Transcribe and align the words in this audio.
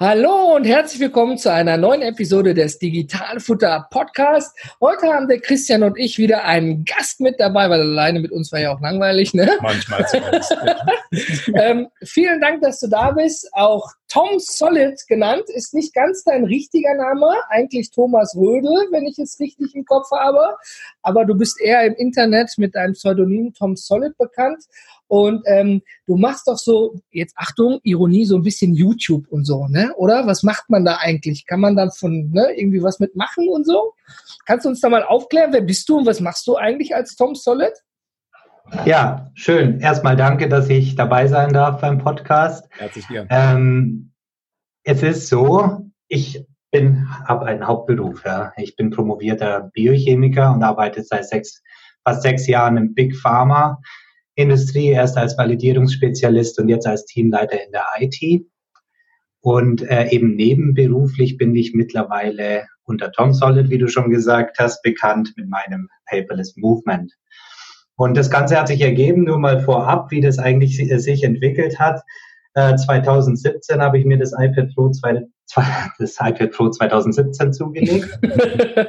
Hallo 0.00 0.56
und 0.56 0.64
herzlich 0.64 1.00
willkommen 1.00 1.38
zu 1.38 1.52
einer 1.52 1.76
neuen 1.76 2.02
Episode 2.02 2.52
des 2.52 2.80
Digitalfutter 2.80 3.86
Podcast. 3.92 4.52
Heute 4.80 5.06
haben 5.06 5.28
der 5.28 5.38
Christian 5.38 5.84
und 5.84 5.96
ich 5.96 6.18
wieder 6.18 6.42
einen 6.42 6.84
Gast 6.84 7.20
mit 7.20 7.38
dabei, 7.38 7.70
weil 7.70 7.80
alleine 7.80 8.18
mit 8.18 8.32
uns 8.32 8.50
war 8.50 8.58
ja 8.58 8.74
auch 8.74 8.80
langweilig, 8.80 9.34
ne? 9.34 9.48
Manchmal 9.62 10.04
zumindest. 10.08 10.56
ähm, 11.54 11.86
vielen 12.02 12.40
Dank, 12.40 12.62
dass 12.62 12.80
du 12.80 12.88
da 12.88 13.12
bist. 13.12 13.48
Auch 13.52 13.86
Tom 14.14 14.38
Solid 14.38 14.94
genannt 15.08 15.42
ist 15.48 15.74
nicht 15.74 15.92
ganz 15.92 16.22
dein 16.22 16.44
richtiger 16.44 16.94
Name, 16.94 17.34
eigentlich 17.48 17.90
Thomas 17.90 18.36
Rödel, 18.36 18.86
wenn 18.92 19.06
ich 19.06 19.18
es 19.18 19.40
richtig 19.40 19.74
im 19.74 19.84
Kopf 19.84 20.08
habe. 20.12 20.54
Aber 21.02 21.24
du 21.24 21.34
bist 21.34 21.60
eher 21.60 21.84
im 21.84 21.94
Internet 21.94 22.52
mit 22.56 22.76
deinem 22.76 22.92
Pseudonym 22.92 23.52
Tom 23.54 23.74
Solid 23.74 24.16
bekannt. 24.16 24.62
Und 25.08 25.42
ähm, 25.46 25.82
du 26.06 26.16
machst 26.16 26.46
doch 26.46 26.58
so, 26.58 26.94
jetzt 27.10 27.34
Achtung, 27.36 27.80
Ironie, 27.82 28.24
so 28.24 28.36
ein 28.36 28.44
bisschen 28.44 28.72
YouTube 28.72 29.26
und 29.30 29.46
so, 29.46 29.66
ne? 29.66 29.92
Oder? 29.96 30.28
Was 30.28 30.44
macht 30.44 30.70
man 30.70 30.84
da 30.84 30.98
eigentlich? 30.98 31.44
Kann 31.44 31.58
man 31.58 31.74
da 31.74 31.90
von 31.90 32.30
ne, 32.30 32.52
irgendwie 32.56 32.84
was 32.84 33.00
mitmachen 33.00 33.48
und 33.48 33.66
so? 33.66 33.94
Kannst 34.46 34.64
du 34.64 34.68
uns 34.68 34.80
da 34.80 34.90
mal 34.90 35.02
aufklären, 35.02 35.52
wer 35.52 35.62
bist 35.62 35.88
du 35.88 35.98
und 35.98 36.06
was 36.06 36.20
machst 36.20 36.46
du 36.46 36.54
eigentlich 36.54 36.94
als 36.94 37.16
Tom 37.16 37.34
Solid? 37.34 37.72
Ja, 38.84 39.30
schön. 39.34 39.80
Erstmal 39.80 40.16
danke, 40.16 40.48
dass 40.48 40.68
ich 40.68 40.94
dabei 40.94 41.26
sein 41.26 41.52
darf 41.52 41.80
beim 41.80 41.98
Podcast. 41.98 42.68
Herzlich 42.72 43.06
gern. 43.08 43.26
Ähm, 43.30 44.12
es 44.84 45.02
ist 45.02 45.28
so, 45.28 45.90
ich 46.08 46.44
bin, 46.70 47.08
habe 47.26 47.46
einen 47.46 47.66
Hauptberuf. 47.66 48.24
Ja. 48.24 48.52
Ich 48.56 48.76
bin 48.76 48.90
promovierter 48.90 49.70
Biochemiker 49.74 50.52
und 50.52 50.62
arbeite 50.62 51.02
seit 51.02 51.26
sechs, 51.28 51.62
fast 52.04 52.22
sechs 52.22 52.46
Jahren 52.46 52.76
im 52.76 52.94
Big 52.94 53.16
Pharma 53.16 53.80
Industrie, 54.36 54.88
erst 54.88 55.16
als 55.16 55.38
Validierungsspezialist 55.38 56.58
und 56.58 56.68
jetzt 56.68 56.86
als 56.86 57.04
Teamleiter 57.06 57.64
in 57.64 57.72
der 57.72 57.84
IT. 58.00 58.46
Und 59.40 59.82
äh, 59.82 60.08
eben 60.08 60.34
nebenberuflich 60.34 61.36
bin 61.36 61.54
ich 61.54 61.74
mittlerweile 61.74 62.66
unter 62.84 63.12
Tom 63.12 63.32
Solid, 63.32 63.70
wie 63.70 63.78
du 63.78 63.88
schon 63.88 64.10
gesagt 64.10 64.58
hast, 64.58 64.82
bekannt 64.82 65.32
mit 65.36 65.48
meinem 65.48 65.88
Paperless 66.06 66.56
Movement. 66.56 67.12
Und 67.96 68.16
das 68.16 68.30
Ganze 68.30 68.58
hat 68.58 68.68
sich 68.68 68.80
ergeben, 68.80 69.24
nur 69.24 69.38
mal 69.38 69.60
vorab, 69.60 70.10
wie 70.10 70.20
das 70.20 70.38
eigentlich 70.38 70.76
sich 71.02 71.22
entwickelt 71.22 71.78
hat. 71.78 72.02
Äh, 72.54 72.76
2017 72.76 73.80
habe 73.80 73.98
ich 73.98 74.04
mir 74.04 74.18
das 74.18 74.32
iPad 74.32 74.74
Pro, 74.74 74.90
zwei, 74.90 75.26
das 75.98 76.16
iPad 76.20 76.50
Pro 76.50 76.70
2017 76.70 77.52
zugelegt. 77.52 78.18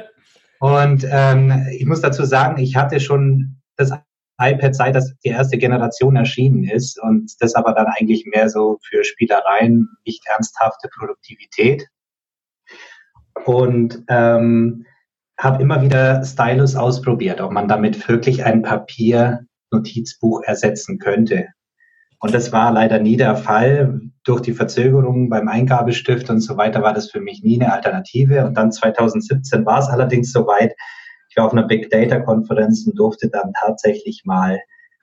Und 0.58 1.06
ähm, 1.10 1.66
ich 1.72 1.84
muss 1.84 2.00
dazu 2.00 2.24
sagen, 2.24 2.58
ich 2.60 2.76
hatte 2.76 2.98
schon 2.98 3.60
das 3.76 3.92
iPad, 4.40 4.74
seit 4.74 4.94
das 4.94 5.14
die 5.24 5.28
erste 5.28 5.58
Generation 5.58 6.16
erschienen 6.16 6.64
ist 6.64 7.00
und 7.00 7.32
das 7.40 7.54
aber 7.54 7.72
dann 7.72 7.86
eigentlich 7.86 8.26
mehr 8.26 8.48
so 8.48 8.78
für 8.82 9.04
Spielereien, 9.04 9.88
nicht 10.04 10.26
ernsthafte 10.26 10.88
Produktivität. 10.96 11.86
Und 13.44 14.02
ähm, 14.08 14.86
habe 15.38 15.62
immer 15.62 15.82
wieder 15.82 16.24
Stylus 16.24 16.76
ausprobiert, 16.76 17.40
ob 17.40 17.52
man 17.52 17.68
damit 17.68 18.08
wirklich 18.08 18.44
ein 18.44 18.62
Papier-Notizbuch 18.62 20.42
ersetzen 20.44 20.98
könnte. 20.98 21.48
Und 22.20 22.34
das 22.34 22.52
war 22.52 22.72
leider 22.72 22.98
nie 22.98 23.16
der 23.16 23.36
Fall. 23.36 24.00
Durch 24.24 24.40
die 24.40 24.52
Verzögerungen 24.52 25.28
beim 25.28 25.48
Eingabestift 25.48 26.30
und 26.30 26.40
so 26.40 26.56
weiter 26.56 26.82
war 26.82 26.94
das 26.94 27.10
für 27.10 27.20
mich 27.20 27.42
nie 27.42 27.60
eine 27.60 27.72
Alternative. 27.72 28.44
Und 28.46 28.54
dann 28.54 28.72
2017 28.72 29.66
war 29.66 29.78
es 29.78 29.88
allerdings 29.88 30.32
soweit, 30.32 30.74
ich 31.28 31.36
war 31.36 31.46
auf 31.46 31.52
einer 31.52 31.66
Big 31.66 31.90
Data 31.90 32.18
Konferenz 32.20 32.86
und 32.86 32.98
durfte 32.98 33.28
dann 33.28 33.52
tatsächlich 33.60 34.22
mal 34.24 34.58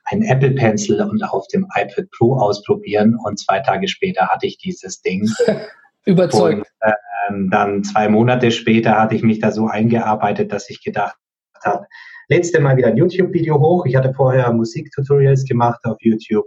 ein 0.05 0.23
Apple 0.23 0.51
Pencil 0.51 1.01
und 1.01 1.23
auf 1.23 1.47
dem 1.47 1.65
iPad 1.75 2.09
Pro 2.11 2.35
ausprobieren 2.35 3.17
und 3.23 3.39
zwei 3.39 3.59
Tage 3.59 3.87
später 3.87 4.27
hatte 4.27 4.47
ich 4.47 4.57
dieses 4.57 5.01
Ding. 5.01 5.29
Überzeugt. 6.05 6.57
Und, 6.81 6.93
ähm, 7.29 7.49
dann 7.49 7.83
zwei 7.83 8.09
Monate 8.09 8.51
später 8.51 8.99
hatte 8.99 9.15
ich 9.15 9.23
mich 9.23 9.39
da 9.39 9.51
so 9.51 9.67
eingearbeitet, 9.67 10.51
dass 10.51 10.69
ich 10.69 10.83
gedacht 10.83 11.15
habe, 11.63 11.85
letzte 12.27 12.59
Mal 12.59 12.77
wieder 12.77 12.87
ein 12.87 12.97
YouTube-Video 12.97 13.59
hoch. 13.59 13.85
Ich 13.85 13.95
hatte 13.95 14.13
vorher 14.13 14.51
Musiktutorials 14.51 15.45
gemacht 15.45 15.79
auf 15.83 15.97
YouTube 15.99 16.45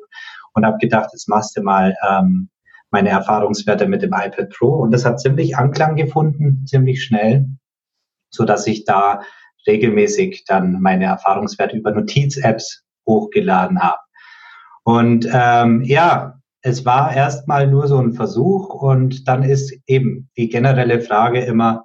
und 0.55 0.65
habe 0.65 0.79
gedacht, 0.79 1.11
jetzt 1.13 1.29
machst 1.29 1.57
du 1.57 1.63
mal 1.63 1.95
ähm, 2.09 2.49
meine 2.91 3.11
Erfahrungswerte 3.11 3.87
mit 3.87 4.03
dem 4.03 4.13
iPad 4.13 4.51
Pro. 4.51 4.69
Und 4.77 4.91
das 4.93 5.05
hat 5.05 5.21
ziemlich 5.21 5.57
Anklang 5.57 5.97
gefunden, 5.97 6.65
ziemlich 6.67 7.03
schnell, 7.03 7.47
so 8.31 8.45
dass 8.45 8.67
ich 8.67 8.85
da 8.85 9.21
regelmäßig 9.67 10.45
dann 10.47 10.81
meine 10.81 11.07
Erfahrungswerte 11.07 11.77
über 11.77 11.91
Notiz-Apps 11.91 12.85
hochgeladen 13.07 13.81
habe. 13.81 13.99
Und 14.85 15.29
ähm, 15.33 15.83
ja, 15.83 16.41
es 16.67 16.85
war 16.85 17.15
erstmal 17.15 17.69
nur 17.69 17.87
so 17.87 17.97
ein 17.97 18.13
Versuch 18.13 18.75
und 18.75 19.29
dann 19.29 19.45
ist 19.45 19.73
eben 19.87 20.29
die 20.37 20.49
generelle 20.49 21.01
Frage 21.01 21.39
immer 21.45 21.85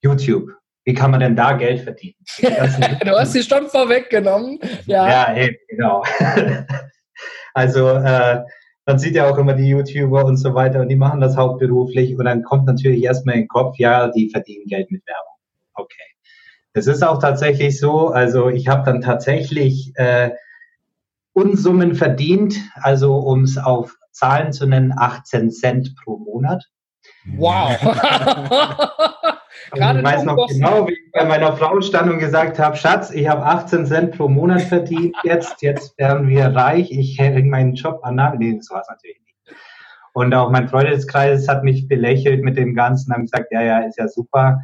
YouTube. 0.00 0.48
Wie 0.84 0.94
kann 0.94 1.10
man 1.10 1.20
denn 1.20 1.36
da 1.36 1.52
Geld 1.52 1.82
verdienen? 1.82 2.16
du 2.40 3.10
hast 3.10 3.34
sie 3.34 3.42
schon 3.42 3.66
vorweggenommen. 3.66 4.58
Ja, 4.86 5.06
ja 5.06 5.36
eben, 5.36 5.56
genau. 5.68 6.02
also 7.54 7.90
äh, 7.90 8.42
man 8.86 8.98
sieht 8.98 9.16
ja 9.16 9.30
auch 9.30 9.36
immer 9.36 9.52
die 9.52 9.68
YouTuber 9.68 10.24
und 10.24 10.38
so 10.38 10.54
weiter 10.54 10.80
und 10.80 10.88
die 10.88 10.96
machen 10.96 11.20
das 11.20 11.36
hauptberuflich 11.36 12.16
und 12.16 12.24
dann 12.24 12.42
kommt 12.42 12.64
natürlich 12.64 13.04
erstmal 13.04 13.34
in 13.34 13.42
den 13.42 13.48
Kopf, 13.48 13.76
ja, 13.78 14.08
die 14.08 14.30
verdienen 14.30 14.64
Geld 14.64 14.90
mit 14.90 15.06
Werbung. 15.06 15.36
Okay. 15.74 16.02
Es 16.72 16.86
ist 16.86 17.04
auch 17.04 17.18
tatsächlich 17.18 17.78
so, 17.78 18.08
also 18.08 18.48
ich 18.48 18.66
habe 18.66 18.82
dann 18.86 19.02
tatsächlich 19.02 19.92
äh, 19.96 20.30
Unsummen 21.34 21.94
verdient, 21.94 22.56
also 22.76 23.16
um 23.16 23.44
es 23.44 23.58
auf 23.58 23.98
Zahlen 24.12 24.52
zu 24.52 24.66
nennen, 24.66 24.92
18 24.96 25.50
Cent 25.50 25.94
pro 25.96 26.18
Monat. 26.18 26.64
Wow. 27.36 27.76
ich 29.74 29.80
weiß 29.80 30.24
noch 30.24 30.46
genau, 30.48 30.86
wie 30.86 30.92
ich 30.92 31.12
bei 31.12 31.24
meiner 31.24 31.56
Frau 31.56 31.80
stand 31.80 32.10
und 32.10 32.18
gesagt 32.18 32.58
habe, 32.58 32.76
Schatz, 32.76 33.10
ich 33.10 33.28
habe 33.28 33.44
18 33.44 33.86
Cent 33.86 34.16
pro 34.16 34.28
Monat 34.28 34.62
verdient, 34.62 35.16
jetzt, 35.24 35.62
jetzt 35.62 35.98
werden 35.98 36.28
wir 36.28 36.46
reich, 36.54 36.90
ich 36.90 37.18
hänge 37.18 37.42
meinen 37.44 37.74
Job 37.74 38.00
an. 38.02 38.16
Nee, 38.38 38.56
das 38.56 38.70
war 38.70 38.80
es 38.80 38.88
natürlich 38.88 39.20
nicht. 39.20 39.56
Und 40.12 40.34
auch 40.34 40.50
mein 40.50 40.68
Freundeskreis 40.68 41.48
hat 41.48 41.64
mich 41.64 41.88
belächelt 41.88 42.44
mit 42.44 42.56
dem 42.56 42.74
Ganzen, 42.74 43.12
haben 43.12 43.22
gesagt, 43.22 43.46
ja, 43.50 43.62
ja, 43.62 43.80
ist 43.80 43.98
ja 43.98 44.08
super. 44.08 44.60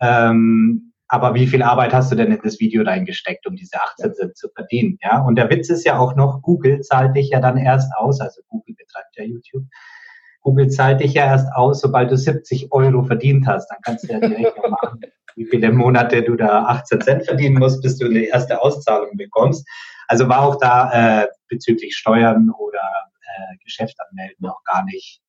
Ähm, 0.00 0.91
aber 1.12 1.34
wie 1.34 1.46
viel 1.46 1.62
Arbeit 1.62 1.92
hast 1.92 2.10
du 2.10 2.16
denn 2.16 2.32
in 2.32 2.40
das 2.42 2.58
Video 2.58 2.82
reingesteckt, 2.82 3.46
um 3.46 3.54
diese 3.54 3.78
18 3.78 4.14
Cent 4.14 4.34
zu 4.38 4.48
verdienen? 4.48 4.98
Ja, 5.02 5.20
und 5.20 5.36
der 5.36 5.50
Witz 5.50 5.68
ist 5.68 5.84
ja 5.84 5.98
auch 5.98 6.16
noch, 6.16 6.40
Google 6.40 6.80
zahlt 6.80 7.14
dich 7.14 7.28
ja 7.28 7.38
dann 7.38 7.58
erst 7.58 7.94
aus, 7.94 8.18
also 8.22 8.40
Google 8.48 8.74
betreibt 8.74 9.14
ja 9.18 9.24
YouTube. 9.24 9.64
Google 10.40 10.70
zahlt 10.70 11.02
dich 11.02 11.12
ja 11.12 11.26
erst 11.26 11.52
aus, 11.52 11.82
sobald 11.82 12.10
du 12.10 12.16
70 12.16 12.72
Euro 12.72 13.02
verdient 13.02 13.46
hast. 13.46 13.68
Dann 13.68 13.76
kannst 13.82 14.08
du 14.08 14.12
ja 14.14 14.20
direkt 14.20 14.56
machen, 14.70 15.00
wie 15.36 15.44
viele 15.44 15.70
Monate 15.70 16.22
du 16.22 16.34
da 16.34 16.64
18 16.64 17.02
Cent 17.02 17.24
verdienen 17.26 17.58
musst, 17.58 17.82
bis 17.82 17.98
du 17.98 18.06
eine 18.06 18.20
erste 18.20 18.62
Auszahlung 18.62 19.14
bekommst. 19.18 19.68
Also 20.08 20.30
war 20.30 20.40
auch 20.40 20.56
da 20.56 21.24
äh, 21.24 21.28
bezüglich 21.46 21.94
Steuern 21.94 22.50
oder 22.58 22.80
äh, 23.20 23.58
Geschäft 23.62 23.96
anmelden 24.00 24.38
noch 24.38 24.64
gar 24.64 24.82
nicht 24.86 25.20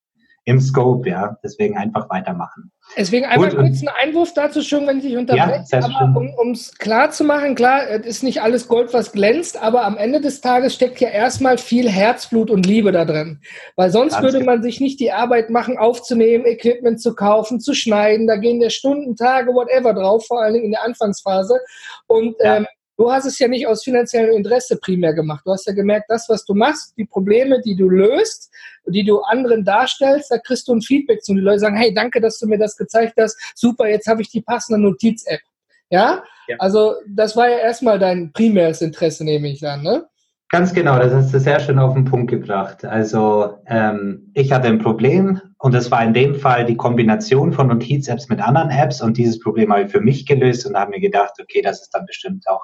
im 0.46 0.62
Scope, 0.62 1.10
ja. 1.10 1.38
Deswegen 1.44 1.78
einfach 1.78 2.10
weitermachen. 2.10 2.72
Deswegen 2.96 3.26
einmal 3.26 3.50
Gut, 3.50 3.58
kurz 3.58 3.80
einen 3.80 3.96
Einwurf 4.02 4.34
dazu, 4.34 4.62
schön, 4.62 4.86
wenn 4.86 4.98
ich 4.98 5.04
dich 5.04 5.18
unterbreche. 5.18 5.64
Ja, 5.72 5.90
aber 6.00 6.22
um 6.40 6.52
es 6.52 6.78
klar 6.78 7.10
zu 7.10 7.24
machen, 7.24 7.56
klar, 7.56 7.90
es 7.90 8.06
ist 8.06 8.24
nicht 8.24 8.42
alles 8.42 8.68
Gold, 8.68 8.94
was 8.94 9.12
glänzt, 9.12 9.62
aber 9.62 9.84
am 9.84 9.98
Ende 9.98 10.22
des 10.22 10.42
Tages 10.42 10.76
steckt 10.76 11.00
ja 11.00 11.10
erstmal 11.10 11.58
viel 11.58 11.90
Herzblut 11.90 12.52
und 12.52 12.66
Liebe 12.66 12.92
da 12.92 13.06
drin. 13.06 13.42
Weil 13.76 13.90
sonst 13.90 14.14
Ganz 14.14 14.24
würde 14.24 14.40
genau. 14.40 14.52
man 14.52 14.64
sich 14.64 14.80
nicht 14.80 15.00
die 15.00 15.12
Arbeit 15.12 15.50
machen, 15.50 15.78
aufzunehmen, 15.78 16.46
Equipment 16.46 17.02
zu 17.02 17.16
kaufen, 17.16 17.60
zu 17.60 17.74
schneiden. 17.74 18.28
Da 18.28 18.36
gehen 18.36 18.62
ja 18.62 18.70
Stunden, 18.70 19.16
Tage, 19.16 19.54
whatever 19.54 19.94
drauf, 19.94 20.28
vor 20.28 20.42
allen 20.42 20.54
Dingen 20.54 20.66
in 20.66 20.72
der 20.72 20.84
Anfangsphase. 20.84 21.60
Und 22.08 22.36
ja. 22.40 22.58
ähm, 22.58 22.68
Du 23.04 23.12
hast 23.12 23.26
es 23.26 23.38
ja 23.38 23.50
nicht 23.50 23.68
aus 23.68 23.84
finanziellem 23.84 24.34
Interesse 24.34 24.78
primär 24.78 25.14
gemacht. 25.14 25.42
Du 25.46 25.52
hast 25.52 25.68
ja 25.68 25.74
gemerkt, 25.74 26.06
das, 26.08 26.30
was 26.30 26.46
du 26.46 26.54
machst, 26.54 26.94
die 26.96 27.04
Probleme, 27.04 27.60
die 27.60 27.76
du 27.76 27.90
löst, 27.90 28.50
die 28.86 29.04
du 29.04 29.20
anderen 29.20 29.66
darstellst, 29.66 30.32
da 30.32 30.38
kriegst 30.38 30.70
du 30.70 30.76
ein 30.76 30.82
Feedback 30.82 31.22
zu. 31.22 31.34
Und 31.34 31.40
die 31.40 31.44
Leute 31.44 31.60
sagen, 31.60 31.76
hey, 31.76 31.94
danke, 31.94 32.22
dass 32.22 32.40
du 32.40 32.48
mir 32.48 32.58
das 32.58 32.78
gezeigt 32.78 33.16
hast. 33.20 33.38
Super, 33.56 33.90
jetzt 33.90 34.08
habe 34.08 34.22
ich 34.22 34.30
die 34.30 34.40
passende 34.40 34.80
Notiz-App. 34.80 35.42
Ja? 35.90 36.24
ja? 36.48 36.56
Also 36.60 36.94
das 37.06 37.36
war 37.36 37.50
ja 37.50 37.58
erstmal 37.58 38.00
dein 38.00 38.32
primäres 38.32 38.82
Interesse, 38.82 39.26
nehme 39.26 39.50
ich 39.50 39.68
an, 39.68 39.84
ne? 39.84 40.06
Ganz 40.48 40.74
genau, 40.74 40.98
das 40.98 41.12
hast 41.12 41.34
du 41.34 41.42
sehr 41.42 41.60
schön 41.60 41.80
auf 41.80 41.96
den 41.96 42.06
Punkt 42.06 42.32
gebracht. 42.32 42.86
Also 42.86 43.58
ähm, 43.66 44.32
ich 44.34 44.54
hatte 44.54 44.70
ein 44.70 44.80
Problem 44.80 45.42
und 45.58 45.74
das 45.74 45.92
war 45.92 46.06
in 46.06 46.14
dem 46.14 46.36
Fall 46.36 46.64
die 46.64 46.78
Kombination 46.78 47.52
von 47.52 47.68
Notiz-Apps 47.68 48.30
mit 48.30 48.40
anderen 48.40 48.70
Apps 48.70 49.02
und 49.02 49.18
dieses 49.18 49.40
Problem 49.40 49.74
habe 49.74 49.84
ich 49.84 49.92
für 49.92 50.00
mich 50.00 50.26
gelöst 50.26 50.66
und 50.66 50.78
habe 50.78 50.92
mir 50.92 51.02
gedacht, 51.02 51.34
okay, 51.42 51.62
das 51.62 51.82
ist 51.82 51.90
dann 51.90 52.06
bestimmt 52.06 52.48
auch 52.48 52.62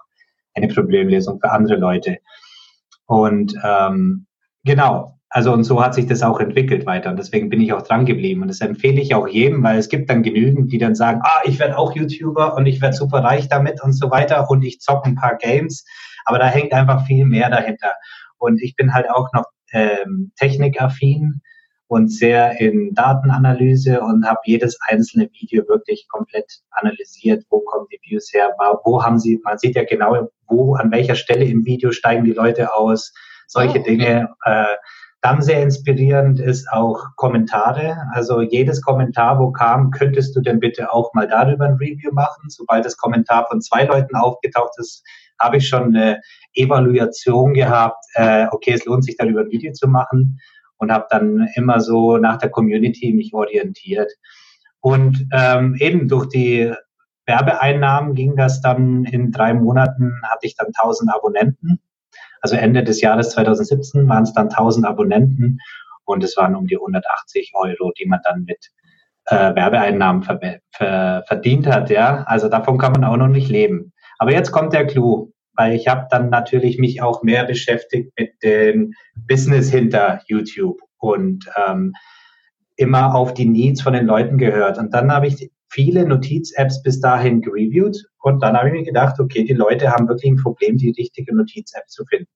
eine 0.61 0.73
Problemlösung 0.73 1.39
für 1.39 1.51
andere 1.51 1.77
Leute. 1.77 2.17
Und 3.05 3.55
ähm, 3.63 4.27
genau, 4.63 5.19
also 5.29 5.53
und 5.53 5.63
so 5.63 5.83
hat 5.83 5.93
sich 5.93 6.07
das 6.07 6.23
auch 6.23 6.39
entwickelt 6.39 6.85
weiter. 6.85 7.11
Und 7.11 7.17
deswegen 7.17 7.49
bin 7.49 7.61
ich 7.61 7.73
auch 7.73 7.83
dran 7.83 8.05
geblieben. 8.05 8.41
Und 8.41 8.47
das 8.47 8.61
empfehle 8.61 8.99
ich 8.99 9.13
auch 9.13 9.27
jedem, 9.27 9.63
weil 9.63 9.77
es 9.77 9.89
gibt 9.89 10.09
dann 10.09 10.23
genügend, 10.23 10.71
die 10.71 10.79
dann 10.79 10.95
sagen, 10.95 11.21
ah, 11.23 11.41
ich 11.43 11.59
werde 11.59 11.77
auch 11.77 11.95
YouTuber 11.95 12.55
und 12.55 12.65
ich 12.65 12.81
werde 12.81 12.95
super 12.95 13.23
reich 13.23 13.47
damit 13.47 13.81
und 13.83 13.93
so 13.93 14.09
weiter 14.09 14.49
und 14.49 14.63
ich 14.63 14.79
zocke 14.79 15.07
ein 15.07 15.15
paar 15.15 15.37
Games, 15.37 15.85
aber 16.25 16.39
da 16.39 16.47
hängt 16.47 16.73
einfach 16.73 17.05
viel 17.05 17.25
mehr 17.25 17.49
dahinter. 17.49 17.93
Und 18.37 18.61
ich 18.61 18.75
bin 18.75 18.93
halt 18.93 19.09
auch 19.09 19.27
noch 19.33 19.45
ähm, 19.71 20.31
technikaffin 20.37 21.41
und 21.89 22.09
sehr 22.09 22.61
in 22.61 22.93
Datenanalyse 22.93 23.99
und 24.01 24.23
habe 24.23 24.39
jedes 24.45 24.77
einzelne 24.87 25.27
Video 25.33 25.67
wirklich 25.67 26.07
komplett 26.07 26.59
analysiert. 26.69 27.43
Wo 27.49 27.61
kommen 27.61 27.87
die 27.91 27.99
Views 28.03 28.31
her? 28.31 28.55
Wo 28.83 29.03
haben 29.03 29.17
sie, 29.17 29.41
man 29.43 29.57
sieht 29.57 29.75
ja 29.75 29.83
genau, 29.83 30.29
wo, 30.47 30.75
an 30.75 30.91
welcher 30.91 31.15
Stelle 31.15 31.45
im 31.45 31.65
Video 31.65 31.91
steigen 31.91 32.25
die 32.25 32.33
Leute 32.33 32.75
aus, 32.75 33.11
solche 33.47 33.79
oh, 33.79 33.81
okay. 33.81 33.97
Dinge. 33.97 34.29
Äh, 34.45 34.65
dann 35.21 35.41
sehr 35.41 35.63
inspirierend 35.63 36.39
ist 36.39 36.71
auch 36.71 37.03
Kommentare. 37.15 37.97
Also 38.13 38.41
jedes 38.41 38.83
Kommentar, 38.83 39.39
wo 39.39 39.51
kam, 39.51 39.89
könntest 39.89 40.35
du 40.35 40.41
denn 40.41 40.59
bitte 40.59 40.93
auch 40.93 41.11
mal 41.15 41.27
darüber 41.27 41.65
ein 41.65 41.73
Review 41.73 42.11
machen. 42.13 42.49
Sobald 42.49 42.85
das 42.85 42.97
Kommentar 42.97 43.47
von 43.49 43.61
zwei 43.61 43.85
Leuten 43.85 44.15
aufgetaucht 44.15 44.73
ist, 44.77 45.03
habe 45.39 45.57
ich 45.57 45.67
schon 45.67 45.95
eine 45.95 46.21
Evaluation 46.53 47.55
gehabt. 47.55 48.05
Äh, 48.13 48.45
okay, 48.51 48.73
es 48.73 48.85
lohnt 48.85 49.03
sich 49.03 49.17
darüber 49.17 49.41
ein 49.41 49.49
Video 49.49 49.73
zu 49.73 49.87
machen 49.87 50.39
und 50.79 50.91
habe 50.91 51.05
dann 51.09 51.47
immer 51.55 51.79
so 51.79 52.17
nach 52.17 52.37
der 52.37 52.49
Community 52.49 53.13
mich 53.13 53.33
orientiert. 53.33 54.11
Und 54.81 55.27
ähm, 55.31 55.75
eben 55.75 56.07
durch 56.07 56.27
die 56.27 56.73
Werbeeinnahmen 57.25 58.15
ging 58.15 58.35
das 58.35 58.61
dann 58.61 59.05
in 59.05 59.31
drei 59.31 59.53
Monaten, 59.53 60.13
hatte 60.23 60.47
ich 60.47 60.55
dann 60.55 60.67
1000 60.67 61.13
Abonnenten 61.13 61.79
also 62.41 62.55
Ende 62.55 62.83
des 62.83 63.01
Jahres 63.01 63.31
2017 63.31 64.07
waren 64.07 64.23
es 64.23 64.33
dann 64.33 64.49
1000 64.49 64.85
Abonnenten 64.85 65.59
und 66.05 66.23
es 66.23 66.37
waren 66.37 66.55
um 66.55 66.67
die 66.67 66.77
180 66.77 67.51
Euro, 67.53 67.91
die 67.97 68.05
man 68.05 68.19
dann 68.23 68.43
mit 68.43 68.69
äh, 69.25 69.55
Werbeeinnahmen 69.55 70.23
ver 70.23 70.39
ver 70.71 71.23
verdient 71.27 71.67
hat. 71.67 71.89
Ja, 71.89 72.23
also 72.23 72.49
davon 72.49 72.77
kann 72.77 72.93
man 72.93 73.03
auch 73.03 73.17
noch 73.17 73.27
nicht 73.27 73.49
leben. 73.49 73.93
Aber 74.17 74.31
jetzt 74.31 74.51
kommt 74.51 74.73
der 74.73 74.87
Clou, 74.87 75.31
weil 75.59 75.73
ich 75.73 75.89
habe 75.89 76.07
dann 76.09 76.29
natürlich 76.29 76.79
mich 76.79 77.01
auch 77.01 77.21
mehr 77.21 77.43
beschäftigt 77.43 78.13
mit 78.17 78.31
dem 78.43 78.93
Business 79.27 79.69
hinter 79.69 80.21
YouTube 80.25 80.79
und 80.99 81.49
ähm, 81.57 81.91
immer 82.77 83.13
auf 83.13 83.33
die 83.33 83.45
Needs 83.45 83.81
von 83.81 83.91
den 83.91 84.05
Leuten 84.05 84.37
gehört. 84.37 84.77
Und 84.77 84.93
dann 84.93 85.11
habe 85.11 85.27
ich 85.27 85.51
viele 85.67 86.07
Notiz-Apps 86.07 86.81
bis 86.81 87.01
dahin 87.01 87.41
gereviewt 87.41 88.05
und 88.21 88.41
dann 88.41 88.55
habe 88.55 88.69
ich 88.69 88.73
mir 88.73 88.83
gedacht, 88.85 89.19
okay, 89.19 89.43
die 89.43 89.53
Leute 89.53 89.91
haben 89.91 90.07
wirklich 90.07 90.31
ein 90.31 90.41
Problem, 90.41 90.77
die 90.77 90.91
richtige 90.97 91.35
Notiz-App 91.35 91.89
zu 91.89 92.05
finden. 92.05 92.31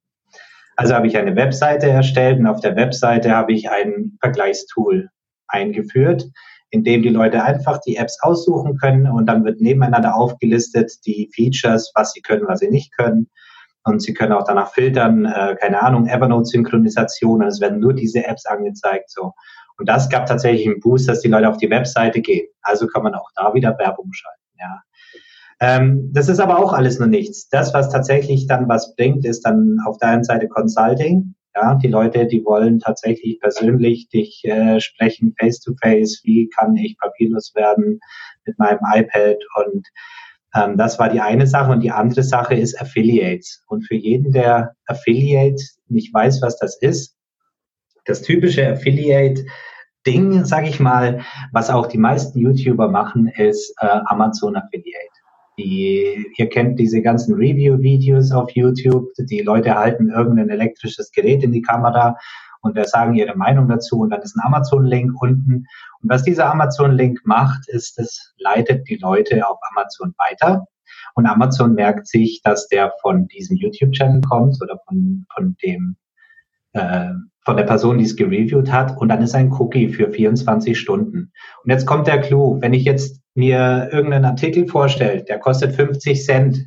Also 0.76 0.94
habe 0.94 1.08
ich 1.08 1.16
eine 1.18 1.38
Webseite 1.38 1.88
erstellt 1.88 2.40
und 2.40 2.48
auf 2.48 2.60
der 2.60 2.76
Webseite 2.76 3.32
habe 3.32 3.54
ich 3.54 3.70
ein 3.70 4.18
Vergleichstool 4.20 5.08
eingeführt, 5.48 6.26
in 6.74 6.84
dem 6.84 7.04
die 7.04 7.10
Leute 7.10 7.44
einfach 7.44 7.78
die 7.82 7.98
Apps 7.98 8.18
aussuchen 8.24 8.78
können 8.78 9.06
und 9.08 9.28
dann 9.28 9.46
wird 9.46 9.62
nebeneinander 9.62 10.16
aufgelistet 10.16 10.92
die 11.06 11.30
Features, 11.32 11.92
was 11.94 12.14
sie 12.14 12.22
können, 12.22 12.48
was 12.48 12.62
sie 12.62 12.70
nicht 12.70 12.98
können. 12.98 13.30
Und 13.84 14.02
sie 14.02 14.16
können 14.16 14.32
auch 14.32 14.44
danach 14.44 14.74
filtern, 14.74 15.26
äh, 15.26 15.56
keine 15.62 15.84
Ahnung, 15.84 16.08
Evernote-Synchronisation, 16.08 17.44
es 17.44 17.62
werden 17.62 17.80
nur 17.80 17.94
diese 17.94 18.26
Apps 18.26 18.48
angezeigt. 18.48 19.12
So. 19.12 19.34
Und 19.78 19.88
das 19.88 20.10
gab 20.10 20.26
tatsächlich 20.26 20.66
einen 20.66 20.80
Boost, 20.80 21.08
dass 21.08 21.20
die 21.20 21.28
Leute 21.28 21.48
auf 21.48 21.58
die 21.58 21.70
Webseite 21.70 22.22
gehen. 22.22 22.48
Also 22.64 22.88
kann 22.88 23.04
man 23.04 23.14
auch 23.14 23.30
da 23.36 23.54
wieder 23.54 23.78
Werbung 23.78 24.12
schalten. 24.12 24.42
Ja. 24.60 24.82
Ähm, 25.60 26.10
das 26.12 26.28
ist 26.28 26.40
aber 26.40 26.58
auch 26.58 26.74
alles 26.74 26.98
nur 26.98 27.08
nichts. 27.08 27.50
Das, 27.50 27.72
was 27.76 27.90
tatsächlich 27.90 28.48
dann 28.48 28.68
was 28.68 28.96
bringt, 28.96 29.26
ist 29.26 29.46
dann 29.46 29.78
auf 29.86 30.00
der 30.00 30.10
einen 30.10 30.24
Seite 30.24 30.48
Consulting. 30.48 31.36
Ja, 31.56 31.76
die 31.76 31.88
Leute, 31.88 32.26
die 32.26 32.44
wollen 32.44 32.80
tatsächlich 32.80 33.40
persönlich 33.40 34.10
dich 34.10 34.44
äh, 34.46 34.80
sprechen, 34.80 35.36
face 35.40 35.60
to 35.60 35.74
face. 35.82 36.22
Wie 36.24 36.50
kann 36.50 36.76
ich 36.76 36.98
papierlos 36.98 37.54
werden 37.54 38.00
mit 38.46 38.58
meinem 38.58 38.80
iPad? 38.92 39.38
Und 39.64 39.88
ähm, 40.56 40.78
das 40.78 40.98
war 40.98 41.10
die 41.10 41.22
eine 41.22 41.46
Sache. 41.46 41.72
Und 41.72 41.82
die 41.82 41.92
andere 41.92 42.24
Sache 42.24 42.56
ist 42.56 42.80
Affiliates. 42.82 43.64
Und 43.68 43.84
für 43.84 43.96
jeden, 43.96 44.32
der 44.32 44.76
Affiliate 44.88 45.62
nicht 45.88 46.12
weiß, 46.14 46.42
was 46.42 46.58
das 46.58 46.78
ist, 46.82 47.16
das 48.06 48.22
typische 48.22 48.68
Affiliate-Ding, 48.68 50.46
sage 50.46 50.70
ich 50.70 50.80
mal, 50.80 51.22
was 51.52 51.70
auch 51.70 51.86
die 51.88 51.98
meisten 51.98 52.40
YouTuber 52.40 52.90
machen, 52.90 53.28
ist 53.28 53.74
äh, 53.80 54.00
Amazon 54.06 54.56
Affiliate. 54.56 55.13
Die, 55.58 56.26
ihr 56.38 56.50
kennt 56.50 56.80
diese 56.80 57.02
ganzen 57.02 57.36
Review-Videos 57.36 58.32
auf 58.32 58.50
YouTube. 58.52 59.10
Die 59.18 59.42
Leute 59.42 59.76
halten 59.76 60.10
irgendein 60.10 60.50
elektrisches 60.50 61.12
Gerät 61.12 61.44
in 61.44 61.52
die 61.52 61.62
Kamera 61.62 62.18
und 62.64 62.78
da 62.78 62.86
sagen 62.86 63.14
ihre 63.14 63.36
Meinung 63.36 63.68
dazu 63.68 64.00
und 64.00 64.10
dann 64.10 64.22
ist 64.22 64.36
ein 64.38 64.46
Amazon-Link 64.46 65.22
unten. 65.22 65.66
Und 66.02 66.10
was 66.10 66.24
dieser 66.24 66.50
Amazon-Link 66.50 67.20
macht, 67.26 67.68
ist, 67.68 68.00
es 68.00 68.34
leitet 68.38 68.88
die 68.88 68.96
Leute 68.96 69.48
auf 69.48 69.60
Amazon 69.72 70.14
weiter. 70.18 70.66
Und 71.16 71.26
Amazon 71.28 71.74
merkt 71.74 72.08
sich, 72.08 72.42
dass 72.44 72.68
der 72.70 72.94
von 73.02 73.28
diesem 73.28 73.58
YouTube-Channel 73.58 74.22
kommt 74.22 74.58
oder 74.62 74.80
von, 74.88 75.26
von 75.36 75.58
dem 75.62 75.98
äh, 76.72 77.12
von 77.46 77.58
der 77.58 77.64
Person, 77.64 77.98
die 77.98 78.06
es 78.06 78.16
gereviewt 78.16 78.72
hat, 78.72 78.98
und 78.98 79.10
dann 79.10 79.22
ist 79.22 79.36
ein 79.36 79.52
Cookie 79.52 79.90
für 79.90 80.10
24 80.10 80.80
Stunden. 80.80 81.32
Und 81.64 81.72
jetzt 81.72 81.86
kommt 81.86 82.08
der 82.08 82.22
Clou. 82.22 82.62
Wenn 82.62 82.74
ich 82.74 82.86
jetzt 82.86 83.22
mir 83.36 83.90
irgendeinen 83.92 84.26
Artikel 84.26 84.68
vorstelle, 84.68 85.24
der 85.24 85.40
kostet 85.40 85.76
50 85.76 86.24
Cent 86.24 86.66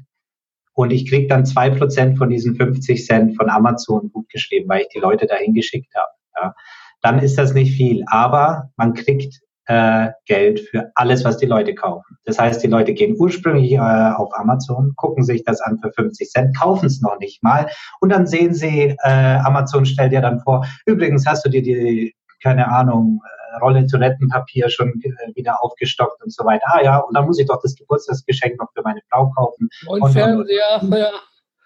und 0.74 0.90
ich 0.90 1.08
kriege 1.08 1.28
dann 1.28 1.46
zwei 1.46 1.70
Prozent 1.70 2.18
von 2.18 2.28
diesen 2.28 2.56
50 2.56 3.06
Cent 3.06 3.36
von 3.36 3.48
Amazon 3.48 4.10
gut 4.12 4.28
geschrieben, 4.28 4.68
weil 4.68 4.82
ich 4.82 4.88
die 4.88 4.98
Leute 4.98 5.26
dahin 5.26 5.54
geschickt 5.54 5.94
habe, 5.94 6.10
ja, 6.40 6.54
dann 7.00 7.18
ist 7.20 7.38
das 7.38 7.54
nicht 7.54 7.74
viel. 7.74 8.04
Aber 8.08 8.70
man 8.76 8.92
kriegt 8.92 9.40
äh, 9.66 10.08
Geld 10.26 10.60
für 10.60 10.90
alles, 10.94 11.24
was 11.24 11.38
die 11.38 11.46
Leute 11.46 11.74
kaufen. 11.74 12.16
Das 12.24 12.38
heißt, 12.38 12.62
die 12.62 12.68
Leute 12.68 12.94
gehen 12.94 13.16
ursprünglich 13.18 13.72
äh, 13.72 13.78
auf 13.78 14.30
Amazon, 14.34 14.94
gucken 14.96 15.24
sich 15.24 15.44
das 15.44 15.60
an 15.60 15.78
für 15.78 15.92
50 15.92 16.30
Cent, 16.30 16.56
kaufen 16.56 16.86
es 16.86 17.00
noch 17.00 17.18
nicht 17.18 17.42
mal 17.42 17.68
und 18.00 18.10
dann 18.10 18.26
sehen 18.26 18.54
sie, 18.54 18.96
äh, 19.02 19.38
Amazon 19.44 19.84
stellt 19.84 20.12
ja 20.12 20.20
dann 20.20 20.40
vor, 20.40 20.66
übrigens 20.86 21.26
hast 21.26 21.44
du 21.44 21.50
dir 21.50 21.62
die, 21.62 22.14
keine 22.42 22.68
Ahnung, 22.68 23.20
äh, 23.24 23.58
Rolle 23.58 23.86
Toilettenpapier 23.86 24.68
schon 24.68 25.00
äh, 25.02 25.34
wieder 25.34 25.62
aufgestockt 25.62 26.22
und 26.22 26.32
so 26.32 26.44
weiter. 26.44 26.66
Ah 26.66 26.82
ja, 26.82 26.98
und 26.98 27.16
dann 27.16 27.26
muss 27.26 27.38
ich 27.38 27.46
doch 27.46 27.60
das 27.62 27.74
Geburtstagsgeschenk 27.74 28.58
noch 28.60 28.68
für 28.74 28.82
meine 28.82 29.00
Frau 29.10 29.30
kaufen. 29.30 29.68
Und, 29.86 30.02
und 30.02 30.12
Fernseher, 30.12 30.80
und, 30.82 30.92
ja. 30.96 31.10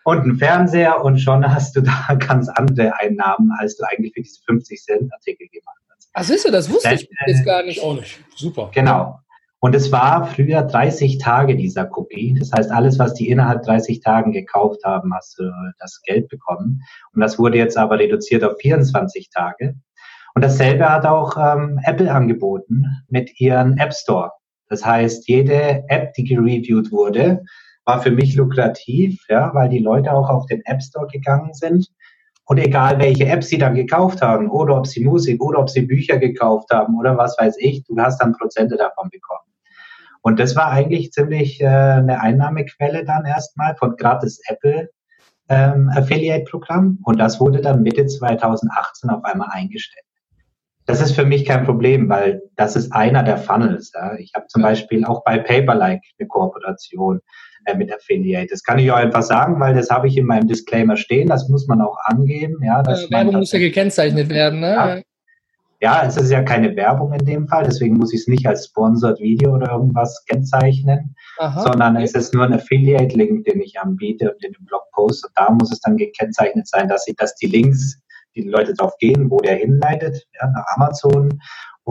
Und 0.04 0.26
ein 0.26 0.36
Fernseher 0.36 1.04
und 1.04 1.18
schon 1.18 1.44
hast 1.52 1.76
du 1.76 1.82
da 1.82 2.14
ganz 2.18 2.48
andere 2.48 2.98
Einnahmen, 2.98 3.52
als 3.58 3.76
du 3.76 3.84
eigentlich 3.86 4.12
für 4.14 4.22
diese 4.22 4.40
50 4.46 4.82
Cent 4.82 5.12
Artikel 5.12 5.46
gemacht 5.48 5.76
hast. 5.76 5.79
Ach, 6.12 6.24
siehst 6.24 6.44
du, 6.46 6.50
das 6.50 6.70
wusste 6.70 6.94
ich 6.94 7.08
jetzt 7.26 7.44
gar 7.44 7.62
nicht. 7.62 7.82
Auch 7.82 7.94
nicht. 7.94 8.20
Super. 8.34 8.70
Genau. 8.74 9.20
Und 9.60 9.74
es 9.74 9.92
war 9.92 10.26
früher 10.26 10.62
30 10.62 11.18
Tage 11.18 11.54
dieser 11.54 11.90
Cookie. 11.96 12.34
Das 12.38 12.50
heißt, 12.50 12.70
alles, 12.70 12.98
was 12.98 13.12
die 13.14 13.28
innerhalb 13.28 13.62
30 13.62 14.00
Tagen 14.00 14.32
gekauft 14.32 14.80
haben, 14.84 15.14
hast 15.14 15.38
du 15.38 15.50
das 15.78 16.00
Geld 16.02 16.28
bekommen. 16.28 16.82
Und 17.14 17.20
das 17.20 17.38
wurde 17.38 17.58
jetzt 17.58 17.76
aber 17.76 17.98
reduziert 17.98 18.42
auf 18.42 18.54
24 18.58 19.28
Tage. 19.30 19.74
Und 20.34 20.42
dasselbe 20.42 20.88
hat 20.88 21.04
auch 21.04 21.36
ähm, 21.36 21.78
Apple 21.84 22.10
angeboten 22.10 22.86
mit 23.08 23.38
ihren 23.38 23.76
App 23.76 23.92
Store. 23.92 24.32
Das 24.68 24.84
heißt, 24.84 25.28
jede 25.28 25.84
App, 25.88 26.14
die 26.14 26.24
gereviewt 26.24 26.90
wurde, 26.90 27.42
war 27.84 28.00
für 28.00 28.12
mich 28.12 28.36
lukrativ, 28.36 29.26
ja, 29.28 29.52
weil 29.52 29.68
die 29.68 29.80
Leute 29.80 30.12
auch 30.12 30.30
auf 30.30 30.46
den 30.46 30.62
App 30.64 30.82
Store 30.82 31.06
gegangen 31.08 31.52
sind 31.52 31.88
und 32.50 32.58
egal, 32.58 32.98
welche 32.98 33.26
Apps 33.26 33.48
sie 33.48 33.58
dann 33.58 33.76
gekauft 33.76 34.22
haben 34.22 34.50
oder 34.50 34.76
ob 34.76 34.84
sie 34.84 35.04
Musik 35.04 35.40
oder 35.40 35.60
ob 35.60 35.70
sie 35.70 35.82
Bücher 35.82 36.18
gekauft 36.18 36.68
haben 36.72 36.98
oder 36.98 37.16
was 37.16 37.38
weiß 37.38 37.54
ich, 37.60 37.84
du 37.84 37.96
hast 37.96 38.18
dann 38.18 38.32
Prozente 38.32 38.76
davon 38.76 39.08
bekommen. 39.08 39.46
Und 40.22 40.40
das 40.40 40.56
war 40.56 40.68
eigentlich 40.68 41.12
ziemlich 41.12 41.60
äh, 41.60 41.66
eine 41.66 42.20
Einnahmequelle 42.20 43.04
dann 43.04 43.24
erstmal 43.24 43.76
von 43.76 43.94
gratis 43.94 44.40
Apple 44.48 44.90
ähm, 45.48 45.92
Affiliate-Programm. 45.94 46.98
Und 47.04 47.20
das 47.20 47.38
wurde 47.38 47.60
dann 47.60 47.82
Mitte 47.82 48.06
2018 48.06 49.10
auf 49.10 49.22
einmal 49.22 49.50
eingestellt. 49.52 50.04
Das 50.86 51.00
ist 51.00 51.12
für 51.12 51.24
mich 51.24 51.44
kein 51.44 51.64
Problem, 51.64 52.08
weil 52.08 52.42
das 52.56 52.74
ist 52.74 52.92
einer 52.92 53.22
der 53.22 53.38
Funnels. 53.38 53.92
Ja. 53.94 54.16
Ich 54.16 54.32
habe 54.34 54.48
zum 54.48 54.62
Beispiel 54.62 55.04
auch 55.04 55.22
bei 55.22 55.38
Paperlike 55.38 56.02
eine 56.18 56.26
Kooperation 56.26 57.20
äh, 57.64 57.76
mit 57.76 57.92
Affiliate. 57.92 58.48
Das 58.50 58.62
kann 58.62 58.78
ich 58.78 58.90
auch 58.90 58.96
einfach 58.96 59.22
sagen, 59.22 59.60
weil 59.60 59.74
das 59.74 59.90
habe 59.90 60.08
ich 60.08 60.16
in 60.16 60.26
meinem 60.26 60.48
Disclaimer 60.48 60.96
stehen. 60.96 61.28
Das 61.28 61.48
muss 61.48 61.66
man 61.66 61.80
auch 61.80 61.96
angeben. 62.04 62.56
Ja, 62.62 62.80
äh, 62.80 63.10
Werbung 63.10 63.36
muss 63.36 63.52
ja 63.52 63.58
gekennzeichnet 63.58 64.28
werden. 64.30 64.60
Ne? 64.60 65.04
Ja. 65.80 66.00
ja, 66.02 66.06
es 66.06 66.16
ist 66.16 66.30
ja 66.30 66.42
keine 66.42 66.74
Werbung 66.76 67.12
in 67.12 67.24
dem 67.24 67.48
Fall, 67.48 67.64
deswegen 67.64 67.96
muss 67.96 68.12
ich 68.12 68.20
es 68.20 68.28
nicht 68.28 68.46
als 68.46 68.66
Sponsored 68.66 69.20
Video 69.20 69.54
oder 69.54 69.72
irgendwas 69.72 70.24
kennzeichnen, 70.26 71.14
Aha, 71.38 71.62
sondern 71.62 71.96
okay. 71.96 72.04
es 72.04 72.12
ist 72.12 72.34
nur 72.34 72.44
ein 72.44 72.54
Affiliate-Link, 72.54 73.44
den 73.44 73.60
ich 73.60 73.78
anbiete 73.78 74.32
und 74.32 74.44
in 74.44 74.52
dem 74.52 74.64
Blog 74.64 74.82
poste. 74.92 75.26
Und 75.26 75.32
da 75.36 75.50
muss 75.50 75.72
es 75.72 75.80
dann 75.80 75.96
gekennzeichnet 75.96 76.68
sein, 76.68 76.88
dass 76.88 77.06
ich, 77.06 77.16
dass 77.16 77.34
die 77.36 77.46
Links, 77.46 78.00
die, 78.34 78.42
die 78.42 78.48
Leute 78.48 78.74
drauf 78.74 78.96
gehen, 78.98 79.30
wo 79.30 79.38
der 79.38 79.56
hinleitet, 79.56 80.26
ja, 80.40 80.48
nach 80.48 80.64
Amazon 80.76 81.40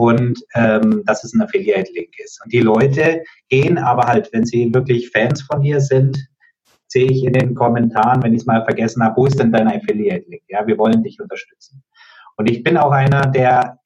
und 0.00 0.42
ähm, 0.54 1.02
dass 1.04 1.24
es 1.24 1.34
ein 1.34 1.42
Affiliate-Link 1.42 2.18
ist. 2.24 2.40
Und 2.42 2.52
die 2.52 2.60
Leute 2.60 3.22
gehen 3.50 3.76
aber 3.76 4.04
halt, 4.04 4.30
wenn 4.32 4.46
sie 4.46 4.72
wirklich 4.72 5.10
Fans 5.10 5.42
von 5.42 5.60
dir 5.60 5.80
sind, 5.80 6.18
sehe 6.88 7.10
ich 7.10 7.22
in 7.24 7.34
den 7.34 7.54
Kommentaren, 7.54 8.22
wenn 8.22 8.32
ich 8.32 8.40
es 8.40 8.46
mal 8.46 8.64
vergessen 8.64 9.04
habe, 9.04 9.16
wo 9.18 9.26
ist 9.26 9.38
denn 9.38 9.52
dein 9.52 9.68
Affiliate-Link? 9.68 10.42
Ja, 10.48 10.66
wir 10.66 10.78
wollen 10.78 11.02
dich 11.02 11.20
unterstützen. 11.20 11.82
Und 12.36 12.50
ich 12.50 12.62
bin 12.62 12.78
auch 12.78 12.92
einer, 12.92 13.26
der 13.26 13.78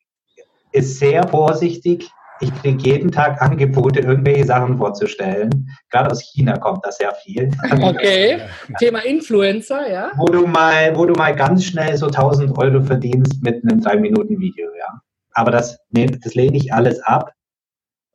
ist 0.71 1.01
sehr 1.01 1.27
vorsichtig. 1.27 2.09
Ich 2.41 2.55
kriege 2.63 2.83
jeden 2.83 3.11
Tag 3.11 3.43
Angebote, 3.43 4.01
irgendwelche 4.01 4.45
Sachen 4.45 4.79
vorzustellen. 4.79 5.69
Gerade 5.91 6.11
aus 6.13 6.23
China 6.23 6.57
kommt 6.59 6.87
das 6.87 6.99
sehr 6.99 7.13
viel. 7.15 7.51
Okay, 7.71 8.41
Thema 8.79 9.01
Influencer, 9.01 9.91
ja. 9.91 10.13
Wo 10.17 10.27
du 10.27 10.47
mal, 10.47 10.97
wo 10.97 11.07
du 11.07 11.15
mal 11.15 11.35
ganz 11.35 11.65
schnell 11.65 11.97
so 11.97 12.07
1000 12.07 12.57
Euro 12.57 12.81
verdienst 12.83 13.43
mit 13.43 13.63
einem 13.65 13.81
3-Minuten-Video, 13.81 14.69
ja. 14.79 15.01
Aber 15.35 15.51
das, 15.51 15.79
das 15.91 16.35
lehne 16.35 16.57
ich 16.57 16.73
alles 16.73 17.01
ab, 17.01 17.33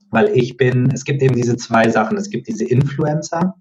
weil 0.09 0.29
ich 0.35 0.57
bin, 0.57 0.89
es 0.91 1.05
gibt 1.05 1.21
eben 1.21 1.35
diese 1.35 1.57
zwei 1.57 1.89
Sachen. 1.89 2.17
Es 2.17 2.29
gibt 2.29 2.47
diese 2.47 2.65
Influencer, 2.65 3.55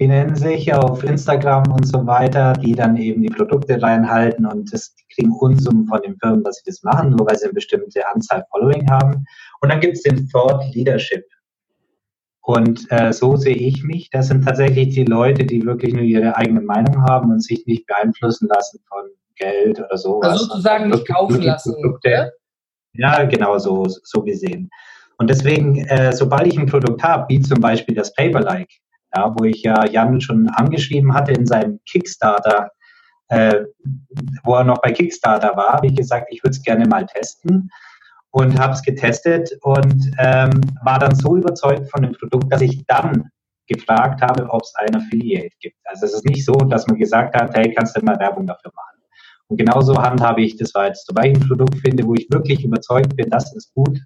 die 0.00 0.08
nennen 0.08 0.34
sich 0.34 0.72
auf 0.72 1.04
Instagram 1.04 1.70
und 1.72 1.86
so 1.86 2.06
weiter, 2.06 2.54
die 2.54 2.74
dann 2.74 2.96
eben 2.96 3.20
die 3.20 3.28
Produkte 3.28 3.80
reinhalten 3.82 4.46
und 4.46 4.72
das, 4.72 4.94
die 4.94 5.04
kriegen 5.14 5.32
Unsummen 5.32 5.86
von 5.86 6.00
den 6.00 6.16
Firmen, 6.16 6.42
dass 6.42 6.56
sie 6.56 6.70
das 6.70 6.82
machen, 6.82 7.10
nur 7.10 7.26
weil 7.26 7.36
sie 7.36 7.44
eine 7.44 7.52
bestimmte 7.52 8.08
Anzahl 8.08 8.44
Following 8.50 8.90
haben. 8.90 9.26
Und 9.60 9.70
dann 9.70 9.80
gibt 9.80 9.96
es 9.96 10.02
den 10.02 10.26
Thought 10.28 10.64
Leadership. 10.74 11.24
Und 12.40 12.86
äh, 12.88 13.12
so 13.12 13.36
sehe 13.36 13.54
ich 13.54 13.84
mich. 13.84 14.08
Das 14.08 14.28
sind 14.28 14.42
tatsächlich 14.42 14.94
die 14.94 15.04
Leute, 15.04 15.44
die 15.44 15.66
wirklich 15.66 15.92
nur 15.92 16.02
ihre 16.02 16.34
eigene 16.34 16.62
Meinung 16.62 17.02
haben 17.02 17.30
und 17.30 17.44
sich 17.44 17.66
nicht 17.66 17.86
beeinflussen 17.86 18.48
lassen 18.48 18.80
von 18.88 19.04
Geld 19.36 19.78
oder 19.80 19.98
sowas. 19.98 20.30
Also 20.30 20.44
sozusagen 20.46 20.88
nicht 20.88 21.06
kaufen 21.06 21.42
lassen. 21.42 21.74
Produkte. 21.74 22.10
Ja, 22.10 22.28
genau 22.92 23.58
so, 23.58 23.86
so 23.86 24.22
gesehen. 24.22 24.70
Und 25.18 25.28
deswegen, 25.28 25.84
äh, 25.86 26.12
sobald 26.12 26.46
ich 26.46 26.58
ein 26.58 26.66
Produkt 26.66 27.02
habe, 27.02 27.26
wie 27.28 27.40
zum 27.40 27.60
Beispiel 27.60 27.94
das 27.94 28.14
Paperlike, 28.14 28.72
ja, 29.14 29.34
wo 29.36 29.44
ich 29.44 29.62
ja 29.62 29.84
Jan 29.86 30.20
schon 30.20 30.48
angeschrieben 30.48 31.12
hatte 31.12 31.32
in 31.32 31.46
seinem 31.46 31.80
Kickstarter, 31.86 32.70
äh, 33.28 33.64
wo 34.44 34.54
er 34.54 34.64
noch 34.64 34.80
bei 34.80 34.92
Kickstarter 34.92 35.56
war, 35.56 35.82
wie 35.82 35.94
gesagt, 35.94 36.28
ich 36.30 36.42
würde 36.42 36.56
es 36.56 36.62
gerne 36.62 36.86
mal 36.86 37.06
testen 37.06 37.70
und 38.30 38.58
habe 38.58 38.72
es 38.72 38.82
getestet 38.82 39.50
und 39.62 40.10
ähm, 40.18 40.60
war 40.82 40.98
dann 40.98 41.14
so 41.14 41.36
überzeugt 41.36 41.90
von 41.90 42.02
dem 42.02 42.12
Produkt, 42.12 42.52
dass 42.52 42.60
ich 42.62 42.84
dann 42.86 43.30
gefragt 43.66 44.20
habe, 44.22 44.48
ob 44.50 44.62
es 44.62 44.74
ein 44.76 44.96
Affiliate 44.96 45.54
gibt. 45.60 45.76
Also 45.84 46.06
es 46.06 46.14
ist 46.14 46.24
nicht 46.24 46.44
so, 46.44 46.52
dass 46.52 46.86
man 46.86 46.98
gesagt 46.98 47.34
hat, 47.34 47.54
hey, 47.54 47.72
kannst 47.74 47.96
du 47.96 48.04
mal 48.04 48.18
Werbung 48.18 48.46
dafür 48.46 48.72
machen. 48.74 48.99
Und 49.50 49.56
genauso 49.56 49.96
handhabe 49.96 50.42
ich 50.42 50.56
das 50.56 50.74
weiter. 50.74 50.94
Sobald 50.94 51.26
ich 51.26 51.42
ein 51.42 51.48
Produkt 51.48 51.76
finde, 51.80 52.06
wo 52.06 52.14
ich 52.14 52.28
wirklich 52.30 52.64
überzeugt 52.64 53.16
bin, 53.16 53.28
das 53.30 53.54
ist 53.54 53.74
gut, 53.74 53.98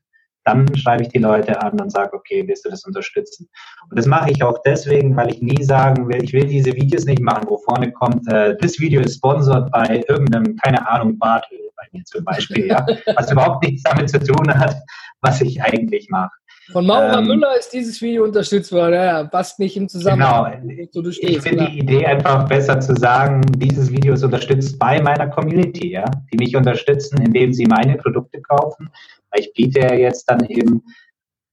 dann 0.44 0.74
schreibe 0.74 1.02
ich 1.02 1.08
die 1.10 1.18
Leute 1.18 1.60
an 1.60 1.78
und 1.80 1.90
sage, 1.90 2.14
okay, 2.14 2.46
willst 2.46 2.64
du 2.64 2.70
das 2.70 2.84
unterstützen? 2.84 3.48
Und 3.90 3.98
das 3.98 4.06
mache 4.06 4.30
ich 4.30 4.42
auch 4.42 4.58
deswegen, 4.64 5.16
weil 5.16 5.30
ich 5.30 5.42
nie 5.42 5.62
sagen 5.62 6.08
will, 6.08 6.22
ich 6.22 6.32
will 6.32 6.46
diese 6.46 6.72
Videos 6.74 7.04
nicht 7.04 7.20
machen, 7.20 7.44
wo 7.48 7.58
vorne 7.58 7.92
kommt, 7.92 8.26
äh, 8.32 8.56
das 8.58 8.78
Video 8.78 9.00
ist 9.02 9.16
sponsert 9.16 9.70
bei 9.70 10.04
irgendeinem, 10.08 10.56
keine 10.56 10.86
Ahnung, 10.88 11.18
Bartel 11.18 11.58
bei 11.76 11.84
mir 11.92 12.04
zum 12.04 12.24
Beispiel, 12.24 12.66
ja, 12.66 12.84
was 13.16 13.30
überhaupt 13.30 13.64
nichts 13.64 13.82
damit 13.82 14.10
zu 14.10 14.20
tun 14.20 14.48
hat, 14.48 14.76
was 15.20 15.40
ich 15.40 15.62
eigentlich 15.62 16.08
mache. 16.10 16.32
Von 16.72 16.86
Maura 16.86 17.18
ähm, 17.18 17.26
Müller 17.26 17.56
ist 17.58 17.70
dieses 17.72 18.00
Video 18.00 18.24
unterstützt 18.24 18.72
worden. 18.72 18.94
Ja, 18.94 19.24
passt 19.24 19.58
nicht 19.58 19.76
im 19.76 19.88
Zusammenhang. 19.88 20.66
Genau. 20.66 20.88
So, 20.92 21.12
stehst, 21.12 21.36
ich 21.36 21.42
finde 21.42 21.66
die 21.70 21.80
Idee 21.80 22.06
einfach 22.06 22.48
besser 22.48 22.80
zu 22.80 22.94
sagen, 22.94 23.42
dieses 23.56 23.90
Video 23.90 24.14
ist 24.14 24.24
unterstützt 24.24 24.78
bei 24.78 25.00
meiner 25.02 25.28
Community, 25.28 25.90
ja, 25.92 26.04
die 26.32 26.38
mich 26.38 26.56
unterstützen, 26.56 27.20
indem 27.20 27.52
sie 27.52 27.66
meine 27.66 27.96
Produkte 27.96 28.40
kaufen, 28.40 28.90
ich 29.36 29.52
biete 29.52 29.80
ja 29.80 29.94
jetzt 29.94 30.24
dann 30.30 30.44
eben 30.46 30.82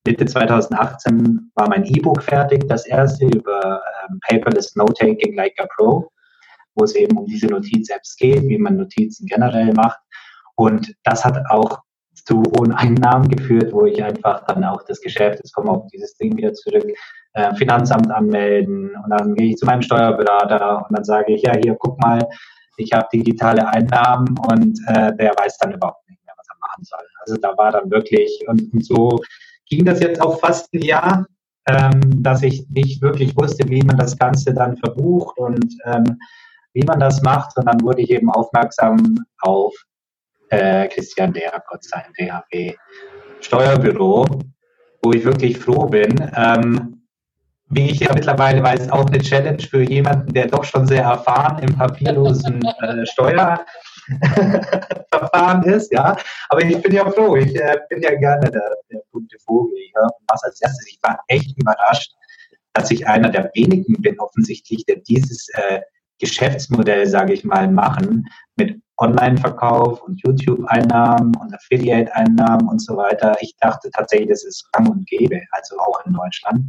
Mitte 0.06 0.26
2018 0.26 1.52
war 1.54 1.70
mein 1.70 1.86
E-Book 1.86 2.24
fertig, 2.24 2.68
das 2.68 2.88
erste 2.88 3.26
über 3.26 3.82
ähm, 4.10 4.20
Paperless 4.28 4.76
Note-Taking 4.76 5.36
Like 5.36 5.60
a 5.60 5.68
Pro, 5.76 6.12
wo 6.76 6.84
es 6.84 6.96
eben 6.96 7.18
um 7.18 7.26
diese 7.28 7.48
Notiz-Apps 7.48 8.16
geht, 8.16 8.48
wie 8.48 8.58
man 8.58 8.78
Notizen 8.78 9.28
generell 9.28 9.74
macht. 9.74 10.00
Und 10.56 10.96
das 11.04 11.24
hat 11.24 11.38
auch 11.50 11.80
zu 12.24 12.44
hohen 12.58 12.72
Einnahmen 12.72 13.28
geführt, 13.30 13.74
wo 13.74 13.86
ich 13.86 14.04
einfach 14.04 14.46
dann 14.46 14.64
auch 14.64 14.84
das 14.84 15.02
Geschäft, 15.02 15.40
jetzt 15.40 15.54
kommen 15.54 15.68
wir 15.68 15.74
auf 15.74 15.88
dieses 15.88 16.16
Ding 16.16 16.36
wieder 16.38 16.54
zurück, 16.54 16.86
äh, 17.34 17.56
Finanzamt 17.56 18.12
anmelden 18.12 18.92
und 19.04 19.10
dann 19.10 19.36
gehe 19.36 19.52
ich 19.52 19.58
zu 19.58 19.66
meinem 19.66 19.82
Steuerberater 19.82 20.86
und 20.88 20.98
dann 20.98 21.04
sage 21.04 21.34
ich, 21.34 21.44
ja, 21.44 21.54
hier, 21.56 21.76
guck 21.76 22.00
mal, 22.00 22.28
ich 22.78 22.92
habe 22.94 23.08
digitale 23.14 23.68
Einnahmen 23.68 24.36
und 24.52 24.80
äh, 24.88 25.16
der 25.16 25.34
weiß 25.38 25.58
dann 25.60 25.74
überhaupt 25.74 26.10
nicht 26.10 26.24
mehr, 26.26 26.34
was 26.38 26.48
er 26.48 26.60
machen 26.60 26.84
soll. 26.84 27.08
Also 27.22 27.36
da 27.38 27.58
war 27.58 27.72
dann 27.72 27.90
wirklich, 27.92 28.44
und, 28.48 28.74
und 28.74 28.86
so 28.86 29.20
ging 29.70 29.86
das 29.86 30.00
jetzt 30.00 30.22
auch 30.22 30.40
fast 30.40 30.74
ein 30.74 30.82
Jahr, 30.82 31.26
ähm, 31.68 32.24
dass 32.24 32.44
ich 32.44 32.68
nicht 32.70 33.02
wirklich 33.02 33.36
wusste, 33.38 33.68
wie 33.70 33.84
man 33.84 33.98
das 33.98 34.18
Ganze 34.18 34.54
dann 34.54 34.78
verbucht 34.78 35.38
und 35.38 35.74
ähm, 35.86 36.18
wie 36.74 36.84
man 36.84 37.00
das 37.00 37.22
macht. 37.22 37.56
Und 37.58 37.66
dann 37.66 37.82
wurde 37.82 38.02
ich 38.02 38.10
eben 38.10 38.30
aufmerksam 38.32 39.18
auf 39.42 39.74
äh, 40.52 40.88
Christian 40.90 41.34
Derkotz, 41.34 41.90
sein 41.90 42.14
DHB 42.20 42.78
Steuerbüro, 43.40 44.26
wo 45.02 45.12
ich 45.12 45.26
wirklich 45.26 45.58
froh 45.58 45.88
bin. 45.88 46.14
Ähm, 46.36 46.98
wie 47.74 47.90
ich 47.90 48.02
ja 48.02 48.14
mittlerweile 48.14 48.62
weiß, 48.62 48.92
auch 48.92 49.06
eine 49.06 49.20
Challenge 49.20 49.62
für 49.62 49.82
jemanden, 49.82 50.34
der 50.34 50.48
doch 50.48 50.66
schon 50.66 50.86
sehr 50.86 51.04
erfahren 51.04 51.60
im 51.60 51.76
papierlosen 51.76 52.62
äh, 52.82 53.06
Steuer 53.06 53.66
Verfahren 55.10 55.64
ist, 55.64 55.92
ja. 55.94 56.18
Aber 56.50 56.62
ich 56.64 56.82
bin 56.82 56.94
ja 56.94 57.10
froh, 57.10 57.36
ich 57.38 57.56
äh, 57.56 57.78
bin 57.90 58.02
ja 58.02 58.14
gerne 58.16 58.52
der, 58.52 58.76
der 58.92 59.02
bunte 59.12 59.38
Vogel. 59.46 59.78
Ich 59.78 59.94
höre 59.96 60.10
was 60.28 60.44
als 60.44 60.62
erstes. 60.62 60.88
Ich 60.88 61.00
war 61.02 61.20
echt 61.28 61.58
überrascht, 61.58 62.14
dass 62.74 62.92
ich 62.92 63.08
einer 63.08 63.30
der 63.30 63.50
wenigen 63.54 64.02
bin, 64.02 64.20
offensichtlich, 64.20 64.86
der 64.86 64.98
dieses 64.98 65.48
äh, 65.54 65.82
Geschäftsmodell, 66.20 67.08
sage 67.08 67.34
ich 67.34 67.44
mal, 67.46 67.70
machen 67.70 68.26
mit 68.58 68.82
Online-Verkauf 69.02 70.02
und 70.04 70.22
YouTube-Einnahmen 70.22 71.36
und 71.36 71.54
Affiliate-Einnahmen 71.54 72.70
und 72.70 72.82
so 72.82 72.96
weiter. 72.96 73.36
Ich 73.42 73.56
dachte 73.60 73.90
tatsächlich, 73.92 74.30
das 74.30 74.44
ist 74.44 74.72
gang 74.72 74.90
und 74.90 75.08
gäbe, 75.08 75.42
also 75.52 75.78
auch 75.80 76.06
in 76.06 76.14
Deutschland. 76.14 76.66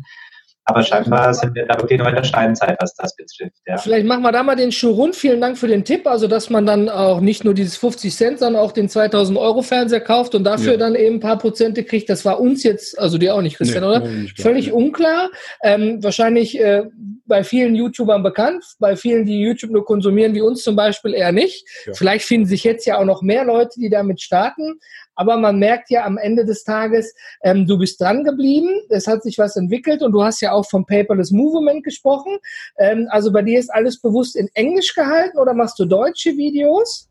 Aber 0.65 0.83
scheinbar 0.85 1.35
sind 1.35 1.57
wir 1.57 1.67
da 1.67 1.77
wirklich 1.77 1.99
noch 1.99 2.09
in 2.09 2.15
der 2.15 2.23
Steinzeit, 2.23 2.77
was 2.81 2.95
das 2.95 3.17
betrifft. 3.17 3.57
Ja. 3.67 3.79
Vielleicht 3.79 4.07
machen 4.07 4.23
wir 4.23 4.31
da 4.31 4.45
mal 4.45 4.55
den 4.55 4.71
Schuh 4.71 4.91
rund. 4.91 5.17
Vielen 5.17 5.41
Dank 5.41 5.59
für 5.59 5.67
den 5.67 5.85
Tipp. 5.85 6.07
Also, 6.07 6.29
dass 6.29 6.51
man 6.51 6.67
dann 6.67 6.89
auch 6.89 7.21
nicht 7.21 7.45
nur 7.45 7.53
dieses 7.53 7.77
50 7.77 8.15
Cent, 8.15 8.39
sondern 8.39 8.62
auch 8.62 8.71
den 8.71 8.89
2000 8.89 9.37
Euro 9.39 9.62
Fernseher 9.62 10.01
kauft 10.01 10.37
und 10.37 10.45
dafür 10.45 10.73
ja. 10.73 10.79
dann 10.79 10.95
eben 10.95 11.17
ein 11.17 11.21
paar 11.21 11.39
Prozente 11.39 11.83
kriegt. 11.83 12.09
Das 12.09 12.25
war 12.25 12.41
uns 12.41 12.62
jetzt, 12.62 12.97
also 12.97 13.19
dir 13.19 13.35
auch 13.35 13.43
nicht, 13.43 13.57
Christian, 13.57 13.83
nee, 13.83 13.89
oder? 13.89 14.01
Nicht 14.07 14.41
Völlig 14.41 14.67
ja. 14.67 14.75
unklar. 14.75 15.31
Ähm, 15.65 16.03
wahrscheinlich 16.03 16.61
äh, 16.61 16.85
bei 17.26 17.45
vielen 17.45 17.75
YouTubern 17.75 18.23
bekannt, 18.23 18.64
bei 18.79 18.97
vielen, 18.97 19.25
die 19.25 19.41
YouTube 19.41 19.71
nur 19.71 19.85
konsumieren, 19.85 20.35
wie 20.35 20.41
uns 20.41 20.62
zum 20.62 20.76
Beispiel 20.76 21.14
eher 21.14 21.33
nicht. 21.33 21.67
Ja. 21.87 21.95
Vielleicht 21.95 22.25
finden 22.25 22.47
sich 22.47 22.64
jetzt 22.64 22.87
ja 22.87 22.99
auch 22.99 23.05
noch 23.05 23.23
mehr 23.23 23.45
Leute, 23.45 23.79
die 23.79 23.91
damit 23.91 24.21
starten. 24.21 24.79
Aber 25.14 25.37
man 25.37 25.59
merkt 25.59 25.91
ja 25.91 26.05
am 26.05 26.19
Ende 26.19 26.45
des 26.45 26.64
Tages, 26.64 27.14
ähm, 27.43 27.67
du 27.67 27.79
bist 27.79 28.00
dran 28.00 28.25
geblieben, 28.25 28.81
es 28.88 29.07
hat 29.07 29.23
sich 29.23 29.38
was 29.38 29.57
entwickelt 29.57 30.02
und 30.02 30.12
du 30.12 30.23
hast 30.23 30.41
ja 30.41 30.52
auch 30.52 30.69
vom 30.69 30.87
Paperless 30.87 31.31
Movement 31.31 31.85
gesprochen. 31.85 32.38
Ähm, 32.79 33.07
also 33.11 33.33
bei 33.33 33.43
dir 33.43 33.59
ist 33.59 33.73
alles 33.73 34.00
bewusst 34.00 34.37
in 34.37 34.49
Englisch 34.55 34.95
gehalten 34.95 35.38
oder 35.38 35.55
machst 35.55 35.79
du 35.79 35.85
deutsche 35.85 36.37
Videos? 36.37 37.09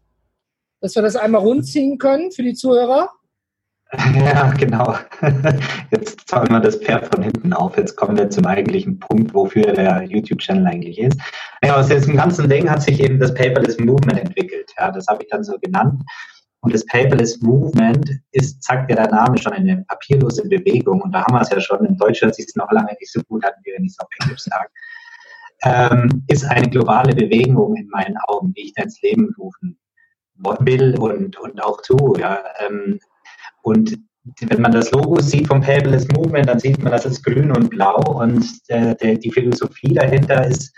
Dass 0.80 0.96
wir 0.96 1.04
das 1.04 1.16
einmal 1.16 1.42
rundziehen 1.42 2.00
können 2.00 2.32
für 2.32 2.42
die 2.42 2.56
Zuhörer? 2.56 3.12
Ja, 4.16 4.52
genau. 4.52 4.96
Jetzt 5.92 6.28
zahlen 6.28 6.50
wir 6.50 6.60
das 6.60 6.78
Pferd 6.78 7.14
von 7.14 7.24
hinten 7.24 7.54
auf. 7.54 7.78
Jetzt 7.78 7.96
kommen 7.96 8.18
wir 8.18 8.30
zum 8.30 8.46
eigentlichen 8.46 9.00
Punkt, 9.00 9.34
wofür 9.34 9.74
der 9.74 10.04
YouTube-Channel 10.04 10.66
eigentlich 10.66 11.00
ist. 11.00 11.20
Ja, 11.64 11.78
aus 11.78 11.88
diesem 11.88 12.16
ganzen 12.16 12.50
Ding 12.50 12.70
hat 12.70 12.82
sich 12.82 13.02
eben 13.02 13.20
das 13.20 13.34
Paperless 13.34 13.78
Movement 13.80 14.20
entwickelt. 14.20 14.72
Ja, 14.78 14.92
das 14.92 15.08
habe 15.08 15.24
ich 15.24 15.30
dann 15.30 15.44
so 15.44 15.58
genannt. 15.60 16.02
Und 16.62 16.74
das 16.74 16.86
Paperless 16.86 17.42
Movement 17.42 18.10
ist, 18.32 18.64
sagt 18.64 18.90
ja 18.90 18.96
der 18.96 19.10
Name 19.10 19.38
schon, 19.38 19.54
eine 19.54 19.84
papierlose 19.88 20.48
Bewegung. 20.48 21.02
Und 21.02 21.12
da 21.12 21.26
haben 21.26 21.34
wir 21.34 21.42
es 21.42 21.50
ja 21.50 21.60
schon. 21.60 21.86
In 21.86 21.98
Deutsch 21.98 22.22
hört 22.22 22.36
sich 22.36 22.46
es 22.48 22.56
noch 22.56 22.72
lange 22.72 22.96
nicht 23.00 23.12
so 23.12 23.22
gut 23.28 23.44
an, 23.44 23.54
wie 23.64 23.72
wenn 23.76 23.84
ich 23.84 23.92
es 23.92 24.00
auf 24.00 24.08
Englisch 24.22 24.42
sage. 24.44 24.70
Ähm, 25.64 26.24
ist 26.28 26.46
eine 26.46 26.70
globale 26.70 27.14
Bewegung 27.14 27.76
in 27.76 27.88
meinen 27.90 28.16
Augen, 28.28 28.54
die 28.54 28.66
ich 28.66 28.74
da 28.74 28.84
ins 28.84 29.02
Leben 29.02 29.34
rufen 29.38 29.78
will 30.62 30.98
und, 30.98 31.38
und 31.38 31.64
auch 31.64 31.82
tue. 31.82 32.20
Ja. 32.20 32.40
Ähm, 32.60 33.00
und 33.62 33.98
wenn 34.42 34.62
man 34.62 34.72
das 34.72 34.92
Logo 34.92 35.20
sieht 35.20 35.48
vom 35.48 35.62
Paperless 35.62 36.08
Movement, 36.10 36.48
dann 36.48 36.60
sieht 36.60 36.82
man, 36.82 36.92
das 36.92 37.06
ist 37.06 37.24
grün 37.24 37.52
und 37.52 37.70
blau. 37.70 38.00
Und 38.22 38.46
äh, 38.68 38.96
der, 38.96 39.16
die 39.16 39.32
Philosophie 39.32 39.96
dahinter 39.96 40.46
ist, 40.46 40.72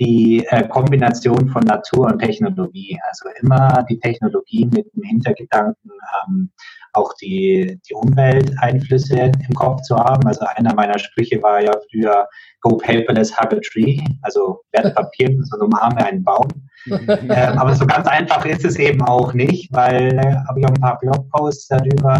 die 0.00 0.46
äh, 0.48 0.66
Kombination 0.66 1.48
von 1.50 1.62
Natur 1.64 2.06
und 2.06 2.18
Technologie. 2.20 2.98
Also 3.06 3.28
immer 3.42 3.84
die 3.90 3.98
Technologie 4.00 4.64
mit 4.64 4.86
dem 4.94 5.02
Hintergedanken, 5.02 5.90
ähm, 6.26 6.50
auch 6.92 7.12
die, 7.14 7.80
die 7.88 7.94
Umwelteinflüsse 7.94 9.32
im 9.48 9.54
Kopf 9.54 9.82
zu 9.82 9.96
haben. 9.96 10.26
Also 10.26 10.44
einer 10.56 10.74
meiner 10.74 10.98
Sprüche 10.98 11.42
war 11.42 11.62
ja 11.62 11.72
früher 11.90 12.28
Go 12.60 12.76
paperless, 12.76 13.38
hug 13.38 13.52
a 13.52 13.60
tree. 13.62 14.00
Also 14.22 14.60
werde 14.72 14.90
papierlos 14.94 15.52
und 15.52 15.62
umarme 15.62 16.04
einen 16.04 16.24
Baum. 16.24 16.48
ähm, 16.86 17.30
aber 17.30 17.74
so 17.74 17.86
ganz 17.86 18.06
einfach 18.06 18.44
ist 18.44 18.64
es 18.64 18.76
eben 18.76 19.02
auch 19.02 19.34
nicht, 19.34 19.72
weil 19.72 20.18
äh, 20.18 20.36
habe 20.48 20.60
ich 20.60 20.66
auch 20.66 20.70
ein 20.70 20.80
paar 20.80 20.98
Blogposts 20.98 21.68
darüber, 21.68 22.18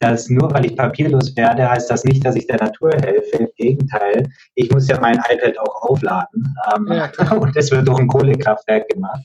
dass 0.00 0.30
nur 0.30 0.52
weil 0.52 0.66
ich 0.66 0.76
papierlos 0.76 1.36
werde, 1.36 1.68
heißt 1.70 1.90
das 1.90 2.04
nicht, 2.04 2.24
dass 2.24 2.36
ich 2.36 2.46
der 2.46 2.56
Natur 2.56 2.90
helfe. 2.92 3.36
Im 3.36 3.48
Gegenteil, 3.56 4.28
ich 4.54 4.70
muss 4.70 4.88
ja 4.88 4.98
mein 5.00 5.16
iPad 5.16 5.58
auch 5.58 5.82
aufladen. 5.82 6.54
Ähm, 6.74 6.86
ja, 6.88 7.32
und 7.36 7.54
das 7.54 7.70
wird 7.70 7.86
durch 7.86 7.98
ein 7.98 8.08
Kohlekraftwerk 8.08 8.88
gemacht. 8.88 9.24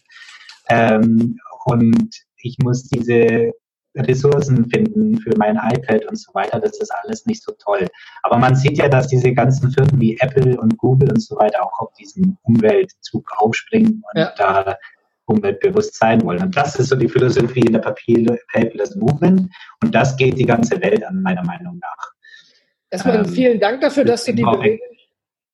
Ähm, 0.69 1.37
und 1.65 2.09
ich 2.37 2.57
muss 2.59 2.83
diese 2.83 3.53
Ressourcen 3.95 4.69
finden 4.69 5.17
für 5.17 5.31
mein 5.37 5.55
iPad 5.55 6.05
und 6.05 6.17
so 6.17 6.33
weiter. 6.33 6.59
Das 6.59 6.79
ist 6.79 6.91
alles 7.03 7.25
nicht 7.25 7.43
so 7.43 7.53
toll. 7.63 7.87
Aber 8.23 8.37
man 8.37 8.55
sieht 8.55 8.77
ja, 8.77 8.89
dass 8.89 9.07
diese 9.07 9.33
ganzen 9.33 9.71
Firmen 9.71 9.99
wie 9.99 10.17
Apple 10.19 10.59
und 10.59 10.77
Google 10.77 11.09
und 11.09 11.21
so 11.21 11.35
weiter 11.37 11.63
auch 11.63 11.79
auf 11.79 11.93
diesen 11.93 12.37
Umweltzug 12.43 13.27
aufspringen 13.37 14.03
und 14.13 14.19
ja. 14.19 14.33
da 14.37 14.77
umweltbewusst 15.25 15.95
sein 15.95 16.21
wollen. 16.23 16.41
Und 16.41 16.55
das 16.55 16.75
ist 16.75 16.89
so 16.89 16.95
die 16.95 17.09
Philosophie 17.09 17.61
in 17.61 17.73
der 17.73 17.79
Paperless 17.79 18.95
Movement. 18.95 19.49
Und 19.81 19.95
das 19.95 20.15
geht 20.17 20.37
die 20.37 20.45
ganze 20.45 20.79
Welt 20.81 21.03
an, 21.03 21.21
meiner 21.21 21.43
Meinung 21.43 21.79
nach. 21.79 22.11
Erstmal 22.89 23.17
ähm, 23.17 23.25
vielen 23.25 23.59
Dank 23.59 23.81
dafür, 23.81 24.05
dass 24.05 24.25
du 24.25 24.33
die 24.33 24.43
Bewegung 24.43 24.94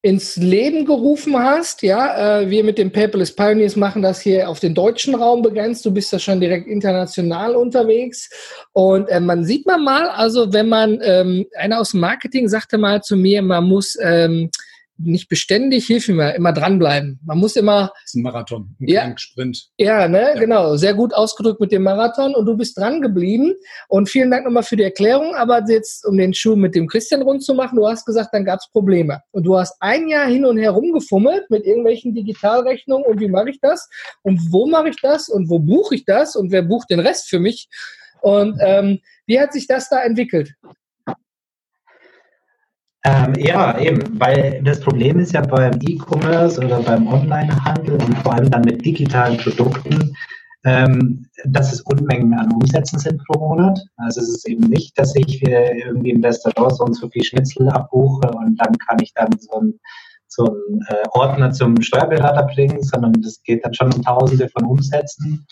ins 0.03 0.35
Leben 0.35 0.85
gerufen 0.85 1.37
hast. 1.37 1.83
Ja, 1.83 2.41
äh, 2.41 2.49
wir 2.49 2.63
mit 2.63 2.77
dem 2.79 2.91
Paperless 2.91 3.35
Pioneers 3.35 3.75
machen 3.75 4.01
das 4.01 4.19
hier 4.19 4.49
auf 4.49 4.59
den 4.59 4.73
deutschen 4.73 5.13
Raum 5.13 5.43
begrenzt. 5.43 5.85
Du 5.85 5.91
bist 5.91 6.11
ja 6.11 6.17
schon 6.17 6.39
direkt 6.39 6.67
international 6.67 7.55
unterwegs. 7.55 8.29
Und 8.73 9.09
äh, 9.09 9.19
man 9.19 9.45
sieht 9.45 9.67
man 9.67 9.83
mal, 9.83 10.09
also 10.09 10.53
wenn 10.53 10.69
man, 10.69 10.99
ähm, 11.03 11.45
einer 11.55 11.79
aus 11.79 11.91
dem 11.91 11.99
Marketing 11.99 12.49
sagte 12.49 12.79
mal 12.79 13.03
zu 13.03 13.15
mir, 13.15 13.43
man 13.43 13.65
muss 13.65 13.95
ähm, 14.01 14.49
nicht 15.03 15.29
beständig, 15.29 15.87
hilf 15.87 16.07
mir 16.07 16.35
immer 16.35 16.53
dranbleiben. 16.53 17.19
Man 17.25 17.37
muss 17.37 17.55
immer. 17.55 17.91
Das 17.93 18.03
ist 18.05 18.15
ein 18.15 18.23
Marathon, 18.23 18.75
ein 18.79 18.87
ja, 18.87 19.13
Sprint. 19.17 19.69
Ja, 19.77 20.07
ne, 20.07 20.31
ja. 20.33 20.39
genau. 20.39 20.75
Sehr 20.75 20.93
gut 20.93 21.13
ausgedrückt 21.13 21.59
mit 21.59 21.71
dem 21.71 21.83
Marathon 21.83 22.35
und 22.35 22.45
du 22.45 22.55
bist 22.57 22.77
dran 22.77 23.01
geblieben. 23.01 23.53
Und 23.87 24.09
vielen 24.09 24.31
Dank 24.31 24.45
nochmal 24.45 24.63
für 24.63 24.75
die 24.75 24.83
Erklärung. 24.83 25.35
Aber 25.35 25.63
jetzt, 25.67 26.05
um 26.05 26.17
den 26.17 26.33
Schuh 26.33 26.55
mit 26.55 26.75
dem 26.75 26.87
Christian 26.87 27.21
rund 27.21 27.43
zu 27.43 27.53
machen, 27.53 27.77
du 27.77 27.87
hast 27.87 28.05
gesagt, 28.05 28.29
dann 28.33 28.45
gab 28.45 28.59
es 28.59 28.69
Probleme. 28.71 29.21
Und 29.31 29.43
du 29.43 29.57
hast 29.57 29.75
ein 29.79 30.07
Jahr 30.07 30.27
hin 30.27 30.45
und 30.45 30.57
her 30.57 30.71
rumgefummelt 30.71 31.49
mit 31.49 31.65
irgendwelchen 31.65 32.13
Digitalrechnungen 32.13 33.05
und 33.05 33.19
wie 33.19 33.29
mache 33.29 33.49
ich 33.49 33.59
das? 33.61 33.89
Und 34.23 34.51
wo 34.51 34.67
mache 34.67 34.89
ich 34.89 34.97
das? 35.01 35.29
Und 35.29 35.49
wo 35.49 35.59
buche 35.59 35.95
ich 35.95 36.05
das? 36.05 36.35
Und 36.35 36.51
wer 36.51 36.61
bucht 36.61 36.89
den 36.89 36.99
Rest 36.99 37.29
für 37.29 37.39
mich? 37.39 37.69
Und 38.21 38.57
ähm, 38.61 38.99
wie 39.25 39.39
hat 39.39 39.53
sich 39.53 39.67
das 39.67 39.89
da 39.89 40.01
entwickelt? 40.03 40.53
Ähm, 43.03 43.33
ja, 43.35 43.79
eben, 43.79 44.19
weil 44.19 44.61
das 44.63 44.79
Problem 44.79 45.19
ist 45.19 45.33
ja 45.33 45.41
beim 45.41 45.79
E-Commerce 45.81 46.63
oder 46.63 46.81
beim 46.81 47.07
Onlinehandel 47.07 47.93
und 47.95 48.17
vor 48.19 48.33
allem 48.33 48.51
dann 48.51 48.61
mit 48.61 48.85
digitalen 48.85 49.37
Produkten, 49.37 50.15
ähm, 50.63 51.25
dass 51.45 51.73
es 51.73 51.81
Unmengen 51.81 52.33
an 52.35 52.51
Umsätzen 52.51 52.99
sind 52.99 53.19
pro 53.25 53.39
Monat. 53.39 53.79
Also 53.97 54.21
es 54.21 54.29
ist 54.29 54.47
eben 54.47 54.69
nicht, 54.69 54.97
dass 54.99 55.15
ich 55.15 55.41
irgendwie 55.41 56.11
im 56.11 56.23
Restaurant 56.23 56.75
so 56.75 56.83
und 56.83 56.93
so 56.93 57.09
viel 57.09 57.23
Schnitzel 57.23 57.69
abbuche 57.69 58.29
und 58.29 58.55
dann 58.57 58.77
kann 58.77 58.99
ich 59.01 59.13
dann 59.15 59.29
so 59.39 59.59
ein 59.59 59.79
so 60.31 60.45
einen 60.45 60.81
äh, 60.87 61.07
Ordner 61.11 61.51
zum 61.51 61.81
Steuerberater 61.81 62.43
bringen, 62.43 62.81
sondern 62.81 63.13
es 63.19 63.43
geht 63.43 63.65
dann 63.65 63.73
schon 63.73 63.93
um 63.93 64.01
Tausende 64.01 64.47
von 64.47 64.65
Umsätzen, 64.65 65.45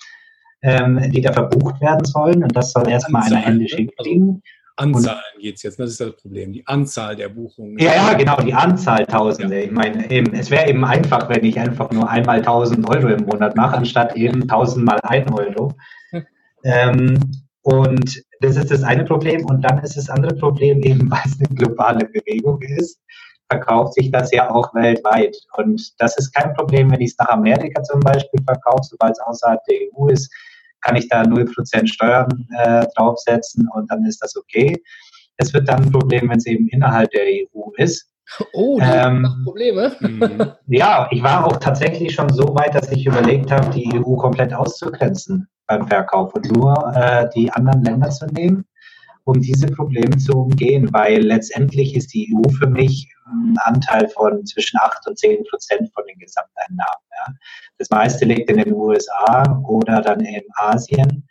ähm, 0.62 1.12
die 1.12 1.22
da 1.22 1.34
verbucht 1.34 1.82
werden 1.82 2.06
sollen. 2.06 2.44
Und 2.44 2.56
das 2.56 2.72
soll 2.72 2.88
erstmal 2.88 3.24
einer 3.24 3.38
händisch 3.38 3.76
hinkriegen. 3.76 4.42
Anzahlen 4.80 5.22
geht 5.40 5.56
es 5.58 5.64
jetzt, 5.64 5.80
das 5.80 5.92
ist 5.92 6.00
das 6.00 6.16
Problem, 6.16 6.54
die 6.54 6.66
Anzahl 6.66 7.16
der 7.16 7.30
Buchungen. 7.30 7.78
Ja, 7.78 7.94
ja, 7.96 8.14
genau, 8.14 8.38
die 8.38 8.54
Anzahl 8.54 9.06
Tausende. 9.06 9.60
Ja. 9.60 9.66
Ich 9.66 9.72
meine, 9.72 10.10
eben, 10.10 10.34
es 10.34 10.50
wäre 10.50 10.70
eben 10.70 10.86
einfach, 10.86 11.30
wenn 11.30 11.44
ich 11.44 11.60
einfach 11.60 11.92
nur 11.92 12.10
einmal 12.10 12.38
1000 12.38 12.88
Euro 12.90 13.08
im 13.08 13.26
Monat 13.26 13.56
mache, 13.56 13.78
anstatt 13.78 14.16
eben 14.16 14.44
1000 14.44 14.86
mal 14.86 15.00
1 15.04 15.32
Euro. 15.32 15.74
ähm, 16.64 17.20
und 17.62 18.24
das 18.42 18.56
ist 18.56 18.72
das 18.72 18.84
eine 18.84 19.04
Problem. 19.04 19.46
Und 19.46 19.62
dann 19.62 19.80
ist 19.80 19.98
das 19.98 20.10
andere 20.10 20.36
Problem 20.36 20.82
eben, 20.82 21.12
weil 21.12 21.22
es 21.26 21.38
eine 21.40 21.56
globale 21.56 22.06
Bewegung 22.06 22.62
ist, 22.62 23.00
verkauft 23.50 23.96
sich 23.96 24.12
das 24.12 24.32
ja 24.32 24.50
auch 24.50 24.74
weltweit. 24.74 25.36
Und 25.58 25.94
das 26.00 26.18
ist 26.18 26.34
kein 26.34 26.54
Problem, 26.54 26.92
wenn 26.92 27.02
ich 27.02 27.12
es 27.12 27.18
nach 27.18 27.30
Amerika 27.30 27.84
zum 27.84 28.00
Beispiel 28.00 28.42
verkaufe, 28.46 28.84
sobald 28.84 29.14
es 29.14 29.20
außerhalb 29.20 29.64
der 29.66 29.78
EU 29.94 30.08
ist 30.08 30.32
kann 30.82 30.96
ich 30.96 31.10
da 31.10 31.22
0% 31.22 31.88
Steuern 31.88 32.48
äh, 32.58 32.86
draufsetzen 32.96 33.68
und 33.74 33.90
dann 33.92 34.06
ist 34.06 34.22
das 34.22 34.36
okay. 34.36 34.82
Es 35.38 35.54
wird 35.54 35.70
dann 35.70 35.84
ein 35.84 35.92
Problem, 35.92 36.30
wenn 36.30 36.38
es 36.38 36.46
eben 36.46 36.68
innerhalb 36.68 37.12
der 37.12 37.24
EU 37.24 37.72
ist. 37.78 38.10
Oh, 38.54 38.80
da 38.80 39.08
ähm, 39.08 39.28
Probleme. 39.44 39.96
Ja, 40.68 41.08
ich 41.12 41.24
war 41.24 41.46
auch 41.46 41.58
tatsächlich 41.58 42.14
schon 42.14 42.32
so 42.32 42.44
weit, 42.56 42.76
dass 42.76 42.92
ich 42.92 43.06
überlegt 43.06 43.52
habe, 43.52 43.70
die 43.72 43.92
EU 43.94 44.16
komplett 44.16 44.54
auszugrenzen 44.54 45.48
beim 45.66 45.88
Verkauf 45.88 46.34
und 46.36 46.52
nur 46.52 46.76
äh, 46.96 47.28
die 47.36 47.52
anderen 47.52 47.84
Länder 47.84 48.10
zu 48.10 48.28
nehmen 48.28 48.66
um 49.26 49.40
diese 49.42 49.68
Probleme 49.68 50.18
zu 50.18 50.34
umgehen, 50.34 50.90
weil 50.92 51.22
letztendlich 51.22 51.96
ist 51.96 52.14
die 52.14 52.34
EU 52.34 52.50
für 52.50 52.68
mich 52.68 53.08
ein 53.28 53.56
Anteil 53.60 54.08
von 54.10 54.46
zwischen 54.46 54.80
8 54.80 55.08
und 55.08 55.18
10 55.18 55.44
Prozent 55.50 55.92
von 55.94 56.04
den 56.08 56.18
Gesamteinnahmen. 56.18 57.04
Ja. 57.12 57.34
Das 57.78 57.90
meiste 57.90 58.26
liegt 58.26 58.50
in 58.50 58.58
den 58.58 58.74
USA 58.74 59.62
oder 59.68 60.02
dann 60.02 60.22
in 60.22 60.44
Asien. 60.56 61.28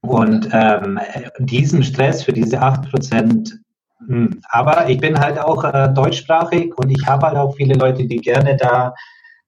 Und 0.00 0.48
ähm, 0.52 0.98
diesen 1.40 1.82
Stress 1.82 2.22
für 2.22 2.32
diese 2.32 2.60
8 2.60 2.90
Prozent, 2.90 3.58
hm, 4.06 4.40
aber 4.48 4.88
ich 4.88 4.98
bin 5.00 5.18
halt 5.18 5.38
auch 5.38 5.64
äh, 5.64 5.92
deutschsprachig 5.92 6.72
und 6.78 6.90
ich 6.90 7.04
habe 7.06 7.26
halt 7.26 7.36
auch 7.36 7.56
viele 7.56 7.74
Leute, 7.74 8.06
die 8.06 8.18
gerne 8.18 8.56
da 8.56 8.94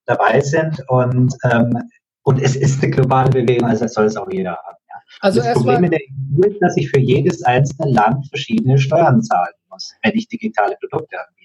dabei 0.06 0.40
sind 0.40 0.82
und, 0.88 1.34
ähm, 1.44 1.78
und 2.24 2.42
es 2.42 2.56
ist 2.56 2.82
eine 2.82 2.90
globale 2.90 3.30
Bewegung, 3.30 3.68
also 3.68 3.86
soll 3.86 4.06
es 4.06 4.16
auch 4.16 4.30
jeder 4.30 4.56
haben. 4.56 4.79
Also 5.20 5.40
das 5.40 5.54
Problem 5.54 5.84
in 5.84 5.90
der 5.90 6.00
EU 6.00 6.48
ist, 6.48 6.58
dass 6.60 6.76
ich 6.76 6.88
für 6.88 7.00
jedes 7.00 7.42
einzelne 7.42 7.90
Land 7.92 8.26
verschiedene 8.28 8.78
Steuern 8.78 9.22
zahlen 9.22 9.54
muss, 9.68 9.94
wenn 10.02 10.12
ich 10.14 10.28
digitale 10.28 10.76
Produkte 10.80 11.16
anbiete. 11.18 11.40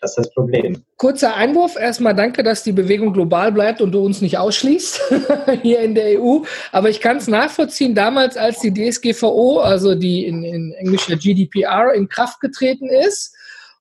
Das 0.00 0.12
ist 0.12 0.18
das 0.18 0.34
Problem. 0.34 0.84
Kurzer 0.96 1.34
Einwurf. 1.34 1.76
Erstmal 1.76 2.14
danke, 2.14 2.42
dass 2.42 2.62
die 2.62 2.72
Bewegung 2.72 3.12
global 3.12 3.50
bleibt 3.50 3.80
und 3.80 3.92
du 3.92 4.04
uns 4.04 4.20
nicht 4.20 4.38
ausschließt 4.38 5.00
hier 5.62 5.80
in 5.80 5.94
der 5.94 6.20
EU. 6.20 6.40
Aber 6.70 6.88
ich 6.88 7.00
kann 7.00 7.16
es 7.16 7.26
nachvollziehen, 7.26 7.94
damals 7.94 8.36
als 8.36 8.60
die 8.60 8.72
DSGVO, 8.72 9.58
also 9.58 9.94
die 9.94 10.24
in, 10.26 10.44
in 10.44 10.72
Englisch 10.72 11.06
der 11.06 11.16
GDPR, 11.16 11.94
in 11.94 12.08
Kraft 12.08 12.40
getreten 12.40 12.88
ist. 12.88 13.34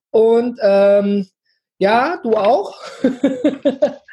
Und 0.09 0.59
ähm, 0.61 1.27
ja, 1.77 2.19
du 2.23 2.33
auch. 2.35 2.75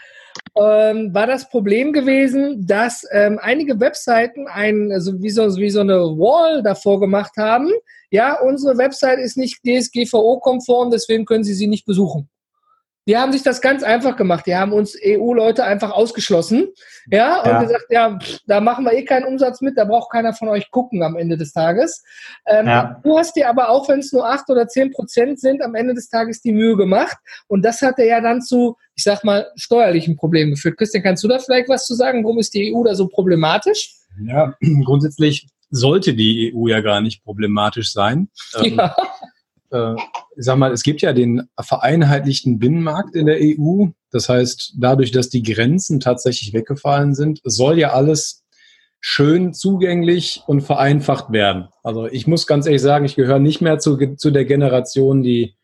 ähm, 0.56 1.12
war 1.12 1.26
das 1.26 1.48
Problem 1.48 1.92
gewesen, 1.92 2.66
dass 2.66 3.04
ähm, 3.10 3.38
einige 3.42 3.80
Webseiten 3.80 4.46
ein, 4.46 4.92
also 4.92 5.20
wie, 5.20 5.30
so, 5.30 5.56
wie 5.56 5.70
so 5.70 5.80
eine 5.80 5.98
Wall 5.98 6.62
davor 6.62 7.00
gemacht 7.00 7.36
haben. 7.36 7.70
Ja, 8.10 8.40
unsere 8.40 8.78
Website 8.78 9.18
ist 9.18 9.36
nicht 9.36 9.62
DSGVO-konform, 9.66 10.90
deswegen 10.90 11.24
können 11.24 11.44
Sie 11.44 11.54
sie 11.54 11.66
nicht 11.66 11.86
besuchen. 11.86 12.28
Die 13.06 13.16
haben 13.16 13.32
sich 13.32 13.42
das 13.42 13.60
ganz 13.60 13.82
einfach 13.82 14.16
gemacht. 14.16 14.46
Die 14.46 14.54
haben 14.54 14.72
uns 14.72 14.96
EU-Leute 15.02 15.64
einfach 15.64 15.90
ausgeschlossen. 15.90 16.68
Ja, 17.10 17.42
und 17.42 17.50
ja. 17.50 17.62
gesagt, 17.62 17.86
ja, 17.90 18.18
pff, 18.18 18.38
da 18.46 18.60
machen 18.60 18.84
wir 18.84 18.94
eh 18.94 19.04
keinen 19.04 19.26
Umsatz 19.26 19.60
mit, 19.60 19.76
da 19.76 19.84
braucht 19.84 20.10
keiner 20.10 20.32
von 20.32 20.48
euch 20.48 20.70
gucken 20.70 21.02
am 21.02 21.16
Ende 21.16 21.36
des 21.36 21.52
Tages. 21.52 22.02
Ähm, 22.46 22.66
ja. 22.66 23.00
Du 23.04 23.18
hast 23.18 23.36
dir 23.36 23.48
aber 23.48 23.68
auch, 23.68 23.88
wenn 23.88 23.98
es 23.98 24.12
nur 24.12 24.26
acht 24.26 24.48
oder 24.48 24.68
zehn 24.68 24.90
Prozent 24.90 25.38
sind, 25.38 25.62
am 25.62 25.74
Ende 25.74 25.94
des 25.94 26.08
Tages 26.08 26.40
die 26.40 26.52
Mühe 26.52 26.76
gemacht. 26.76 27.16
Und 27.46 27.62
das 27.62 27.82
hat 27.82 27.98
ja 27.98 28.20
dann 28.20 28.40
zu, 28.40 28.76
ich 28.94 29.04
sag 29.04 29.22
mal, 29.22 29.46
steuerlichen 29.56 30.16
Problemen 30.16 30.52
geführt. 30.52 30.78
Christian, 30.78 31.02
kannst 31.02 31.22
du 31.24 31.28
da 31.28 31.38
vielleicht 31.38 31.68
was 31.68 31.86
zu 31.86 31.94
sagen? 31.94 32.24
Warum 32.24 32.38
ist 32.38 32.54
die 32.54 32.74
EU 32.74 32.84
da 32.84 32.94
so 32.94 33.08
problematisch? 33.08 33.94
Ja, 34.24 34.54
grundsätzlich 34.84 35.48
sollte 35.70 36.14
die 36.14 36.54
EU 36.54 36.68
ja 36.68 36.80
gar 36.80 37.00
nicht 37.00 37.22
problematisch 37.24 37.92
sein. 37.92 38.28
Ja. 38.62 38.94
Äh, 39.74 39.94
ich 40.36 40.44
sag 40.44 40.56
mal, 40.56 40.72
es 40.72 40.82
gibt 40.82 41.02
ja 41.02 41.12
den 41.12 41.48
vereinheitlichten 41.60 42.58
Binnenmarkt 42.58 43.14
in 43.14 43.26
der 43.26 43.38
EU. 43.40 43.86
Das 44.10 44.28
heißt, 44.28 44.74
dadurch, 44.78 45.10
dass 45.10 45.28
die 45.28 45.42
Grenzen 45.42 46.00
tatsächlich 46.00 46.52
weggefallen 46.52 47.14
sind, 47.14 47.40
soll 47.44 47.78
ja 47.78 47.92
alles 47.92 48.44
schön 49.00 49.52
zugänglich 49.52 50.42
und 50.46 50.62
vereinfacht 50.62 51.30
werden. 51.30 51.68
Also 51.82 52.06
ich 52.06 52.26
muss 52.26 52.46
ganz 52.46 52.66
ehrlich 52.66 52.80
sagen, 52.80 53.04
ich 53.04 53.16
gehöre 53.16 53.38
nicht 53.38 53.60
mehr 53.60 53.78
zu, 53.78 53.98
zu 54.16 54.30
der 54.30 54.46
Generation, 54.46 55.22
die 55.22 55.56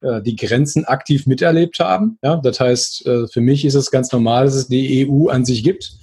äh, 0.00 0.22
die 0.22 0.36
Grenzen 0.36 0.84
aktiv 0.84 1.26
miterlebt 1.26 1.80
haben. 1.80 2.18
Ja, 2.22 2.36
das 2.36 2.60
heißt, 2.60 3.06
äh, 3.06 3.26
für 3.26 3.40
mich 3.40 3.64
ist 3.64 3.74
es 3.74 3.90
ganz 3.90 4.12
normal, 4.12 4.44
dass 4.44 4.54
es 4.54 4.68
die 4.68 5.08
EU 5.08 5.28
an 5.28 5.44
sich 5.44 5.64
gibt. 5.64 5.94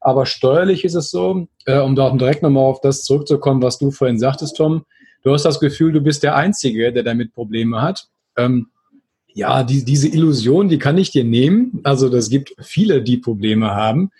Aber 0.00 0.24
steuerlich 0.24 0.84
ist 0.84 0.94
es 0.94 1.10
so, 1.10 1.46
äh, 1.66 1.78
um 1.78 1.94
da 1.94 2.10
direkt 2.10 2.42
nochmal 2.42 2.64
auf 2.64 2.80
das 2.80 3.04
zurückzukommen, 3.04 3.62
was 3.62 3.78
du 3.78 3.90
vorhin 3.90 4.18
sagtest, 4.18 4.56
Tom, 4.56 4.86
du 5.22 5.32
hast 5.32 5.44
das 5.44 5.60
Gefühl, 5.60 5.92
du 5.92 6.00
bist 6.00 6.22
der 6.22 6.36
Einzige, 6.36 6.92
der 6.92 7.02
damit 7.02 7.32
Probleme 7.32 7.82
hat. 7.82 8.08
Ähm, 8.36 8.68
ja, 9.32 9.62
die, 9.62 9.84
diese 9.84 10.08
Illusion, 10.08 10.68
die 10.68 10.78
kann 10.78 10.98
ich 10.98 11.10
dir 11.10 11.24
nehmen. 11.24 11.80
Also 11.84 12.08
das 12.08 12.30
gibt 12.30 12.54
viele, 12.60 13.02
die 13.02 13.16
Probleme 13.16 13.70
haben. 13.70 14.10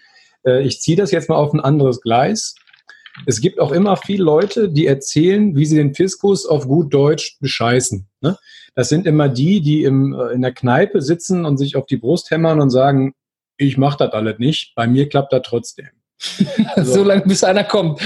Äh, 0.45 0.63
ich 0.63 0.81
ziehe 0.81 0.97
das 0.97 1.11
jetzt 1.11 1.29
mal 1.29 1.37
auf 1.37 1.53
ein 1.53 1.61
anderes 1.61 2.01
Gleis. 2.01 2.55
Es 3.27 3.41
gibt 3.41 3.59
auch 3.59 3.73
immer 3.73 3.97
viele 3.97 4.25
Leute, 4.25 4.69
die 4.69 4.87
erzählen, 4.87 5.57
wie 5.57 5.67
sie 5.67 5.77
den 5.77 5.95
Fiskus 5.95 6.47
auf 6.47 6.69
gut 6.69 6.95
Deutsch 6.95 7.39
bescheißen. 7.41 8.07
Ne? 8.21 8.39
Das 8.75 8.89
sind 8.89 9.07
immer 9.07 9.29
die, 9.29 9.61
die 9.61 9.83
im, 9.83 10.15
äh, 10.15 10.33
in 10.33 10.43
der 10.43 10.53
Kneipe 10.53 11.03
sitzen 11.03 11.45
und 11.45 11.59
sich 11.59 11.77
auf 11.77 11.87
die 11.87 11.97
Brust 11.97 12.31
hämmern 12.31 12.61
und 12.61 12.71
sagen, 12.71 13.15
ich 13.57 13.77
mache 13.77 13.99
das 13.99 14.13
alles 14.13 14.39
nicht, 14.39 14.75
bei 14.75 14.87
mir 14.87 15.09
klappt 15.09 15.33
das 15.33 15.43
trotzdem. 15.45 15.89
Also, 16.77 16.95
so 16.95 17.05
lange, 17.05 17.23
bis 17.23 17.43
einer 17.45 17.65
kommt. 17.65 18.01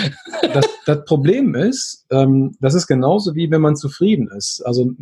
das, 0.53 0.67
das 0.87 1.05
Problem 1.05 1.55
ist, 1.55 2.07
ähm, 2.11 2.57
das 2.61 2.75
ist 2.75 2.87
genauso 2.87 3.35
wie 3.35 3.51
wenn 3.51 3.61
man 3.61 3.77
zufrieden 3.77 4.29
ist. 4.37 4.63
Also 4.65 4.93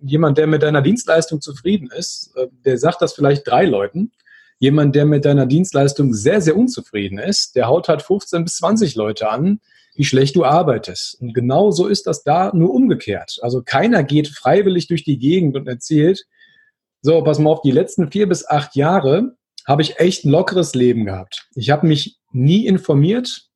jemand, 0.00 0.38
der 0.38 0.46
mit 0.46 0.62
deiner 0.62 0.82
Dienstleistung 0.82 1.40
zufrieden 1.40 1.90
ist, 1.96 2.32
äh, 2.36 2.48
der 2.64 2.78
sagt 2.78 3.02
das 3.02 3.12
vielleicht 3.12 3.46
drei 3.46 3.66
Leuten. 3.66 4.12
Jemand, 4.58 4.94
der 4.94 5.06
mit 5.06 5.24
deiner 5.24 5.46
Dienstleistung 5.46 6.14
sehr, 6.14 6.40
sehr 6.40 6.56
unzufrieden 6.56 7.18
ist, 7.18 7.56
der 7.56 7.66
haut 7.66 7.88
halt 7.88 8.02
15 8.02 8.44
bis 8.44 8.56
20 8.56 8.94
Leute 8.94 9.28
an, 9.28 9.60
wie 9.94 10.04
schlecht 10.04 10.36
du 10.36 10.44
arbeitest. 10.44 11.20
Und 11.20 11.34
genau 11.34 11.70
so 11.70 11.86
ist 11.86 12.06
das 12.06 12.22
da 12.22 12.52
nur 12.54 12.72
umgekehrt. 12.72 13.38
Also 13.42 13.62
keiner 13.62 14.04
geht 14.04 14.28
freiwillig 14.28 14.86
durch 14.88 15.04
die 15.04 15.18
Gegend 15.18 15.56
und 15.56 15.68
erzählt, 15.68 16.24
so, 17.02 17.22
pass 17.22 17.40
mal 17.40 17.50
auf, 17.50 17.62
die 17.62 17.72
letzten 17.72 18.12
vier 18.12 18.28
bis 18.28 18.46
acht 18.46 18.76
Jahre 18.76 19.36
habe 19.66 19.82
ich 19.82 19.98
echt 19.98 20.24
ein 20.24 20.30
lockeres 20.30 20.74
Leben 20.74 21.04
gehabt. 21.04 21.48
Ich 21.54 21.70
habe 21.70 21.86
mich 21.86 22.18
nie 22.32 22.66
informiert. 22.66 23.48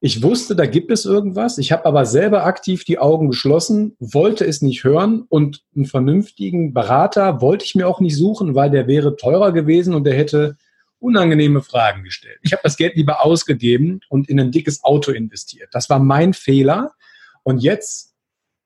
Ich 0.00 0.22
wusste, 0.22 0.56
da 0.56 0.66
gibt 0.66 0.90
es 0.90 1.04
irgendwas. 1.04 1.58
Ich 1.58 1.70
habe 1.70 1.86
aber 1.86 2.06
selber 2.06 2.44
aktiv 2.44 2.84
die 2.84 2.98
Augen 2.98 3.28
geschlossen, 3.28 3.96
wollte 4.00 4.44
es 4.44 4.60
nicht 4.60 4.82
hören 4.82 5.22
und 5.28 5.62
einen 5.76 5.86
vernünftigen 5.86 6.74
Berater 6.74 7.40
wollte 7.40 7.64
ich 7.64 7.76
mir 7.76 7.86
auch 7.86 8.00
nicht 8.00 8.16
suchen, 8.16 8.54
weil 8.54 8.70
der 8.70 8.88
wäre 8.88 9.16
teurer 9.16 9.52
gewesen 9.52 9.94
und 9.94 10.04
der 10.04 10.14
hätte 10.14 10.56
unangenehme 10.98 11.62
Fragen 11.62 12.04
gestellt. 12.04 12.38
Ich 12.42 12.52
habe 12.52 12.62
das 12.64 12.76
Geld 12.76 12.96
lieber 12.96 13.24
ausgegeben 13.24 14.00
und 14.08 14.28
in 14.28 14.40
ein 14.40 14.50
dickes 14.50 14.82
Auto 14.82 15.12
investiert. 15.12 15.68
Das 15.72 15.90
war 15.90 15.98
mein 15.98 16.32
Fehler. 16.32 16.92
Und 17.42 17.58
jetzt 17.58 18.14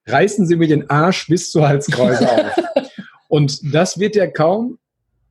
reißen 0.06 0.46
sie 0.46 0.56
mir 0.56 0.68
den 0.68 0.88
Arsch 0.90 1.26
bis 1.28 1.50
zur 1.50 1.66
Halskreuze 1.66 2.30
auf. 2.30 2.86
Und 3.28 3.74
das 3.74 3.98
wird 3.98 4.16
er 4.16 4.30
kaum 4.30 4.78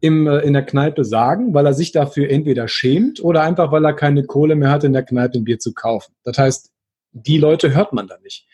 im, 0.06 0.28
äh, 0.28 0.40
in 0.40 0.54
der 0.54 0.66
Kneipe 0.66 1.04
sagen, 1.04 1.54
weil 1.54 1.66
er 1.66 1.74
sich 1.74 1.92
dafür 1.92 2.30
entweder 2.30 2.68
schämt 2.68 3.24
oder 3.24 3.42
einfach, 3.42 3.72
weil 3.72 3.84
er 3.86 3.94
keine 3.94 4.26
Kohle 4.26 4.56
mehr 4.56 4.70
hat, 4.70 4.84
in 4.84 4.94
der 4.94 5.04
Kneipe 5.04 5.40
ein 5.40 5.44
Bier 5.44 5.60
zu 5.60 5.74
kaufen. 5.74 6.14
Das 6.24 6.38
heißt, 6.38 6.72
die 7.12 7.38
Leute 7.38 7.74
hört 7.74 7.94
man 7.94 8.08
da 8.08 8.18
nicht. 8.24 8.46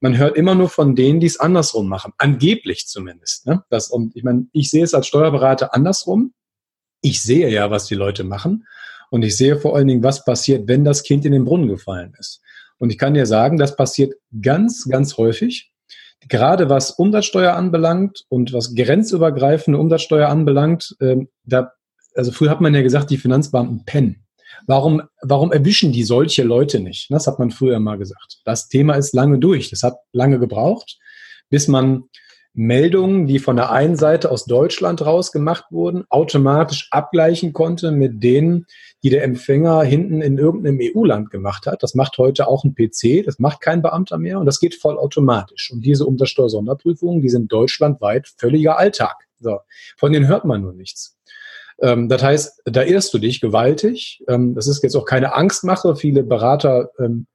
Man 0.00 0.16
hört 0.16 0.36
immer 0.36 0.54
nur 0.54 0.68
von 0.68 0.94
denen, 0.94 1.20
die 1.20 1.26
es 1.26 1.38
andersrum 1.38 1.88
machen. 1.88 2.12
Angeblich 2.16 2.86
zumindest. 2.86 3.46
Ne? 3.46 3.64
Das, 3.68 3.90
und 3.90 4.16
ich 4.16 4.22
meine, 4.22 4.46
ich 4.52 4.70
sehe 4.70 4.84
es 4.84 4.94
als 4.94 5.06
Steuerberater 5.06 5.74
andersrum. 5.74 6.32
Ich 7.02 7.22
sehe 7.22 7.50
ja, 7.50 7.70
was 7.70 7.86
die 7.86 7.94
Leute 7.94 8.24
machen. 8.24 8.66
Und 9.10 9.22
ich 9.22 9.36
sehe 9.36 9.58
vor 9.58 9.76
allen 9.76 9.88
Dingen, 9.88 10.02
was 10.02 10.24
passiert, 10.24 10.68
wenn 10.68 10.84
das 10.84 11.02
Kind 11.02 11.24
in 11.24 11.32
den 11.32 11.44
Brunnen 11.44 11.68
gefallen 11.68 12.14
ist. 12.18 12.40
Und 12.78 12.90
ich 12.90 12.98
kann 12.98 13.14
dir 13.14 13.26
sagen, 13.26 13.58
das 13.58 13.76
passiert 13.76 14.14
ganz, 14.40 14.88
ganz 14.88 15.18
häufig 15.18 15.69
gerade 16.28 16.68
was 16.68 16.92
Umsatzsteuer 16.92 17.54
anbelangt 17.54 18.24
und 18.28 18.52
was 18.52 18.74
grenzübergreifende 18.74 19.78
Umsatzsteuer 19.78 20.28
anbelangt, 20.28 20.96
äh, 21.00 21.16
da, 21.44 21.72
also 22.14 22.32
früher 22.32 22.50
hat 22.50 22.60
man 22.60 22.74
ja 22.74 22.82
gesagt, 22.82 23.10
die 23.10 23.16
Finanzbeamten 23.16 23.84
pennen. 23.84 24.26
Warum, 24.66 25.02
warum 25.22 25.52
erwischen 25.52 25.92
die 25.92 26.02
solche 26.02 26.42
Leute 26.42 26.80
nicht? 26.80 27.10
Das 27.10 27.26
hat 27.26 27.38
man 27.38 27.50
früher 27.50 27.80
mal 27.80 27.98
gesagt. 27.98 28.40
Das 28.44 28.68
Thema 28.68 28.94
ist 28.94 29.14
lange 29.14 29.38
durch. 29.38 29.70
Das 29.70 29.82
hat 29.82 29.96
lange 30.12 30.38
gebraucht, 30.38 30.98
bis 31.48 31.68
man 31.68 32.04
Meldungen, 32.52 33.26
die 33.26 33.38
von 33.38 33.56
der 33.56 33.70
einen 33.70 33.96
Seite 33.96 34.30
aus 34.30 34.44
Deutschland 34.44 35.04
raus 35.04 35.30
gemacht 35.30 35.66
wurden, 35.70 36.04
automatisch 36.08 36.88
abgleichen 36.90 37.52
konnte 37.52 37.92
mit 37.92 38.22
denen, 38.22 38.66
die 39.02 39.10
der 39.10 39.22
Empfänger 39.22 39.82
hinten 39.82 40.20
in 40.20 40.36
irgendeinem 40.36 40.80
EU-Land 40.82 41.30
gemacht 41.30 41.66
hat. 41.66 41.82
Das 41.82 41.94
macht 41.94 42.18
heute 42.18 42.48
auch 42.48 42.64
ein 42.64 42.74
PC, 42.74 43.24
das 43.24 43.38
macht 43.38 43.60
kein 43.60 43.82
Beamter 43.82 44.18
mehr 44.18 44.40
und 44.40 44.46
das 44.46 44.58
geht 44.58 44.74
vollautomatisch. 44.74 45.70
Und 45.70 45.84
diese 45.84 46.06
Umsatzsteuer-Sonderprüfungen, 46.06 47.22
die 47.22 47.28
sind 47.28 47.52
deutschlandweit 47.52 48.28
völliger 48.36 48.78
Alltag. 48.78 49.16
So. 49.38 49.60
Von 49.96 50.12
denen 50.12 50.26
hört 50.26 50.44
man 50.44 50.60
nur 50.60 50.72
nichts. 50.72 51.16
Ähm, 51.80 52.08
das 52.08 52.22
heißt, 52.22 52.62
da 52.64 52.82
irrst 52.82 53.14
du 53.14 53.18
dich 53.18 53.40
gewaltig. 53.40 54.22
Ähm, 54.28 54.54
das 54.54 54.66
ist 54.66 54.82
jetzt 54.82 54.96
auch 54.96 55.06
keine 55.06 55.34
Angstmache. 55.34 55.96
Viele 55.96 56.22
Berater 56.22 56.90
ähm, 56.98 57.26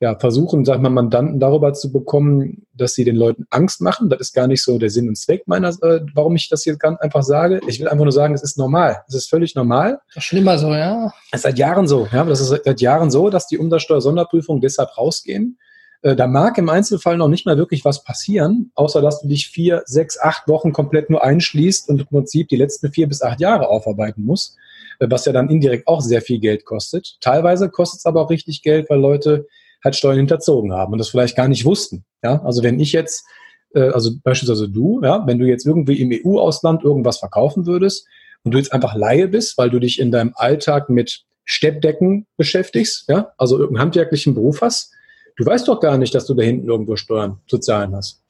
ja, 0.00 0.16
versuchen, 0.16 0.64
sag 0.64 0.80
mal, 0.80 0.90
Mandanten 0.90 1.40
darüber 1.40 1.72
zu 1.72 1.90
bekommen, 1.90 2.66
dass 2.72 2.94
sie 2.94 3.04
den 3.04 3.16
Leuten 3.16 3.46
Angst 3.50 3.80
machen. 3.80 4.08
Das 4.08 4.20
ist 4.20 4.32
gar 4.32 4.46
nicht 4.46 4.62
so 4.62 4.78
der 4.78 4.90
Sinn 4.90 5.08
und 5.08 5.16
Zweck 5.16 5.48
meiner, 5.48 5.70
äh, 5.82 6.00
warum 6.14 6.36
ich 6.36 6.48
das 6.48 6.62
hier 6.62 6.76
ganz 6.76 7.00
einfach 7.00 7.24
sage. 7.24 7.60
Ich 7.66 7.80
will 7.80 7.88
einfach 7.88 8.04
nur 8.04 8.12
sagen, 8.12 8.34
es 8.34 8.42
ist 8.42 8.58
normal. 8.58 9.02
Es 9.08 9.14
ist 9.14 9.28
völlig 9.28 9.56
normal. 9.56 10.00
Das 10.14 10.22
ist 10.22 10.28
schlimmer 10.28 10.56
so, 10.56 10.72
ja. 10.72 11.12
Es 11.32 11.38
ist 11.38 11.42
seit 11.42 11.58
Jahren 11.58 11.88
so, 11.88 12.06
ja. 12.12 12.24
Das 12.24 12.40
ist 12.40 12.48
seit 12.48 12.80
Jahren 12.80 13.10
so, 13.10 13.28
dass 13.28 13.48
die 13.48 13.58
Umsatzsteuer-Sonderprüfungen 13.58 14.60
deshalb 14.60 14.96
rausgehen. 14.96 15.58
Äh, 16.02 16.14
da 16.14 16.28
mag 16.28 16.56
im 16.58 16.68
Einzelfall 16.68 17.16
noch 17.16 17.28
nicht 17.28 17.44
mal 17.44 17.56
wirklich 17.56 17.84
was 17.84 18.04
passieren, 18.04 18.70
außer 18.76 19.02
dass 19.02 19.20
du 19.20 19.26
dich 19.26 19.48
vier, 19.48 19.82
sechs, 19.86 20.16
acht 20.20 20.46
Wochen 20.46 20.72
komplett 20.72 21.10
nur 21.10 21.24
einschließt 21.24 21.88
und 21.88 22.00
im 22.00 22.06
Prinzip 22.06 22.48
die 22.48 22.56
letzten 22.56 22.92
vier 22.92 23.08
bis 23.08 23.20
acht 23.20 23.40
Jahre 23.40 23.68
aufarbeiten 23.68 24.24
musst, 24.24 24.56
äh, 25.00 25.08
was 25.10 25.24
ja 25.24 25.32
dann 25.32 25.50
indirekt 25.50 25.88
auch 25.88 26.02
sehr 26.02 26.22
viel 26.22 26.38
Geld 26.38 26.64
kostet. 26.64 27.16
Teilweise 27.20 27.68
kostet 27.68 27.98
es 27.98 28.06
aber 28.06 28.22
auch 28.22 28.30
richtig 28.30 28.62
Geld, 28.62 28.88
weil 28.90 29.00
Leute 29.00 29.48
halt 29.84 29.96
Steuern 29.96 30.16
hinterzogen 30.16 30.72
haben 30.72 30.92
und 30.92 30.98
das 30.98 31.08
vielleicht 31.08 31.36
gar 31.36 31.48
nicht 31.48 31.64
wussten. 31.64 32.04
Ja, 32.22 32.42
also 32.44 32.62
wenn 32.62 32.80
ich 32.80 32.92
jetzt, 32.92 33.24
äh, 33.74 33.90
also 33.90 34.12
beispielsweise 34.22 34.68
du, 34.68 35.00
ja, 35.02 35.26
wenn 35.26 35.38
du 35.38 35.46
jetzt 35.46 35.66
irgendwie 35.66 36.00
im 36.00 36.10
EU-Ausland 36.12 36.84
irgendwas 36.84 37.18
verkaufen 37.18 37.66
würdest 37.66 38.06
und 38.44 38.52
du 38.52 38.58
jetzt 38.58 38.72
einfach 38.72 38.94
Laie 38.94 39.28
bist, 39.28 39.58
weil 39.58 39.70
du 39.70 39.78
dich 39.78 40.00
in 40.00 40.10
deinem 40.10 40.32
Alltag 40.34 40.88
mit 40.88 41.24
Steppdecken 41.44 42.26
beschäftigst, 42.36 43.08
ja, 43.08 43.32
also 43.38 43.56
irgendeinen 43.56 43.86
handwerklichen 43.86 44.34
Beruf 44.34 44.60
hast, 44.60 44.92
du 45.36 45.46
weißt 45.46 45.68
doch 45.68 45.80
gar 45.80 45.96
nicht, 45.96 46.14
dass 46.14 46.26
du 46.26 46.34
da 46.34 46.42
hinten 46.42 46.68
irgendwo 46.68 46.96
Steuern 46.96 47.40
zu 47.46 47.58
zahlen 47.58 47.94
hast. 47.94 48.22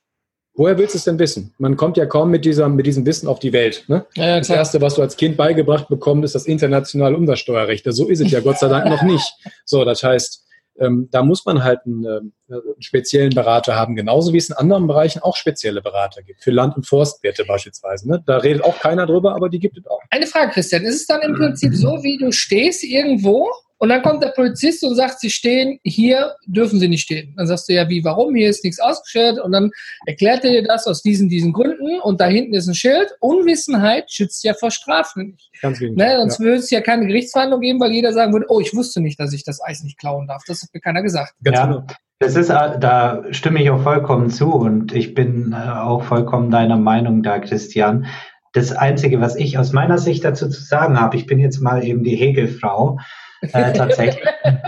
Woher 0.54 0.76
willst 0.76 0.94
du 0.94 0.98
es 0.98 1.04
denn 1.04 1.20
wissen? 1.20 1.54
Man 1.58 1.76
kommt 1.76 1.96
ja 1.96 2.04
kaum 2.04 2.32
mit, 2.32 2.44
dieser, 2.44 2.68
mit 2.68 2.84
diesem 2.84 3.06
Wissen 3.06 3.28
auf 3.28 3.38
die 3.38 3.52
Welt. 3.52 3.84
Ne? 3.86 4.04
Ja, 4.16 4.38
das 4.38 4.50
Erste, 4.50 4.80
was 4.80 4.96
du 4.96 5.02
als 5.02 5.16
Kind 5.16 5.36
beigebracht 5.36 5.88
bekommst, 5.88 6.24
ist 6.24 6.34
das 6.34 6.46
internationale 6.46 7.16
Umsatzsteuerrecht. 7.16 7.84
So 7.88 8.08
ist 8.08 8.20
es 8.20 8.32
ja 8.32 8.40
Gott 8.40 8.58
sei 8.58 8.66
Dank 8.66 8.86
noch 8.86 9.02
nicht. 9.02 9.32
So, 9.64 9.84
das 9.84 10.02
heißt, 10.02 10.47
ähm, 10.80 11.08
da 11.10 11.22
muss 11.22 11.44
man 11.44 11.64
halt 11.64 11.80
einen, 11.86 12.04
äh, 12.04 12.20
einen, 12.52 12.62
speziellen 12.80 13.34
Berater 13.34 13.74
haben, 13.74 13.96
genauso 13.96 14.32
wie 14.32 14.38
es 14.38 14.48
in 14.48 14.56
anderen 14.56 14.86
Bereichen 14.86 15.20
auch 15.20 15.36
spezielle 15.36 15.82
Berater 15.82 16.22
gibt, 16.22 16.42
für 16.42 16.50
Land- 16.50 16.76
und 16.76 16.86
Forstwirte 16.86 17.44
beispielsweise. 17.44 18.08
Ne? 18.08 18.22
Da 18.26 18.38
redet 18.38 18.62
auch 18.64 18.78
keiner 18.78 19.06
drüber, 19.06 19.34
aber 19.34 19.48
die 19.48 19.58
gibt 19.58 19.78
es 19.78 19.86
auch. 19.86 20.00
Eine 20.10 20.26
Frage, 20.26 20.52
Christian, 20.52 20.82
ist 20.84 20.96
es 20.96 21.06
dann 21.06 21.22
im 21.22 21.34
Prinzip 21.34 21.74
so, 21.74 22.02
wie 22.02 22.18
du 22.18 22.32
stehst 22.32 22.84
irgendwo 22.84 23.48
und 23.78 23.90
dann 23.90 24.02
kommt 24.02 24.22
der 24.22 24.30
Polizist 24.30 24.82
und 24.84 24.96
sagt, 24.96 25.20
Sie 25.20 25.30
stehen 25.30 25.78
hier, 25.84 26.34
dürfen 26.46 26.80
Sie 26.80 26.88
nicht 26.88 27.02
stehen. 27.02 27.34
Dann 27.36 27.46
sagst 27.46 27.68
du 27.68 27.74
ja, 27.74 27.88
wie, 27.88 28.02
warum? 28.02 28.34
Hier 28.34 28.50
ist 28.50 28.64
nichts 28.64 28.80
ausgestellt. 28.80 29.38
Und 29.40 29.52
dann 29.52 29.70
erklärt 30.06 30.44
er 30.44 30.50
dir 30.50 30.64
das 30.64 30.86
aus 30.88 31.00
diesen, 31.02 31.28
diesen 31.28 31.52
Gründen. 31.52 32.00
Und 32.00 32.20
da 32.20 32.26
hinten 32.26 32.54
ist 32.54 32.66
ein 32.66 32.74
Schild. 32.74 33.08
Unwissenheit 33.20 34.10
schützt 34.10 34.42
ja 34.42 34.54
vor 34.54 34.72
Strafen 34.72 35.30
nicht. 35.30 35.50
Ganz 35.62 35.80
wenig. 35.80 35.96
Ne? 35.96 36.16
Sonst 36.18 36.40
ja. 36.40 36.44
würde 36.44 36.56
es 36.56 36.70
ja 36.70 36.80
keine 36.80 37.06
Gerichtsverhandlung 37.06 37.60
geben, 37.60 37.80
weil 37.80 37.92
jeder 37.92 38.12
sagen 38.12 38.32
würde, 38.32 38.46
oh, 38.48 38.60
ich 38.60 38.74
wusste 38.74 39.00
nicht, 39.00 39.20
dass 39.20 39.32
ich 39.32 39.44
das 39.44 39.62
Eis 39.62 39.84
nicht 39.84 39.98
klauen 39.98 40.26
darf. 40.26 40.42
Das 40.46 40.62
hat 40.62 40.70
mir 40.74 40.80
keiner 40.80 41.02
gesagt. 41.02 41.34
Ganz 41.44 41.56
ja. 41.56 41.66
Genau. 41.66 41.86
Das 42.20 42.34
ist, 42.34 42.50
äh, 42.50 42.80
da 42.80 43.22
stimme 43.30 43.62
ich 43.62 43.70
auch 43.70 43.80
vollkommen 43.80 44.28
zu 44.30 44.52
und 44.52 44.92
ich 44.92 45.14
bin 45.14 45.52
äh, 45.52 45.70
auch 45.70 46.02
vollkommen 46.02 46.50
deiner 46.50 46.76
Meinung 46.76 47.22
da, 47.22 47.38
Christian. 47.38 48.06
Das 48.54 48.72
Einzige, 48.72 49.20
was 49.20 49.36
ich 49.36 49.56
aus 49.56 49.72
meiner 49.72 49.98
Sicht 49.98 50.24
dazu 50.24 50.48
zu 50.48 50.60
sagen 50.60 51.00
habe, 51.00 51.16
ich 51.16 51.26
bin 51.26 51.38
jetzt 51.38 51.60
mal 51.60 51.84
eben 51.84 52.02
die 52.02 52.16
Hegelfrau, 52.16 52.98
äh, 53.40 53.72
tatsächlich. 53.72 54.24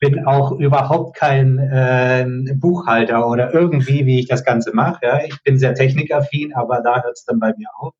bin 0.00 0.24
auch 0.26 0.52
überhaupt 0.52 1.14
kein 1.14 1.58
äh, 1.58 2.26
Buchhalter 2.54 3.28
oder 3.28 3.52
irgendwie, 3.52 4.06
wie 4.06 4.18
ich 4.18 4.28
das 4.28 4.44
Ganze 4.44 4.74
mache. 4.74 5.04
Ja. 5.04 5.20
Ich 5.24 5.42
bin 5.42 5.58
sehr 5.58 5.74
technikaffin, 5.74 6.54
aber 6.54 6.80
da 6.80 7.02
hört 7.02 7.18
es 7.18 7.24
dann 7.26 7.38
bei 7.38 7.52
mir 7.56 7.68
auf. 7.78 7.92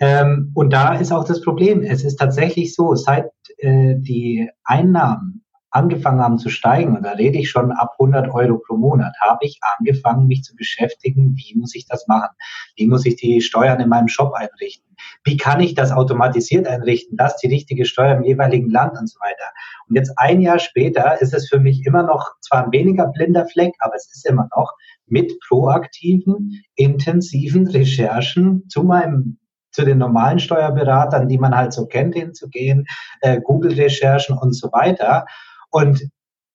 Ähm, 0.00 0.50
und 0.54 0.72
da 0.72 0.94
ist 0.94 1.12
auch 1.12 1.24
das 1.24 1.40
Problem. 1.40 1.82
Es 1.82 2.04
ist 2.04 2.16
tatsächlich 2.16 2.74
so, 2.74 2.94
seit 2.96 3.30
äh, 3.58 3.94
die 3.96 4.50
Einnahmen 4.64 5.44
angefangen 5.78 6.20
haben 6.20 6.38
zu 6.38 6.50
steigen, 6.50 6.96
und 6.96 7.04
da 7.04 7.12
rede 7.12 7.38
ich 7.38 7.50
schon 7.50 7.70
ab 7.70 7.94
100 7.98 8.28
Euro 8.34 8.58
pro 8.58 8.76
Monat, 8.76 9.14
habe 9.20 9.46
ich 9.46 9.60
angefangen, 9.78 10.26
mich 10.26 10.42
zu 10.42 10.56
beschäftigen, 10.56 11.36
wie 11.36 11.56
muss 11.56 11.74
ich 11.74 11.86
das 11.86 12.08
machen? 12.08 12.34
Wie 12.76 12.88
muss 12.88 13.06
ich 13.06 13.16
die 13.16 13.40
Steuern 13.40 13.80
in 13.80 13.88
meinem 13.88 14.08
Shop 14.08 14.34
einrichten? 14.34 14.96
Wie 15.24 15.36
kann 15.36 15.60
ich 15.60 15.74
das 15.74 15.92
automatisiert 15.92 16.66
einrichten, 16.66 17.16
dass 17.16 17.36
die 17.36 17.46
richtige 17.46 17.84
Steuer 17.84 18.16
im 18.16 18.24
jeweiligen 18.24 18.70
Land 18.70 18.98
und 18.98 19.08
so 19.08 19.20
weiter? 19.20 19.52
Und 19.88 19.96
jetzt 19.96 20.12
ein 20.16 20.40
Jahr 20.40 20.58
später 20.58 21.20
ist 21.20 21.32
es 21.32 21.48
für 21.48 21.60
mich 21.60 21.86
immer 21.86 22.02
noch 22.02 22.32
zwar 22.40 22.64
ein 22.64 22.72
weniger 22.72 23.06
blinder 23.06 23.46
Fleck, 23.46 23.74
aber 23.78 23.94
es 23.94 24.10
ist 24.12 24.26
immer 24.26 24.48
noch 24.56 24.74
mit 25.06 25.32
proaktiven, 25.48 26.62
intensiven 26.74 27.68
Recherchen 27.68 28.68
zu 28.68 28.82
meinem 28.82 29.38
zu 29.70 29.84
den 29.84 29.98
normalen 29.98 30.38
Steuerberatern, 30.38 31.28
die 31.28 31.38
man 31.38 31.54
halt 31.54 31.72
so 31.72 31.86
kennt, 31.86 32.14
hinzugehen, 32.14 32.86
äh, 33.20 33.40
Google-Recherchen 33.40 34.36
und 34.36 34.52
so 34.52 34.72
weiter. 34.72 35.26
Und 35.70 36.08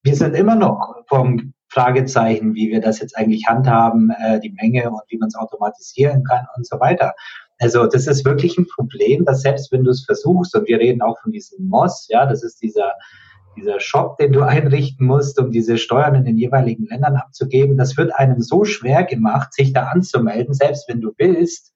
wir 0.03 0.15
sind 0.15 0.35
immer 0.35 0.55
noch 0.55 0.95
vom 1.07 1.53
Fragezeichen, 1.69 2.53
wie 2.53 2.69
wir 2.69 2.81
das 2.81 2.99
jetzt 2.99 3.17
eigentlich 3.17 3.47
handhaben, 3.47 4.11
äh, 4.11 4.39
die 4.39 4.51
Menge 4.51 4.91
und 4.91 5.01
wie 5.07 5.17
man 5.17 5.29
es 5.29 5.35
automatisieren 5.35 6.23
kann 6.23 6.45
und 6.55 6.67
so 6.67 6.79
weiter. 6.79 7.13
Also 7.59 7.87
das 7.87 8.07
ist 8.07 8.25
wirklich 8.25 8.57
ein 8.57 8.67
Problem, 8.67 9.25
dass 9.25 9.41
selbst 9.41 9.71
wenn 9.71 9.83
du 9.83 9.91
es 9.91 10.05
versuchst, 10.05 10.55
und 10.55 10.67
wir 10.67 10.79
reden 10.79 11.01
auch 11.01 11.19
von 11.21 11.31
diesem 11.31 11.67
MOS, 11.67 12.07
ja, 12.09 12.25
das 12.25 12.43
ist 12.43 12.61
dieser, 12.61 12.93
dieser 13.57 13.79
Shop, 13.79 14.17
den 14.17 14.33
du 14.33 14.41
einrichten 14.45 15.07
musst, 15.07 15.39
um 15.39 15.51
diese 15.51 15.77
Steuern 15.77 16.15
in 16.15 16.25
den 16.25 16.37
jeweiligen 16.37 16.85
Ländern 16.85 17.15
abzugeben, 17.15 17.77
das 17.77 17.97
wird 17.97 18.13
einem 18.13 18.41
so 18.41 18.65
schwer 18.65 19.03
gemacht, 19.03 19.53
sich 19.53 19.73
da 19.73 19.85
anzumelden, 19.85 20.53
selbst 20.53 20.87
wenn 20.87 21.01
du 21.01 21.13
willst, 21.17 21.73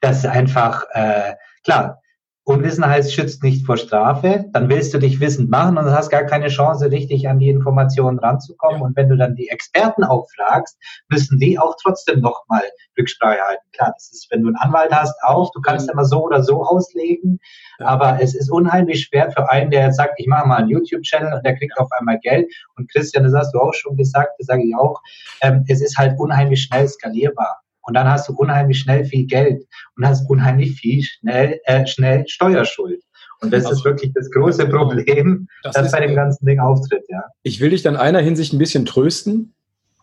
dass 0.00 0.24
einfach, 0.24 0.84
äh, 0.92 1.34
klar, 1.64 2.00
Unwissenheit 2.46 3.10
schützt 3.10 3.42
nicht 3.42 3.66
vor 3.66 3.76
Strafe, 3.76 4.44
dann 4.52 4.68
willst 4.68 4.94
du 4.94 4.98
dich 4.98 5.18
wissend 5.18 5.50
machen 5.50 5.76
und 5.78 5.90
hast 5.90 6.10
gar 6.10 6.22
keine 6.22 6.46
Chance, 6.46 6.92
richtig 6.92 7.28
an 7.28 7.40
die 7.40 7.48
Informationen 7.48 8.20
ranzukommen. 8.20 8.82
Und 8.82 8.94
wenn 8.94 9.08
du 9.08 9.16
dann 9.16 9.34
die 9.34 9.48
Experten 9.48 10.04
auch 10.04 10.28
fragst, 10.36 10.78
müssen 11.08 11.40
die 11.40 11.58
auch 11.58 11.74
trotzdem 11.82 12.20
nochmal 12.20 12.62
Rücksprache 12.96 13.40
halten. 13.40 13.64
Klar, 13.72 13.90
das 13.96 14.12
ist, 14.12 14.28
wenn 14.30 14.42
du 14.42 14.46
einen 14.46 14.56
Anwalt 14.58 14.92
hast, 14.92 15.16
auch, 15.24 15.50
du 15.50 15.60
kannst 15.60 15.90
immer 15.90 16.04
so 16.04 16.22
oder 16.22 16.40
so 16.44 16.62
auslegen, 16.62 17.40
aber 17.80 18.18
es 18.20 18.36
ist 18.36 18.48
unheimlich 18.48 19.02
schwer 19.02 19.32
für 19.32 19.50
einen, 19.50 19.72
der 19.72 19.86
jetzt 19.86 19.96
sagt, 19.96 20.14
ich 20.18 20.28
mache 20.28 20.46
mal 20.46 20.58
einen 20.58 20.68
YouTube-Channel 20.68 21.34
und 21.34 21.44
der 21.44 21.56
kriegt 21.56 21.76
auf 21.78 21.90
einmal 21.98 22.20
Geld. 22.20 22.46
Und 22.76 22.88
Christian, 22.92 23.24
das 23.24 23.34
hast 23.34 23.54
du 23.54 23.58
auch 23.58 23.74
schon 23.74 23.96
gesagt, 23.96 24.30
das 24.38 24.46
sage 24.46 24.62
ich 24.64 24.76
auch, 24.76 25.02
ähm, 25.42 25.64
es 25.66 25.80
ist 25.80 25.98
halt 25.98 26.16
unheimlich 26.16 26.62
schnell 26.62 26.86
skalierbar. 26.86 27.58
Und 27.86 27.94
dann 27.94 28.08
hast 28.08 28.28
du 28.28 28.34
unheimlich 28.34 28.80
schnell 28.80 29.04
viel 29.04 29.26
Geld 29.26 29.64
und 29.96 30.06
hast 30.06 30.28
unheimlich 30.28 30.72
viel 30.72 31.02
schnell, 31.02 31.60
äh, 31.64 31.86
schnell 31.86 32.24
Steuerschuld. 32.26 33.00
Und 33.40 33.52
das 33.52 33.64
also, 33.64 33.78
ist 33.78 33.84
wirklich 33.84 34.12
das 34.14 34.30
große 34.30 34.66
Problem, 34.68 35.46
das, 35.62 35.74
das 35.74 35.92
bei 35.92 36.06
dem 36.06 36.14
ganzen 36.14 36.46
Ding 36.46 36.58
auftritt, 36.58 37.04
ja. 37.08 37.22
Ich 37.42 37.60
will 37.60 37.70
dich 37.70 37.82
dann 37.82 37.96
einer 37.96 38.20
Hinsicht 38.20 38.52
ein 38.52 38.58
bisschen 38.58 38.86
trösten. 38.86 39.54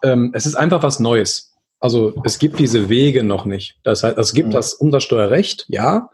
Ähm, 0.04 0.32
es 0.34 0.46
ist 0.46 0.56
einfach 0.56 0.84
was 0.84 1.00
Neues. 1.00 1.54
Also 1.80 2.14
es 2.24 2.40
gibt 2.40 2.60
diese 2.60 2.88
Wege 2.90 3.24
noch 3.24 3.46
nicht. 3.46 3.80
Das 3.84 4.04
heißt, 4.04 4.18
es 4.18 4.34
gibt 4.34 4.50
mhm. 4.50 4.54
das 4.54 4.74
Umsatzsteuerrecht, 4.76 5.66
ja, 5.68 6.10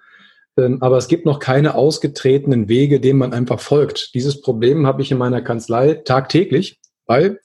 ähm, 0.58 0.82
aber 0.82 0.98
es 0.98 1.08
gibt 1.08 1.26
noch 1.26 1.40
keine 1.40 1.76
ausgetretenen 1.76 2.68
Wege, 2.68 3.00
denen 3.00 3.20
man 3.20 3.34
einfach 3.34 3.60
folgt. 3.60 4.14
Dieses 4.14 4.42
Problem 4.42 4.88
habe 4.88 5.02
ich 5.02 5.12
in 5.12 5.18
meiner 5.18 5.42
Kanzlei 5.42 5.94
tagtäglich, 5.94 6.80
weil 7.06 7.40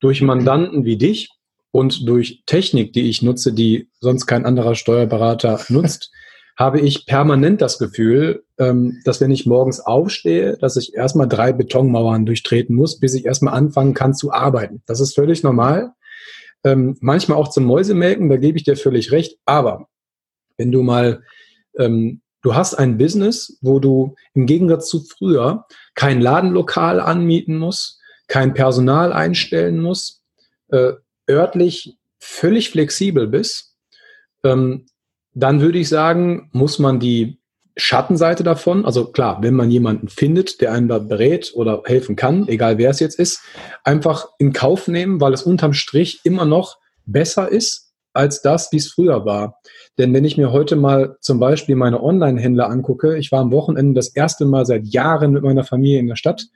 durch 0.00 0.22
Mandanten 0.22 0.84
wie 0.84 0.96
dich 0.96 1.30
und 1.70 2.08
durch 2.08 2.42
Technik, 2.46 2.92
die 2.92 3.08
ich 3.08 3.22
nutze, 3.22 3.52
die 3.52 3.90
sonst 4.00 4.26
kein 4.26 4.46
anderer 4.46 4.74
Steuerberater 4.74 5.60
nutzt, 5.68 6.10
habe 6.58 6.80
ich 6.80 7.04
permanent 7.04 7.60
das 7.60 7.78
Gefühl, 7.78 8.44
ähm, 8.58 9.00
dass 9.04 9.20
wenn 9.20 9.30
ich 9.30 9.44
morgens 9.44 9.80
aufstehe, 9.80 10.56
dass 10.56 10.76
ich 10.76 10.94
erstmal 10.94 11.28
drei 11.28 11.52
Betonmauern 11.52 12.24
durchtreten 12.24 12.74
muss, 12.74 12.98
bis 12.98 13.12
ich 13.12 13.26
erstmal 13.26 13.54
anfangen 13.54 13.92
kann 13.92 14.14
zu 14.14 14.32
arbeiten. 14.32 14.82
Das 14.86 15.00
ist 15.00 15.14
völlig 15.14 15.42
normal. 15.42 15.92
Ähm, 16.64 16.96
manchmal 17.00 17.36
auch 17.36 17.48
zum 17.48 17.64
Mäusemelken, 17.64 18.30
da 18.30 18.38
gebe 18.38 18.56
ich 18.56 18.64
dir 18.64 18.76
völlig 18.76 19.12
recht. 19.12 19.38
Aber 19.44 19.88
wenn 20.56 20.72
du 20.72 20.82
mal 20.82 21.22
ähm, 21.78 22.22
Du 22.46 22.54
hast 22.54 22.74
ein 22.74 22.96
Business, 22.96 23.58
wo 23.60 23.80
du 23.80 24.14
im 24.32 24.46
Gegensatz 24.46 24.88
zu 24.88 25.02
früher 25.02 25.66
kein 25.96 26.20
Ladenlokal 26.20 27.00
anmieten 27.00 27.56
musst, 27.56 28.00
kein 28.28 28.54
Personal 28.54 29.12
einstellen 29.12 29.80
musst, 29.80 30.22
äh, 30.68 30.92
örtlich 31.28 31.96
völlig 32.18 32.70
flexibel 32.70 33.26
bist, 33.26 33.76
ähm, 34.44 34.86
dann 35.34 35.60
würde 35.60 35.78
ich 35.78 35.88
sagen, 35.88 36.48
muss 36.52 36.78
man 36.78 36.98
die 36.98 37.38
Schattenseite 37.76 38.42
davon, 38.42 38.86
also 38.86 39.12
klar, 39.12 39.42
wenn 39.42 39.54
man 39.54 39.70
jemanden 39.70 40.08
findet, 40.08 40.62
der 40.62 40.72
einen 40.72 40.88
da 40.88 40.98
berät 40.98 41.52
oder 41.54 41.82
helfen 41.84 42.16
kann, 42.16 42.48
egal 42.48 42.78
wer 42.78 42.88
es 42.88 43.00
jetzt 43.00 43.18
ist, 43.18 43.42
einfach 43.84 44.28
in 44.38 44.54
Kauf 44.54 44.88
nehmen, 44.88 45.20
weil 45.20 45.34
es 45.34 45.42
unterm 45.42 45.74
Strich 45.74 46.20
immer 46.24 46.46
noch 46.46 46.78
besser 47.04 47.50
ist 47.50 47.92
als 48.14 48.40
das, 48.40 48.72
wie 48.72 48.78
es 48.78 48.90
früher 48.90 49.26
war. 49.26 49.60
Denn 49.98 50.14
wenn 50.14 50.24
ich 50.24 50.38
mir 50.38 50.52
heute 50.52 50.74
mal 50.74 51.16
zum 51.20 51.38
Beispiel 51.38 51.76
meine 51.76 52.02
Online-Händler 52.02 52.70
angucke, 52.70 53.18
ich 53.18 53.30
war 53.30 53.40
am 53.40 53.52
Wochenende 53.52 53.94
das 53.94 54.08
erste 54.08 54.46
Mal 54.46 54.64
seit 54.64 54.86
Jahren 54.86 55.32
mit 55.32 55.42
meiner 55.42 55.64
Familie 55.64 55.98
in 55.98 56.06
der 56.06 56.16
Stadt 56.16 56.46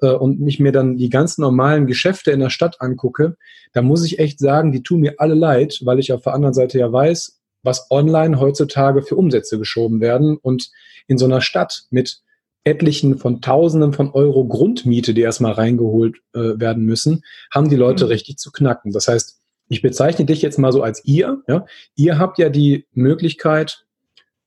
äh, 0.00 0.08
und 0.08 0.40
mich 0.40 0.60
mir 0.60 0.72
dann 0.72 0.96
die 0.96 1.10
ganz 1.10 1.38
normalen 1.38 1.86
Geschäfte 1.86 2.30
in 2.30 2.40
der 2.40 2.50
Stadt 2.50 2.80
angucke, 2.80 3.36
da 3.72 3.82
muss 3.82 4.04
ich 4.04 4.18
echt 4.18 4.38
sagen, 4.38 4.72
die 4.72 4.82
tun 4.82 5.00
mir 5.00 5.14
alle 5.18 5.34
leid, 5.34 5.80
weil 5.84 5.98
ich 5.98 6.12
auf 6.12 6.22
der 6.22 6.34
anderen 6.34 6.54
Seite 6.54 6.78
ja 6.78 6.92
weiß, 6.92 7.40
was 7.62 7.90
online 7.90 8.40
heutzutage 8.40 9.02
für 9.02 9.16
Umsätze 9.16 9.58
geschoben 9.58 10.00
werden. 10.00 10.36
Und 10.36 10.70
in 11.08 11.18
so 11.18 11.24
einer 11.24 11.40
Stadt 11.40 11.84
mit 11.90 12.20
etlichen 12.64 13.18
von 13.18 13.40
Tausenden 13.40 13.92
von 13.92 14.10
Euro 14.10 14.46
Grundmiete, 14.46 15.14
die 15.14 15.20
erstmal 15.20 15.52
reingeholt 15.52 16.16
äh, 16.34 16.58
werden 16.58 16.84
müssen, 16.84 17.22
haben 17.52 17.68
die 17.68 17.76
Leute 17.76 18.04
mhm. 18.04 18.10
richtig 18.10 18.38
zu 18.38 18.50
knacken. 18.50 18.92
Das 18.92 19.08
heißt, 19.08 19.38
ich 19.68 19.82
bezeichne 19.82 20.24
dich 20.24 20.42
jetzt 20.42 20.58
mal 20.58 20.72
so 20.72 20.82
als 20.82 21.04
ihr. 21.04 21.42
Ja? 21.48 21.66
Ihr 21.94 22.18
habt 22.18 22.38
ja 22.38 22.48
die 22.48 22.86
Möglichkeit, 22.92 23.86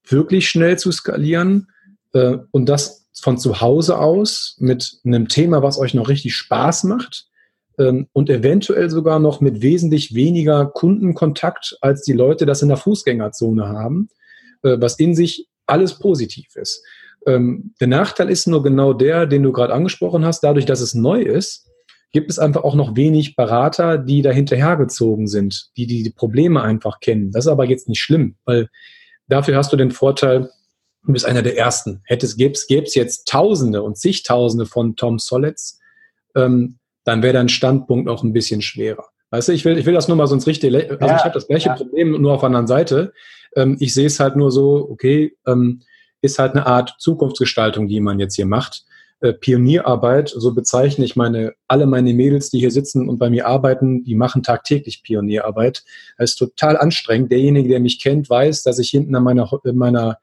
wirklich 0.08 0.50
schnell 0.50 0.78
zu 0.78 0.92
skalieren 0.92 1.68
äh, 2.14 2.38
und 2.52 2.68
das 2.68 3.09
von 3.24 3.38
zu 3.38 3.62
Hause 3.62 4.00
aus 4.00 4.56
mit 4.60 5.00
einem 5.06 5.28
Thema, 5.28 5.64
was 5.64 5.78
euch 5.78 5.94
noch 5.94 6.10
richtig 6.10 6.36
Spaß 6.36 6.86
macht 6.86 7.28
ähm, 7.78 8.08
und 8.14 8.30
eventuell 8.30 8.90
sogar 8.90 9.20
noch 9.20 9.42
mit 9.42 9.62
wesentlich 9.62 10.14
weniger 10.14 10.66
Kundenkontakt, 10.66 11.78
als 11.82 12.04
die 12.04 12.14
Leute 12.14 12.46
das 12.46 12.62
in 12.62 12.70
der 12.70 12.78
Fußgängerzone 12.78 13.68
haben, 13.68 14.10
äh, 14.64 14.78
was 14.80 15.00
in 15.00 15.16
sich 15.16 15.48
alles 15.66 15.98
positiv 16.00 16.56
ist. 16.56 16.84
Ähm, 17.26 17.74
der 17.80 17.88
Nachteil 17.88 18.30
ist 18.30 18.48
nur 18.48 18.64
genau 18.64 18.94
der, 18.94 19.26
den 19.26 19.44
du 19.44 19.52
gerade 19.52 19.74
angesprochen 19.74 20.26
hast, 20.26 20.42
dadurch, 20.42 20.66
dass 20.66 20.82
es 20.82 20.94
neu 20.94 21.22
ist, 21.22 21.70
gibt 22.12 22.32
es 22.32 22.40
einfach 22.40 22.64
auch 22.64 22.76
noch 22.76 22.96
wenig 22.96 23.36
Berater, 23.36 23.98
die 23.98 24.22
da 24.22 24.32
hinterhergezogen 24.32 25.28
sind, 25.28 25.70
die 25.78 25.86
die 25.86 26.10
Probleme 26.10 26.62
einfach 26.62 27.00
kennen. 27.00 27.32
Das 27.32 27.46
ist 27.46 27.52
aber 27.52 27.66
jetzt 27.66 27.88
nicht 27.88 28.02
schlimm, 28.02 28.36
weil 28.46 28.70
dafür 29.28 29.58
hast 29.58 29.72
du 29.72 29.78
den 29.78 29.92
Vorteil, 29.92 30.50
du 31.06 31.14
bist 31.14 31.26
einer 31.26 31.42
der 31.42 31.58
Ersten. 31.58 32.02
Hätte 32.06 32.26
es, 32.26 32.38
gäbe 32.38 32.54
es 32.54 32.96
jetzt 32.96 33.28
Tausende 33.28 33.82
und 33.84 33.98
zigtausende 33.98 34.66
von 34.66 34.96
Tom 34.96 35.20
Solets, 35.20 35.80
ähm, 36.36 36.78
dann 37.04 37.24
wäre 37.24 37.34
dein 37.34 37.50
Standpunkt 37.50 38.10
auch 38.10 38.24
ein 38.24 38.34
bisschen 38.34 38.62
schwerer. 38.62 39.06
Weißt 39.32 39.50
du, 39.50 39.54
ich 39.54 39.64
will, 39.66 39.78
ich 39.78 39.86
will 39.86 39.94
das 39.94 40.08
nur 40.08 40.18
mal 40.18 40.28
sonst 40.28 40.48
richtig, 40.48 40.74
also 40.74 41.06
ja, 41.06 41.16
ich 41.18 41.24
habe 41.24 41.34
das 41.34 41.48
gleiche 41.48 41.70
ja. 41.70 41.76
Problem 41.76 42.20
nur 42.20 42.34
auf 42.34 42.42
der 42.42 42.48
anderen 42.48 42.68
Seite. 42.68 43.14
Ähm, 43.56 43.78
ich 43.80 43.94
sehe 43.94 44.08
es 44.08 44.20
halt 44.20 44.36
nur 44.36 44.52
so, 44.52 44.88
okay, 44.90 45.36
ähm, 45.46 45.82
ist 46.22 46.40
halt 46.40 46.56
eine 46.56 46.66
Art 46.66 46.96
Zukunftsgestaltung, 47.00 47.88
die 47.88 48.00
man 48.00 48.20
jetzt 48.20 48.36
hier 48.36 48.46
macht. 48.46 48.86
Äh, 49.22 49.34
Pionierarbeit, 49.34 50.30
so 50.30 50.54
bezeichne 50.54 51.06
ich 51.06 51.16
meine, 51.16 51.54
alle 51.68 51.86
meine 51.86 52.14
Mädels, 52.14 52.50
die 52.50 52.60
hier 52.60 52.72
sitzen 52.72 53.08
und 53.08 53.20
bei 53.20 53.30
mir 53.30 53.48
arbeiten, 53.48 54.04
die 54.04 54.16
machen 54.16 54.44
tagtäglich 54.44 55.04
Pionierarbeit. 55.04 55.84
Das 56.18 56.32
ist 56.32 56.36
total 56.36 56.78
anstrengend. 56.78 57.32
Derjenige, 57.32 57.70
der 57.70 57.80
mich 57.80 58.02
kennt, 58.02 58.30
weiß, 58.30 58.64
dass 58.64 58.80
ich 58.80 58.90
hinten 58.90 59.16
an 59.16 59.24
meiner, 59.24 59.50
meiner, 59.74 60.20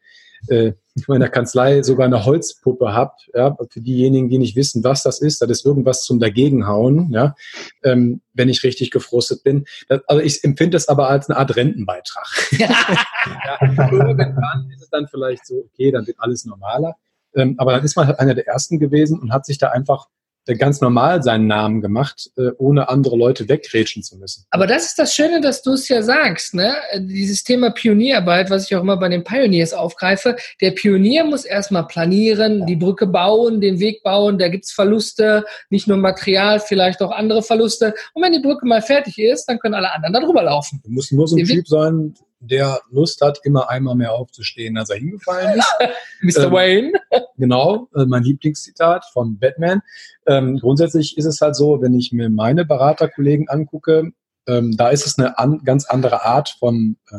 äh, 0.48 0.72
meiner 1.06 1.28
Kanzlei 1.28 1.82
sogar 1.82 2.06
eine 2.06 2.24
Holzpuppe 2.24 2.92
habe. 2.92 3.12
Ja, 3.34 3.56
für 3.70 3.80
diejenigen, 3.80 4.28
die 4.28 4.38
nicht 4.38 4.56
wissen, 4.56 4.82
was 4.84 5.02
das 5.02 5.20
ist, 5.20 5.42
das 5.42 5.50
ist 5.50 5.66
irgendwas 5.66 6.04
zum 6.04 6.18
Dagegenhauen, 6.18 7.10
ja, 7.10 7.34
ähm, 7.82 8.22
wenn 8.32 8.48
ich 8.48 8.62
richtig 8.64 8.90
gefrustet 8.90 9.42
bin. 9.42 9.66
Das, 9.88 10.00
also 10.06 10.22
ich 10.22 10.42
empfinde 10.42 10.76
das 10.76 10.88
aber 10.88 11.08
als 11.08 11.28
eine 11.28 11.38
Art 11.38 11.56
Rentenbeitrag. 11.56 12.26
ja, 12.58 13.58
irgendwann 13.90 14.70
ist 14.74 14.82
es 14.82 14.90
dann 14.90 15.06
vielleicht 15.08 15.46
so, 15.46 15.66
okay, 15.72 15.90
dann 15.90 16.06
wird 16.06 16.18
alles 16.20 16.44
normaler. 16.44 16.96
Ähm, 17.34 17.54
aber 17.58 17.72
dann 17.72 17.84
ist 17.84 17.96
man 17.96 18.06
halt 18.06 18.18
einer 18.18 18.34
der 18.34 18.46
Ersten 18.46 18.78
gewesen 18.78 19.20
und 19.20 19.32
hat 19.32 19.44
sich 19.44 19.58
da 19.58 19.68
einfach 19.68 20.08
ganz 20.54 20.80
normal 20.80 21.22
seinen 21.22 21.46
Namen 21.46 21.80
gemacht, 21.80 22.30
äh, 22.36 22.50
ohne 22.58 22.88
andere 22.88 23.16
Leute 23.16 23.48
wegrätschen 23.48 24.02
zu 24.02 24.16
müssen. 24.16 24.44
Aber 24.50 24.66
das 24.66 24.86
ist 24.86 24.98
das 24.98 25.14
Schöne, 25.14 25.40
dass 25.40 25.62
du 25.62 25.72
es 25.72 25.88
ja 25.88 26.02
sagst, 26.02 26.54
ne? 26.54 26.74
Dieses 26.98 27.42
Thema 27.42 27.70
Pionierarbeit, 27.70 28.50
was 28.50 28.64
ich 28.64 28.76
auch 28.76 28.82
immer 28.82 28.96
bei 28.96 29.08
den 29.08 29.24
Pioneers 29.24 29.72
aufgreife. 29.72 30.36
Der 30.60 30.70
Pionier 30.70 31.24
muss 31.24 31.44
erstmal 31.44 31.86
planieren, 31.86 32.66
die 32.66 32.76
Brücke 32.76 33.06
bauen, 33.06 33.60
den 33.60 33.80
Weg 33.80 34.02
bauen, 34.02 34.38
da 34.38 34.48
gibt's 34.48 34.72
Verluste, 34.72 35.44
nicht 35.70 35.88
nur 35.88 35.96
Material, 35.96 36.60
vielleicht 36.60 37.02
auch 37.02 37.10
andere 37.10 37.42
Verluste. 37.42 37.94
Und 38.14 38.22
wenn 38.22 38.32
die 38.32 38.40
Brücke 38.40 38.66
mal 38.66 38.82
fertig 38.82 39.18
ist, 39.18 39.46
dann 39.46 39.58
können 39.58 39.74
alle 39.74 39.92
anderen 39.92 40.12
da 40.12 40.20
drüber 40.20 40.42
laufen. 40.42 40.80
Du 40.84 40.90
musst 40.90 41.12
nur 41.12 41.26
so 41.26 41.36
ein 41.36 41.44
Typ 41.44 41.66
sein, 41.66 42.14
der 42.40 42.80
Lust 42.90 43.20
hat, 43.20 43.40
immer 43.44 43.70
einmal 43.70 43.94
mehr 43.94 44.12
aufzustehen, 44.12 44.76
als 44.76 44.90
er 44.90 44.96
hingefallen 44.96 45.58
ist. 45.58 45.74
Mr. 46.38 46.44
Ähm, 46.44 46.52
Wayne. 46.52 46.92
Genau, 47.38 47.90
äh, 47.94 48.06
mein 48.06 48.22
Lieblingszitat 48.22 49.04
von 49.12 49.38
Batman. 49.38 49.82
Ähm, 50.26 50.58
grundsätzlich 50.58 51.18
ist 51.18 51.26
es 51.26 51.42
halt 51.42 51.54
so, 51.54 51.82
wenn 51.82 51.92
ich 51.92 52.10
mir 52.10 52.30
meine 52.30 52.64
Beraterkollegen 52.64 53.50
angucke, 53.50 54.12
ähm, 54.46 54.74
da 54.74 54.88
ist 54.88 55.06
es 55.06 55.18
eine 55.18 55.38
an, 55.38 55.60
ganz 55.62 55.84
andere 55.84 56.24
Art 56.24 56.56
von 56.58 56.96
äh, 57.10 57.18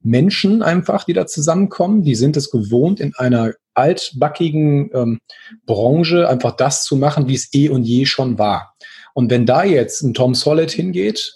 Menschen 0.00 0.62
einfach, 0.62 1.04
die 1.04 1.14
da 1.14 1.26
zusammenkommen. 1.26 2.02
Die 2.02 2.14
sind 2.14 2.36
es 2.36 2.50
gewohnt, 2.50 3.00
in 3.00 3.14
einer 3.16 3.54
altbackigen 3.74 4.90
ähm, 4.92 5.18
Branche 5.64 6.28
einfach 6.28 6.52
das 6.52 6.84
zu 6.84 6.96
machen, 6.96 7.28
wie 7.28 7.34
es 7.34 7.52
eh 7.54 7.68
und 7.68 7.84
je 7.84 8.06
schon 8.06 8.38
war. 8.38 8.74
Und 9.14 9.30
wenn 9.30 9.46
da 9.46 9.64
jetzt 9.64 10.02
ein 10.02 10.14
Tom 10.14 10.34
Solid 10.34 10.70
hingeht, 10.70 11.34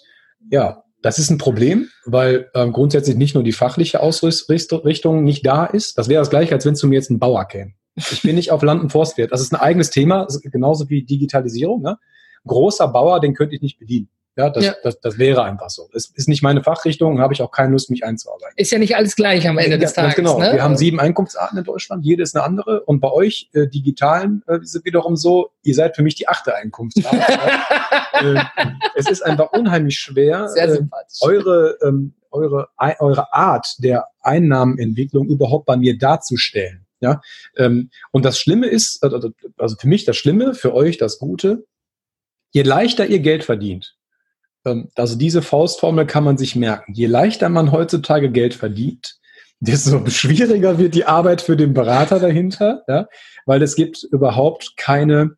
ja, 0.49 0.83
das 1.01 1.19
ist 1.19 1.29
ein 1.29 1.37
Problem, 1.37 1.89
weil 2.05 2.49
ähm, 2.53 2.71
grundsätzlich 2.71 3.15
nicht 3.15 3.33
nur 3.33 3.43
die 3.43 3.51
fachliche 3.51 4.01
Ausrichtung 4.01 5.23
nicht 5.23 5.45
da 5.45 5.65
ist. 5.65 5.97
Das 5.97 6.09
wäre 6.09 6.21
das 6.21 6.29
gleiche, 6.29 6.53
als 6.53 6.65
wenn 6.65 6.75
zu 6.75 6.87
mir 6.87 6.95
jetzt 6.95 7.09
ein 7.09 7.19
Bauer 7.19 7.45
käme. 7.45 7.73
Ich 7.95 8.21
bin 8.21 8.35
nicht 8.35 8.51
auf 8.51 8.63
Land- 8.63 8.81
und 8.81 8.91
Forstwirt. 8.91 9.31
Das 9.31 9.41
ist 9.41 9.53
ein 9.53 9.59
eigenes 9.59 9.89
Thema, 9.89 10.27
genauso 10.43 10.89
wie 10.89 11.03
Digitalisierung. 11.03 11.81
Ne? 11.81 11.97
Großer 12.45 12.87
Bauer, 12.87 13.19
den 13.19 13.33
könnte 13.33 13.55
ich 13.55 13.61
nicht 13.61 13.79
bedienen. 13.79 14.09
Ja, 14.37 14.49
das, 14.49 14.63
ja. 14.63 14.75
Das, 14.81 14.99
das 15.01 15.17
wäre 15.17 15.43
einfach 15.43 15.69
so. 15.69 15.89
Es 15.93 16.09
ist 16.15 16.29
nicht 16.29 16.41
meine 16.41 16.63
Fachrichtung, 16.63 17.19
habe 17.19 17.33
ich 17.33 17.41
auch 17.41 17.51
keine 17.51 17.71
Lust, 17.71 17.89
mich 17.89 18.05
einzuarbeiten. 18.05 18.53
Ist 18.55 18.71
ja 18.71 18.79
nicht 18.79 18.95
alles 18.95 19.15
gleich 19.17 19.47
am 19.47 19.57
Ende 19.57 19.71
ja, 19.71 19.77
des 19.77 19.93
Tages. 19.93 20.15
Genau. 20.15 20.39
Ne? 20.39 20.53
Wir 20.53 20.63
haben 20.63 20.77
sieben 20.77 21.01
Einkunftsarten 21.01 21.57
in 21.57 21.65
Deutschland, 21.65 22.05
jede 22.05 22.23
ist 22.23 22.35
eine 22.35 22.45
andere. 22.45 22.81
Und 22.83 23.01
bei 23.01 23.11
euch, 23.11 23.49
äh, 23.53 23.67
Digitalen, 23.67 24.41
äh, 24.47 24.59
ist 24.61 24.73
es 24.73 24.85
wiederum 24.85 25.17
so, 25.17 25.51
ihr 25.63 25.75
seid 25.75 25.97
für 25.97 26.03
mich 26.03 26.15
die 26.15 26.29
achte 26.29 26.55
Einkunftsart. 26.55 27.13
äh, 28.13 28.41
es 28.95 29.09
ist 29.09 29.21
einfach 29.21 29.51
unheimlich 29.51 29.99
schwer, 29.99 30.49
äh, 30.55 30.79
eure, 31.19 31.77
ähm, 31.83 32.13
eure, 32.31 32.69
eure 32.77 33.33
Art 33.33 33.75
der 33.79 34.07
Einnahmenentwicklung 34.21 35.27
überhaupt 35.27 35.65
bei 35.65 35.75
mir 35.75 35.97
darzustellen. 35.97 36.85
Ja, 37.01 37.19
ähm, 37.57 37.89
und 38.11 38.23
das 38.23 38.39
Schlimme 38.39 38.67
ist, 38.67 39.03
also, 39.03 39.31
also 39.57 39.75
für 39.75 39.87
mich 39.87 40.05
das 40.05 40.15
Schlimme, 40.15 40.53
für 40.53 40.73
euch 40.73 40.97
das 40.97 41.17
Gute, 41.17 41.65
je 42.51 42.61
leichter 42.61 43.07
ihr 43.07 43.19
Geld 43.19 43.43
verdient, 43.43 43.95
also 44.95 45.17
diese 45.17 45.41
Faustformel 45.41 46.05
kann 46.05 46.23
man 46.23 46.37
sich 46.37 46.55
merken. 46.55 46.93
Je 46.93 47.07
leichter 47.07 47.49
man 47.49 47.71
heutzutage 47.71 48.31
Geld 48.31 48.53
verdient, 48.53 49.15
desto 49.59 50.05
schwieriger 50.07 50.79
wird 50.79 50.95
die 50.95 51.05
Arbeit 51.05 51.41
für 51.41 51.55
den 51.55 51.73
Berater 51.73 52.19
dahinter, 52.19 52.83
ja, 52.87 53.07
weil 53.45 53.61
es 53.61 53.75
gibt 53.75 54.03
überhaupt 54.03 54.73
keine 54.75 55.35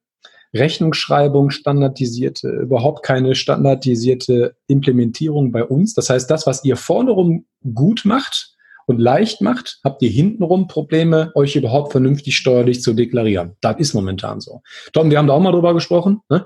Rechnungsschreibung 0.53 1.49
standardisierte, 1.49 2.47
überhaupt 2.47 3.03
keine 3.03 3.35
standardisierte 3.35 4.55
Implementierung 4.67 5.51
bei 5.51 5.63
uns. 5.63 5.93
Das 5.93 6.09
heißt, 6.09 6.29
das, 6.29 6.45
was 6.45 6.63
ihr 6.63 6.77
vorne 6.77 7.11
rum 7.11 7.45
gut 7.73 8.03
macht 8.05 8.53
und 8.85 8.99
leicht 8.99 9.41
macht, 9.41 9.79
habt 9.83 10.01
ihr 10.01 10.09
hintenrum 10.09 10.67
Probleme, 10.67 11.31
euch 11.35 11.55
überhaupt 11.55 11.91
vernünftig 11.91 12.37
steuerlich 12.37 12.81
zu 12.81 12.93
deklarieren. 12.93 13.57
Das 13.61 13.77
ist 13.77 13.93
momentan 13.93 14.41
so. 14.41 14.61
Tom, 14.93 15.09
wir 15.09 15.17
haben 15.17 15.27
da 15.27 15.33
auch 15.33 15.41
mal 15.41 15.51
drüber 15.51 15.73
gesprochen. 15.73 16.21
Ne? 16.29 16.45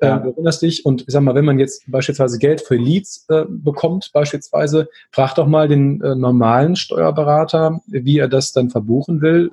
Ja. 0.00 0.16
Äh, 0.16 0.22
du 0.22 0.30
erinnerst 0.30 0.62
dich 0.62 0.84
und 0.84 1.02
ich 1.02 1.08
sag 1.08 1.22
mal, 1.22 1.34
wenn 1.34 1.44
man 1.44 1.58
jetzt 1.58 1.84
beispielsweise 1.90 2.38
Geld 2.38 2.60
für 2.60 2.76
Leads 2.76 3.26
äh, 3.28 3.44
bekommt, 3.48 4.10
beispielsweise, 4.12 4.88
frag 5.10 5.34
doch 5.34 5.46
mal 5.46 5.68
den 5.68 6.00
äh, 6.02 6.14
normalen 6.14 6.76
Steuerberater, 6.76 7.80
wie 7.86 8.18
er 8.18 8.28
das 8.28 8.52
dann 8.52 8.70
verbuchen 8.70 9.20
will. 9.20 9.50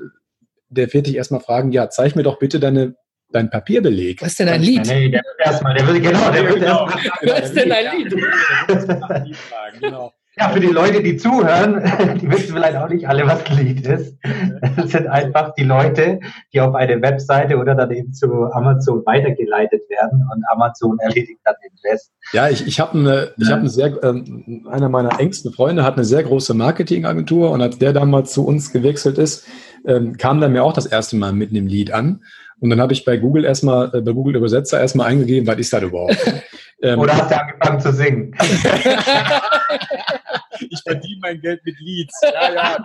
Der 0.69 0.91
wird 0.93 1.07
dich 1.07 1.15
erstmal 1.15 1.41
fragen, 1.41 1.71
ja, 1.71 1.89
zeig 1.89 2.15
mir 2.15 2.23
doch 2.23 2.39
bitte 2.39 2.59
deine 2.59 2.95
dein 3.31 3.49
Papierbeleg. 3.49 4.21
Was 4.21 4.29
ist 4.29 4.39
denn 4.39 4.49
ein 4.49 4.61
Lied? 4.61 4.85
Nee, 4.85 5.09
der 5.09 5.21
wird 5.21 5.47
erstmal, 5.47 5.73
der 5.75 5.87
will, 5.87 5.99
genau, 5.99 6.31
der 6.31 6.43
wird 6.43 6.59
genau. 6.59 6.87
erstmal. 6.87 7.41
Was 7.41 7.49
ist 7.49 7.55
denn 7.55 7.71
ein 7.71 7.85
Lied? 7.97 9.81
genau. 9.81 10.13
Ja, 10.37 10.49
für 10.49 10.59
die 10.59 10.67
Leute, 10.67 11.01
die 11.01 11.15
zuhören, 11.15 11.81
die 12.21 12.29
wissen 12.29 12.53
vielleicht 12.53 12.75
auch 12.75 12.89
nicht 12.89 13.07
alle, 13.07 13.25
was 13.25 13.47
Lead 13.57 13.87
ist. 13.87 14.17
Das 14.75 14.91
sind 14.91 15.07
einfach 15.07 15.53
die 15.55 15.63
Leute, 15.63 16.19
die 16.51 16.59
auf 16.59 16.75
eine 16.75 17.01
Webseite 17.01 17.57
oder 17.57 17.73
dann 17.73 17.89
eben 17.91 18.13
zu 18.13 18.51
Amazon 18.51 19.05
weitergeleitet 19.05 19.83
werden 19.89 20.27
und 20.33 20.43
Amazon 20.49 20.99
erledigt 20.99 21.39
dann 21.45 21.55
den 21.63 21.71
Rest. 21.89 22.11
Ja, 22.33 22.49
ich, 22.49 22.67
ich 22.67 22.81
habe 22.81 22.97
eine, 22.97 23.31
ich 23.37 23.49
habe 23.49 23.61
eine 23.61 23.69
sehr, 23.69 24.03
äh, 24.03 24.69
einer 24.69 24.89
meiner 24.89 25.19
engsten 25.21 25.53
Freunde 25.53 25.83
hat 25.85 25.95
eine 25.95 26.03
sehr 26.03 26.23
große 26.23 26.53
Marketingagentur 26.53 27.51
und 27.51 27.61
als 27.61 27.77
der 27.77 27.93
damals 27.93 28.33
zu 28.33 28.45
uns 28.45 28.73
gewechselt 28.73 29.17
ist, 29.17 29.47
ähm, 29.87 30.17
kam 30.17 30.41
dann 30.41 30.51
mir 30.51 30.63
auch 30.63 30.73
das 30.73 30.85
erste 30.85 31.15
Mal 31.15 31.31
mit 31.31 31.51
einem 31.51 31.67
Lied 31.67 31.93
an. 31.93 32.21
Und 32.59 32.69
dann 32.69 32.81
habe 32.81 32.93
ich 32.93 33.05
bei 33.05 33.17
Google 33.17 33.45
erstmal, 33.45 33.93
äh, 33.93 34.01
bei 34.01 34.11
Google 34.11 34.35
Übersetzer 34.35 34.79
erstmal 34.79 35.07
eingegeben, 35.07 35.47
was 35.47 35.59
ist 35.59 35.71
das 35.71 35.83
überhaupt? 35.83 36.17
Ähm, 36.81 36.99
Oder 36.99 37.17
hast 37.17 37.31
du 37.31 37.39
angefangen 37.39 37.79
zu 37.79 37.93
singen? 37.93 38.35
ich 40.69 40.81
verdiene 40.81 41.19
mein 41.21 41.41
Geld 41.41 41.61
mit 41.65 41.79
Leads. 41.79 42.21
Ja, 42.21 42.53
ja. 42.53 42.77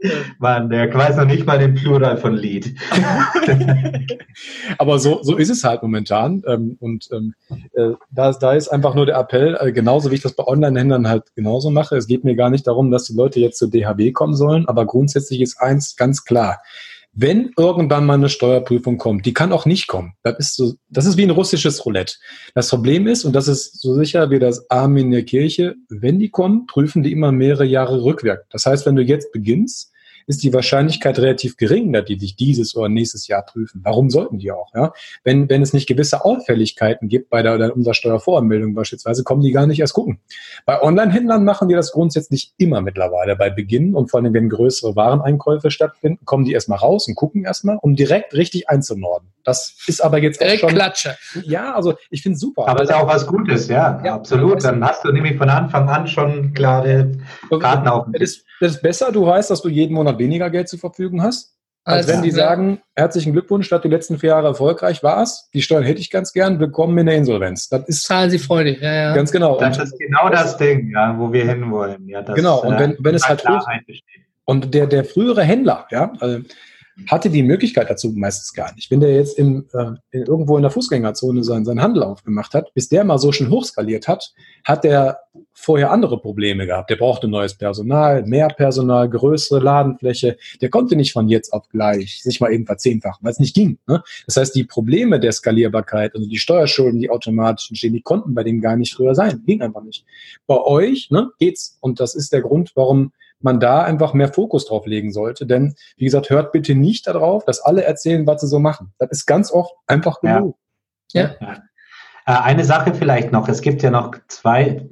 Mann, 0.38 0.70
der 0.70 0.94
weiß 0.94 1.16
noch 1.16 1.24
nicht 1.24 1.44
mal 1.44 1.58
den 1.58 1.74
Plural 1.74 2.16
von 2.18 2.36
Lied. 2.36 2.76
Aber 4.78 4.98
so, 5.00 5.22
so 5.22 5.36
ist 5.36 5.50
es 5.50 5.64
halt 5.64 5.82
momentan. 5.82 6.44
Ähm, 6.46 6.76
und 6.80 7.08
ähm, 7.12 7.34
äh, 7.72 7.94
da, 8.10 8.30
da 8.32 8.52
ist 8.52 8.68
einfach 8.68 8.94
nur 8.94 9.06
der 9.06 9.16
Appell, 9.16 9.58
äh, 9.60 9.72
genauso 9.72 10.10
wie 10.10 10.14
ich 10.14 10.22
das 10.22 10.34
bei 10.34 10.44
Online-Händlern 10.44 11.08
halt 11.08 11.34
genauso 11.34 11.70
mache. 11.70 11.96
Es 11.96 12.06
geht 12.06 12.22
mir 12.22 12.36
gar 12.36 12.50
nicht 12.50 12.66
darum, 12.68 12.92
dass 12.92 13.04
die 13.04 13.16
Leute 13.16 13.40
jetzt 13.40 13.58
zur 13.58 13.70
DHB 13.70 14.12
kommen 14.12 14.34
sollen, 14.34 14.68
aber 14.68 14.86
grundsätzlich 14.86 15.40
ist 15.40 15.60
eins 15.60 15.96
ganz 15.96 16.24
klar 16.24 16.60
wenn 17.12 17.50
irgendwann 17.56 18.06
mal 18.06 18.14
eine 18.14 18.28
Steuerprüfung 18.28 18.98
kommt, 18.98 19.26
die 19.26 19.32
kann 19.32 19.52
auch 19.52 19.66
nicht 19.66 19.86
kommen. 19.88 20.12
Das 20.22 20.38
ist, 20.38 20.56
so, 20.56 20.74
das 20.88 21.06
ist 21.06 21.16
wie 21.16 21.24
ein 21.24 21.30
russisches 21.30 21.84
Roulette. 21.84 22.14
Das 22.54 22.68
Problem 22.68 23.06
ist, 23.06 23.24
und 23.24 23.32
das 23.32 23.48
ist 23.48 23.80
so 23.80 23.94
sicher 23.94 24.30
wie 24.30 24.38
das 24.38 24.70
Arm 24.70 24.96
in 24.96 25.10
der 25.10 25.24
Kirche, 25.24 25.74
wenn 25.88 26.18
die 26.18 26.30
kommen, 26.30 26.66
prüfen 26.66 27.02
die 27.02 27.12
immer 27.12 27.32
mehrere 27.32 27.64
Jahre 27.64 28.04
rückwärts. 28.04 28.46
Das 28.50 28.66
heißt, 28.66 28.86
wenn 28.86 28.96
du 28.96 29.02
jetzt 29.02 29.32
beginnst, 29.32 29.92
ist 30.28 30.42
die 30.42 30.52
Wahrscheinlichkeit 30.52 31.18
relativ 31.18 31.56
gering, 31.56 31.92
dass 31.92 32.04
die 32.04 32.16
dich 32.16 32.36
dieses 32.36 32.76
oder 32.76 32.88
nächstes 32.88 33.26
Jahr 33.26 33.42
prüfen. 33.42 33.80
Warum 33.82 34.10
sollten 34.10 34.38
die 34.38 34.52
auch? 34.52 34.72
Ja? 34.74 34.92
Wenn, 35.24 35.48
wenn 35.48 35.62
es 35.62 35.72
nicht 35.72 35.86
gewisse 35.86 36.24
Auffälligkeiten 36.24 37.08
gibt 37.08 37.30
bei 37.30 37.42
der, 37.42 37.58
der 37.58 37.74
Umsatzsteuervoranmeldung 37.74 38.74
beispielsweise, 38.74 39.24
kommen 39.24 39.40
die 39.40 39.52
gar 39.52 39.66
nicht 39.66 39.80
erst 39.80 39.94
gucken. 39.94 40.20
Bei 40.66 40.80
Online-Händlern 40.82 41.44
machen 41.44 41.68
die 41.68 41.74
das 41.74 41.92
grundsätzlich 41.92 42.52
immer 42.58 42.82
mittlerweile 42.82 43.36
bei 43.36 43.50
Beginn 43.50 43.94
und 43.94 44.10
vor 44.10 44.20
allem, 44.20 44.34
wenn 44.34 44.48
größere 44.50 44.94
Wareneinkäufe 44.94 45.70
stattfinden, 45.70 46.24
kommen 46.24 46.44
die 46.44 46.52
erstmal 46.52 46.78
raus 46.78 47.08
und 47.08 47.14
gucken 47.14 47.44
erstmal, 47.44 47.78
um 47.80 47.96
direkt 47.96 48.34
richtig 48.34 48.68
einzunorden. 48.68 49.28
Das 49.44 49.78
ist 49.86 50.04
aber 50.04 50.18
jetzt 50.18 50.42
direkt 50.42 50.62
auch 50.62 50.68
schon... 50.68 50.76
Klatsche. 50.76 51.16
Ja, 51.44 51.74
also 51.74 51.94
ich 52.10 52.22
finde 52.22 52.34
es 52.34 52.40
super. 52.40 52.68
Aber 52.68 52.82
es 52.82 52.90
ist 52.90 52.94
auch 52.94 53.06
was 53.06 53.26
Gutes, 53.26 53.68
ja, 53.68 53.98
ja 54.04 54.14
absolut. 54.14 54.62
Dann 54.62 54.84
hast 54.84 55.04
du 55.04 55.10
nämlich 55.10 55.38
von 55.38 55.48
Anfang 55.48 55.88
an 55.88 56.06
schon 56.06 56.52
klare 56.52 57.12
Karten 57.58 57.88
auf. 57.88 58.06
Das 58.12 58.20
ist, 58.20 58.44
das 58.60 58.72
ist 58.72 58.82
besser, 58.82 59.10
du 59.10 59.24
weißt, 59.24 59.50
dass 59.50 59.62
du 59.62 59.70
jeden 59.70 59.94
Monat 59.94 60.17
weniger 60.18 60.50
Geld 60.50 60.68
zur 60.68 60.78
Verfügung 60.78 61.22
hast. 61.22 61.54
Als 61.84 62.06
wenn 62.06 62.20
die 62.20 62.30
sagen, 62.30 62.82
herzlichen 62.94 63.32
Glückwunsch, 63.32 63.66
statt 63.66 63.82
die 63.82 63.88
letzten 63.88 64.18
vier 64.18 64.30
Jahre 64.30 64.48
erfolgreich 64.48 65.02
war 65.02 65.22
es. 65.22 65.48
Die 65.54 65.62
Steuern 65.62 65.84
hätte 65.84 66.00
ich 66.00 66.10
ganz 66.10 66.34
gern, 66.34 66.60
willkommen 66.60 66.98
in 66.98 67.06
der 67.06 67.16
Insolvenz. 67.16 67.70
Das 67.70 67.88
ist 67.88 68.04
Zahlen 68.04 68.28
Sie 68.28 68.38
freudig, 68.38 68.82
ja, 68.82 68.92
ja. 68.92 69.14
Ganz 69.14 69.32
genau. 69.32 69.58
Das 69.58 69.78
und 69.78 69.84
ist 69.84 69.98
genau 69.98 70.28
das 70.28 70.58
Ding, 70.58 70.90
ja, 70.90 71.18
wo 71.18 71.32
wir 71.32 71.46
hinwollen. 71.46 72.06
Ja, 72.06 72.20
das, 72.20 72.34
genau, 72.34 72.62
und 72.62 72.78
wenn, 72.78 72.96
wenn 73.00 73.14
es 73.14 73.26
halt 73.26 73.48
hoch, 73.48 73.66
und 74.44 74.74
der, 74.74 74.86
der 74.86 75.04
frühere 75.04 75.42
Händler, 75.42 75.86
ja, 75.90 76.12
also 76.20 76.40
hatte 77.06 77.30
die 77.30 77.42
Möglichkeit 77.42 77.88
dazu 77.88 78.12
meistens 78.14 78.52
gar 78.52 78.74
nicht. 78.74 78.90
Wenn 78.90 79.00
der 79.00 79.14
jetzt 79.14 79.38
im, 79.38 79.66
äh, 79.72 79.92
in, 80.10 80.24
irgendwo 80.24 80.56
in 80.56 80.62
der 80.62 80.70
Fußgängerzone 80.70 81.44
seinen, 81.44 81.64
seinen 81.64 81.82
Handel 81.82 82.02
aufgemacht 82.02 82.54
hat, 82.54 82.72
bis 82.74 82.88
der 82.88 83.04
mal 83.04 83.18
so 83.18 83.32
schön 83.32 83.50
hochskaliert 83.50 84.08
hat, 84.08 84.34
hat 84.64 84.84
der 84.84 85.20
vorher 85.52 85.90
andere 85.90 86.20
Probleme 86.20 86.66
gehabt. 86.66 86.90
Der 86.90 86.96
brauchte 86.96 87.28
neues 87.28 87.54
Personal, 87.54 88.24
mehr 88.24 88.48
Personal, 88.48 89.08
größere 89.08 89.60
Ladenfläche. 89.60 90.36
Der 90.60 90.70
konnte 90.70 90.96
nicht 90.96 91.12
von 91.12 91.28
jetzt 91.28 91.52
auf 91.52 91.68
gleich 91.68 92.22
sich 92.22 92.40
mal 92.40 92.52
eben 92.52 92.66
verzehnfachen, 92.66 93.20
weil 93.22 93.32
es 93.32 93.40
nicht 93.40 93.54
ging. 93.54 93.78
Ne? 93.86 94.02
Das 94.26 94.36
heißt, 94.36 94.54
die 94.54 94.64
Probleme 94.64 95.20
der 95.20 95.32
Skalierbarkeit, 95.32 96.14
also 96.14 96.28
die 96.28 96.38
Steuerschulden, 96.38 97.00
die 97.00 97.10
automatisch 97.10 97.70
entstehen, 97.70 97.92
die 97.92 98.02
konnten 98.02 98.34
bei 98.34 98.44
dem 98.44 98.60
gar 98.60 98.76
nicht 98.76 98.94
früher 98.94 99.14
sein. 99.14 99.42
Ging 99.46 99.62
einfach 99.62 99.82
nicht. 99.82 100.04
Bei 100.46 100.58
euch 100.58 101.10
ne, 101.10 101.30
geht's. 101.38 101.78
Und 101.80 102.00
das 102.00 102.14
ist 102.14 102.32
der 102.32 102.42
Grund, 102.42 102.72
warum 102.74 103.12
man 103.40 103.60
da 103.60 103.82
einfach 103.82 104.14
mehr 104.14 104.32
Fokus 104.32 104.66
drauf 104.66 104.86
legen 104.86 105.12
sollte. 105.12 105.46
Denn, 105.46 105.74
wie 105.96 106.04
gesagt, 106.04 106.30
hört 106.30 106.52
bitte 106.52 106.74
nicht 106.74 107.06
darauf, 107.06 107.44
dass 107.44 107.60
alle 107.60 107.84
erzählen, 107.84 108.26
was 108.26 108.40
sie 108.40 108.48
so 108.48 108.58
machen. 108.58 108.92
Das 108.98 109.10
ist 109.10 109.26
ganz 109.26 109.52
oft 109.52 109.72
einfach 109.86 110.20
genug. 110.20 110.56
Ja. 111.12 111.34
ja. 111.40 111.62
Äh, 112.28 112.32
eine 112.42 112.64
Sache 112.64 112.94
vielleicht 112.94 113.32
noch. 113.32 113.48
Es 113.48 113.62
gibt 113.62 113.82
ja 113.82 113.90
noch 113.90 114.14
zwei, 114.28 114.86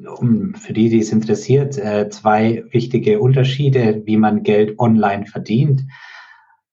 für 0.55 0.73
die, 0.73 0.89
die 0.89 1.01
es 1.01 1.13
interessiert, 1.13 1.77
äh, 1.77 2.09
zwei 2.09 2.65
wichtige 2.71 3.21
Unterschiede, 3.21 4.03
wie 4.07 4.17
man 4.17 4.43
Geld 4.43 4.79
online 4.79 5.27
verdient. 5.27 5.83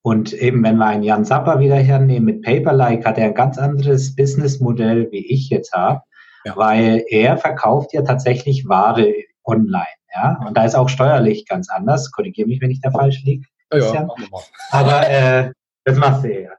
Und 0.01 0.33
eben, 0.33 0.63
wenn 0.63 0.77
wir 0.77 0.86
einen 0.86 1.03
Jan 1.03 1.25
Zappa 1.25 1.59
wieder 1.59 1.75
hernehmen 1.75 2.25
mit 2.25 2.41
Paperlike, 2.43 3.05
hat 3.05 3.17
er 3.17 3.27
ein 3.27 3.33
ganz 3.33 3.57
anderes 3.57 4.15
Businessmodell, 4.15 5.09
wie 5.12 5.25
ich 5.25 5.49
jetzt 5.49 5.73
habe, 5.73 6.01
ja. 6.45 6.55
weil 6.55 7.03
er 7.09 7.38
verkauft 7.38 7.93
ja 7.93 8.01
tatsächlich 8.01 8.67
Ware 8.67 9.13
online. 9.45 9.86
Ja, 10.13 10.39
und 10.45 10.56
da 10.58 10.65
ist 10.65 10.76
auch 10.76 10.89
steuerlich 10.89 11.47
ganz 11.47 11.69
anders. 11.69 12.12
Korrigiere 12.12 12.47
mich, 12.47 12.62
wenn 12.62 12.71
ich 12.71 12.82
da 12.82 12.91
falsch 12.91 13.23
liege. 13.23 13.47
Ja, 13.73 14.08
Aber 14.71 15.10
äh, 15.10 15.52
das 15.84 15.97
machst 15.97 16.23
du 16.23 16.41
ja. 16.41 16.52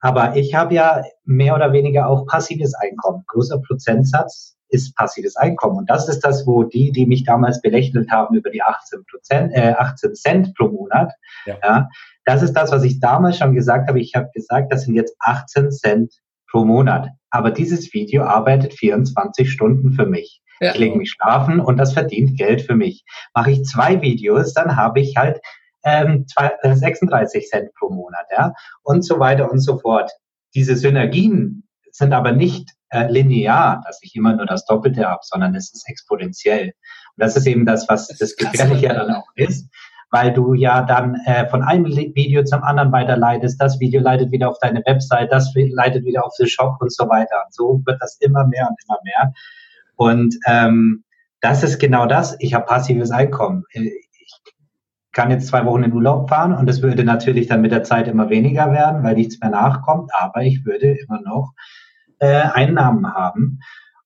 Aber 0.00 0.36
ich 0.36 0.54
habe 0.54 0.74
ja 0.74 1.02
mehr 1.24 1.54
oder 1.54 1.72
weniger 1.72 2.08
auch 2.08 2.26
passives 2.26 2.74
Einkommen. 2.74 3.24
Großer 3.26 3.60
Prozentsatz 3.66 4.56
ist 4.68 4.94
passives 4.94 5.36
Einkommen. 5.36 5.78
Und 5.78 5.90
das 5.90 6.08
ist 6.08 6.20
das, 6.20 6.46
wo 6.46 6.62
die, 6.62 6.92
die 6.92 7.06
mich 7.06 7.24
damals 7.24 7.60
belächelt 7.62 8.10
haben 8.10 8.36
über 8.36 8.50
die 8.50 8.62
18 8.62 9.04
Prozent, 9.10 9.52
äh, 9.54 9.74
18 9.76 10.14
Cent 10.14 10.54
pro 10.54 10.68
Monat, 10.68 11.12
ja. 11.46 11.56
ja. 11.62 11.88
das 12.24 12.42
ist 12.42 12.52
das, 12.52 12.70
was 12.70 12.84
ich 12.84 13.00
damals 13.00 13.38
schon 13.38 13.54
gesagt 13.54 13.88
habe. 13.88 14.00
Ich 14.00 14.14
habe 14.14 14.28
gesagt, 14.34 14.72
das 14.72 14.82
sind 14.82 14.94
jetzt 14.94 15.16
18 15.20 15.70
Cent 15.72 16.12
pro 16.50 16.64
Monat. 16.64 17.08
Aber 17.30 17.50
dieses 17.50 17.92
Video 17.92 18.24
arbeitet 18.24 18.74
24 18.74 19.50
Stunden 19.50 19.92
für 19.92 20.06
mich. 20.06 20.42
Ja. 20.60 20.72
Ich 20.72 20.78
lege 20.78 20.96
mich 20.96 21.10
schlafen 21.10 21.60
und 21.60 21.76
das 21.76 21.92
verdient 21.92 22.36
Geld 22.36 22.62
für 22.62 22.74
mich. 22.74 23.04
Mache 23.34 23.52
ich 23.52 23.64
zwei 23.64 24.00
Videos, 24.00 24.54
dann 24.54 24.76
habe 24.76 25.00
ich 25.00 25.16
halt 25.16 25.40
ähm, 25.84 26.26
zwei, 26.26 26.52
äh, 26.62 26.74
36 26.74 27.48
Cent 27.48 27.74
pro 27.74 27.90
Monat, 27.90 28.26
ja, 28.30 28.52
und 28.82 29.04
so 29.04 29.18
weiter 29.18 29.50
und 29.50 29.60
so 29.60 29.78
fort. 29.78 30.10
Diese 30.54 30.76
Synergien 30.76 31.64
sind 31.92 32.12
aber 32.12 32.32
nicht 32.32 32.70
äh, 32.90 33.10
linear, 33.10 33.82
dass 33.86 34.00
ich 34.02 34.14
immer 34.16 34.34
nur 34.34 34.46
das 34.46 34.64
Doppelte 34.64 35.06
habe, 35.06 35.20
sondern 35.22 35.54
es 35.54 35.72
ist 35.72 35.88
exponentiell. 35.88 36.66
Und 36.66 36.72
das 37.16 37.36
ist 37.36 37.46
eben 37.46 37.66
das, 37.66 37.88
was 37.88 38.08
das, 38.08 38.18
das 38.18 38.36
Gefährliche 38.36 38.88
dann 38.88 39.10
auch 39.14 39.28
ist, 39.34 39.68
weil 40.10 40.32
du 40.32 40.54
ja 40.54 40.82
dann 40.82 41.16
äh, 41.26 41.48
von 41.48 41.62
einem 41.62 41.84
Video 41.84 42.44
zum 42.44 42.62
anderen 42.62 42.92
weiterleitest, 42.92 43.60
das 43.60 43.78
Video 43.78 44.00
leitet 44.00 44.32
wieder 44.32 44.48
auf 44.48 44.58
deine 44.60 44.82
Website, 44.86 45.30
das 45.30 45.52
leitet 45.54 46.04
wieder 46.04 46.24
auf 46.24 46.34
den 46.38 46.48
Shop 46.48 46.76
und 46.80 46.92
so 46.92 47.08
weiter. 47.08 47.42
Und 47.44 47.54
so 47.54 47.82
wird 47.84 48.00
das 48.00 48.16
immer 48.20 48.46
mehr 48.46 48.68
und 48.68 48.76
immer 48.86 48.98
mehr. 49.04 49.32
Und 49.98 50.36
ähm, 50.46 51.02
das 51.40 51.64
ist 51.64 51.78
genau 51.78 52.06
das. 52.06 52.36
Ich 52.38 52.54
habe 52.54 52.66
passives 52.66 53.10
Einkommen. 53.10 53.64
Ich 53.72 54.40
kann 55.12 55.30
jetzt 55.30 55.48
zwei 55.48 55.64
Wochen 55.66 55.82
in 55.82 55.92
Urlaub 55.92 56.28
fahren 56.28 56.54
und 56.54 56.70
es 56.70 56.82
würde 56.82 57.02
natürlich 57.02 57.48
dann 57.48 57.60
mit 57.60 57.72
der 57.72 57.82
Zeit 57.82 58.06
immer 58.06 58.30
weniger 58.30 58.70
werden, 58.70 59.02
weil 59.02 59.16
nichts 59.16 59.40
mehr 59.40 59.50
nachkommt, 59.50 60.12
aber 60.16 60.42
ich 60.42 60.64
würde 60.64 60.96
immer 61.04 61.20
noch 61.22 61.52
äh, 62.20 62.42
Einnahmen 62.42 63.12
haben. 63.12 63.58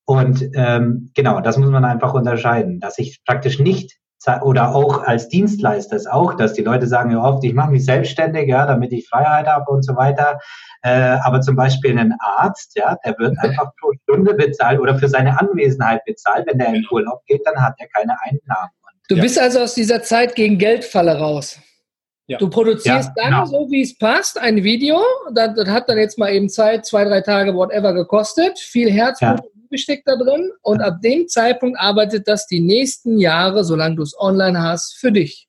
Und 0.06 0.48
ähm, 0.54 1.10
genau, 1.14 1.40
das 1.42 1.58
muss 1.58 1.70
man 1.70 1.84
einfach 1.84 2.14
unterscheiden, 2.14 2.80
dass 2.80 2.98
ich 2.98 3.22
praktisch 3.26 3.58
nicht 3.58 3.98
oder 4.42 4.74
auch 4.74 5.02
als 5.02 5.28
Dienstleister 5.28 5.96
ist 5.96 6.10
auch, 6.10 6.34
dass 6.34 6.52
die 6.52 6.62
Leute 6.62 6.86
sagen 6.86 7.10
ja 7.10 7.22
oft, 7.22 7.44
ich 7.44 7.54
mache 7.54 7.70
mich 7.70 7.84
selbstständig, 7.84 8.48
ja, 8.48 8.66
damit 8.66 8.92
ich 8.92 9.08
Freiheit 9.08 9.46
habe 9.46 9.70
und 9.70 9.84
so 9.84 9.96
weiter. 9.96 10.38
Äh, 10.82 11.18
aber 11.22 11.40
zum 11.40 11.56
Beispiel 11.56 11.98
ein 11.98 12.14
Arzt, 12.20 12.76
ja, 12.76 12.96
der 13.04 13.18
wird 13.18 13.38
einfach 13.38 13.70
pro 13.80 13.92
Stunde 14.02 14.34
bezahlt 14.34 14.80
oder 14.80 14.98
für 14.98 15.08
seine 15.08 15.38
Anwesenheit 15.40 16.04
bezahlt. 16.04 16.46
Wenn 16.46 16.58
der 16.58 16.74
in 16.74 16.86
Urlaub 16.90 17.24
geht, 17.26 17.42
dann 17.44 17.62
hat 17.62 17.74
er 17.78 17.88
keine 17.88 18.16
Einnahmen. 18.22 18.70
Du 19.08 19.20
bist 19.20 19.38
also 19.38 19.60
aus 19.60 19.74
dieser 19.74 20.02
Zeit 20.02 20.34
gegen 20.34 20.58
Geldfalle 20.58 21.18
raus. 21.18 21.58
Ja. 22.28 22.38
Du 22.38 22.48
produzierst 22.48 23.10
ja, 23.16 23.22
dann 23.22 23.32
genau. 23.32 23.44
so, 23.46 23.70
wie 23.70 23.82
es 23.82 23.98
passt, 23.98 24.38
ein 24.38 24.62
Video. 24.62 25.02
Das, 25.34 25.54
das, 25.54 25.68
hat 25.68 25.88
dann 25.88 25.98
jetzt 25.98 26.18
mal 26.18 26.32
eben 26.32 26.48
Zeit, 26.48 26.86
zwei, 26.86 27.04
drei 27.04 27.20
Tage, 27.20 27.54
whatever, 27.54 27.92
gekostet. 27.92 28.58
Viel 28.58 28.90
Herzblut 28.90 29.40
ja. 29.40 29.51
Besteck 29.72 30.04
da 30.04 30.14
drin 30.14 30.52
und 30.62 30.80
ab 30.80 31.00
dem 31.02 31.26
Zeitpunkt 31.26 31.80
arbeitet 31.80 32.28
das 32.28 32.46
die 32.46 32.60
nächsten 32.60 33.18
Jahre, 33.18 33.64
solange 33.64 33.96
du 33.96 34.02
es 34.02 34.16
online 34.16 34.62
hast, 34.62 34.96
für 34.96 35.10
dich. 35.10 35.48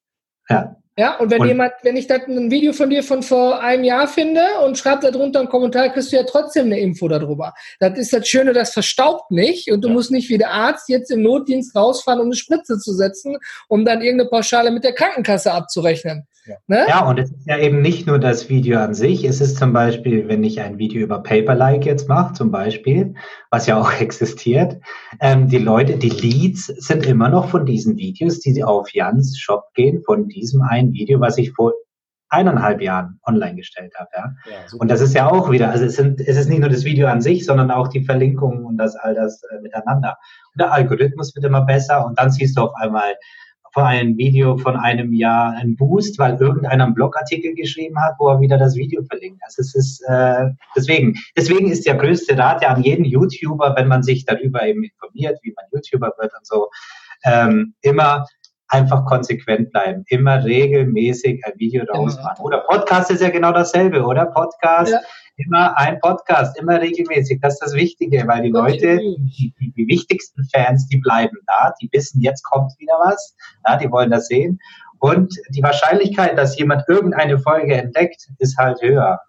Ja. 0.50 0.76
Ja, 0.96 1.18
und 1.18 1.32
wenn 1.32 1.42
und 1.42 1.48
jemand, 1.48 1.74
wenn 1.82 1.96
ich 1.96 2.06
das 2.06 2.28
ein 2.28 2.52
Video 2.52 2.72
von 2.72 2.92
dir 2.92 3.02
von 3.02 3.24
vor 3.24 3.60
einem 3.62 3.84
Jahr 3.84 4.08
finde 4.08 4.44
und 4.64 4.78
schreibt 4.78 5.04
da 5.04 5.10
drunter 5.10 5.40
einen 5.40 5.50
Kommentar, 5.50 5.90
kriegst 5.90 6.12
du 6.12 6.18
ja 6.18 6.24
trotzdem 6.24 6.68
eine 6.68 6.80
Info 6.80 7.08
darüber. 7.08 7.54
Das 7.80 7.98
ist 7.98 8.14
das 8.14 8.28
Schöne, 8.28 8.54
das 8.54 8.74
verstaubt 8.74 9.32
nicht 9.32 9.72
und 9.72 9.82
du 9.82 9.88
ja. 9.88 9.94
musst 9.96 10.12
nicht 10.12 10.30
wie 10.30 10.38
der 10.38 10.52
Arzt 10.52 10.90
jetzt 10.90 11.10
im 11.10 11.24
Notdienst 11.24 11.76
rausfahren, 11.76 12.20
um 12.20 12.28
eine 12.28 12.36
Spritze 12.36 12.78
zu 12.78 12.94
setzen, 12.94 13.38
um 13.68 13.86
dann 13.86 14.04
irgendeine 14.04 14.30
Pauschale 14.30 14.70
mit 14.70 14.84
der 14.84 14.94
Krankenkasse 14.94 15.52
abzurechnen. 15.52 16.28
Ja. 16.46 16.56
Ne? 16.68 16.86
ja, 16.88 17.08
und 17.08 17.20
es 17.20 17.32
ist 17.32 17.48
ja 17.48 17.58
eben 17.58 17.82
nicht 17.82 18.06
nur 18.06 18.20
das 18.20 18.50
Video 18.50 18.80
an 18.80 18.94
sich. 18.94 19.24
Es 19.24 19.40
ist 19.40 19.58
zum 19.58 19.72
Beispiel, 19.72 20.28
wenn 20.28 20.44
ich 20.44 20.60
ein 20.60 20.78
Video 20.78 21.02
über 21.02 21.24
Paperlike 21.24 21.86
jetzt 21.86 22.10
mache, 22.10 22.34
zum 22.34 22.52
Beispiel, 22.52 23.14
was 23.50 23.66
ja 23.68 23.80
auch 23.80 23.94
existiert, 24.02 24.78
ähm, 25.22 25.48
die 25.48 25.58
Leute, 25.58 25.98
die 25.98 26.10
Leads 26.10 26.66
sind 26.66 27.06
immer 27.06 27.30
noch 27.30 27.50
von 27.50 27.66
diesen 27.66 27.98
Videos, 27.98 28.40
die 28.40 28.64
auf 28.64 28.94
Jans 28.94 29.38
Shop 29.38 29.74
gehen, 29.74 30.02
von 30.06 30.28
diesem 30.28 30.62
einen 30.62 30.92
Video, 30.92 31.20
was 31.22 31.38
ich 31.38 31.52
vor 31.54 31.74
eineinhalb 32.34 32.82
Jahren 32.82 33.20
online 33.26 33.56
gestellt 33.56 33.94
habe. 33.96 34.10
Ja? 34.16 34.34
ja 34.50 34.78
und 34.80 34.90
das 34.90 35.02
ist 35.02 35.14
ja 35.14 35.30
auch 35.30 35.52
wieder, 35.52 35.70
also 35.70 35.86
es, 35.86 35.96
sind, 35.96 36.20
es 36.20 36.36
ist 36.36 36.50
nicht 36.50 36.60
nur 36.60 36.70
das 36.70 36.84
Video 36.84 37.08
an 37.08 37.22
sich, 37.22 37.46
sondern 37.46 37.70
auch 37.72 37.88
die 37.88 38.04
Verlinkungen 38.04 38.66
und 38.66 38.78
das 38.78 38.96
all 38.96 39.14
das 39.14 39.42
äh, 39.44 39.62
miteinander. 39.62 40.18
Und 40.54 40.62
der 40.62 40.74
Algorithmus 40.74 41.36
wird 41.36 41.46
immer 41.46 41.62
besser 41.62 42.06
und 42.06 42.20
dann 42.20 42.32
siehst 42.32 42.58
du 42.58 42.64
auf 42.64 42.74
einmal 42.76 43.14
vor 43.74 43.86
einem 43.86 44.18
Video 44.18 44.58
von 44.58 44.78
einem 44.78 45.14
Jahr 45.14 45.54
einen 45.54 45.76
Boost, 45.76 46.20
weil 46.20 46.38
irgendeiner 46.40 46.86
einen 46.86 46.94
Blogartikel 46.94 47.56
geschrieben 47.56 48.00
hat, 48.00 48.14
wo 48.20 48.30
er 48.30 48.40
wieder 48.40 48.58
das 48.58 48.76
Video 48.76 49.04
verlinkt. 49.04 49.42
Also 49.44 49.62
es 49.62 49.76
ist 49.76 50.02
äh, 50.08 50.46
deswegen, 50.76 51.16
deswegen 51.36 51.72
ist 51.72 51.86
der 51.88 51.96
größte 51.96 52.38
Rat 52.38 52.62
ja 52.62 52.70
an 52.70 52.84
jeden 52.84 53.04
YouTuber, 53.04 53.74
wenn 53.76 53.88
man 53.88 54.04
sich 54.04 54.26
darüber 54.26 54.66
eben 54.66 54.84
informiert, 54.84 55.40
wie 55.42 55.54
man 55.56 55.66
YouTuber 55.72 56.14
wird 56.20 56.32
und 56.38 56.46
so, 56.46 56.70
ähm, 57.26 57.74
immer 57.82 58.28
einfach 58.68 59.06
konsequent 59.06 59.72
bleiben, 59.72 60.04
immer 60.08 60.44
regelmäßig 60.44 61.44
ein 61.46 61.54
Video 61.58 61.84
rausmachen. 61.86 62.44
Oder 62.46 62.60
Podcast 62.60 63.12
ist 63.12 63.22
ja 63.22 63.30
genau 63.30 63.52
dasselbe, 63.52 64.04
oder? 64.04 64.28
Podcast 64.28 64.94
ja 64.94 65.00
immer 65.38 65.76
ein 65.78 66.00
Podcast, 66.00 66.60
immer 66.60 66.80
regelmäßig. 66.80 67.40
Das 67.42 67.54
ist 67.54 67.62
das 67.62 67.74
Wichtige, 67.74 68.28
weil 68.28 68.44
die 68.44 68.50
Leute, 68.50 68.98
die, 68.98 69.54
die, 69.60 69.72
die, 69.72 69.88
wichtigsten 69.88 70.44
Fans, 70.54 70.88
die 70.88 70.98
bleiben 70.98 71.38
da, 71.48 71.74
die 71.82 71.90
wissen, 71.92 72.22
jetzt 72.22 72.44
kommt 72.44 72.72
wieder 72.80 72.94
was, 73.04 73.36
ja, 73.68 73.78
die 73.78 73.92
wollen 73.92 74.12
das 74.12 74.28
sehen. 74.28 74.60
Und 75.00 75.36
die 75.50 75.64
Wahrscheinlichkeit, 75.64 76.38
dass 76.38 76.58
jemand 76.58 76.84
irgendeine 76.88 77.40
Folge 77.40 77.76
entdeckt, 77.76 78.30
ist 78.38 78.58
halt 78.58 78.82
höher. 78.82 79.20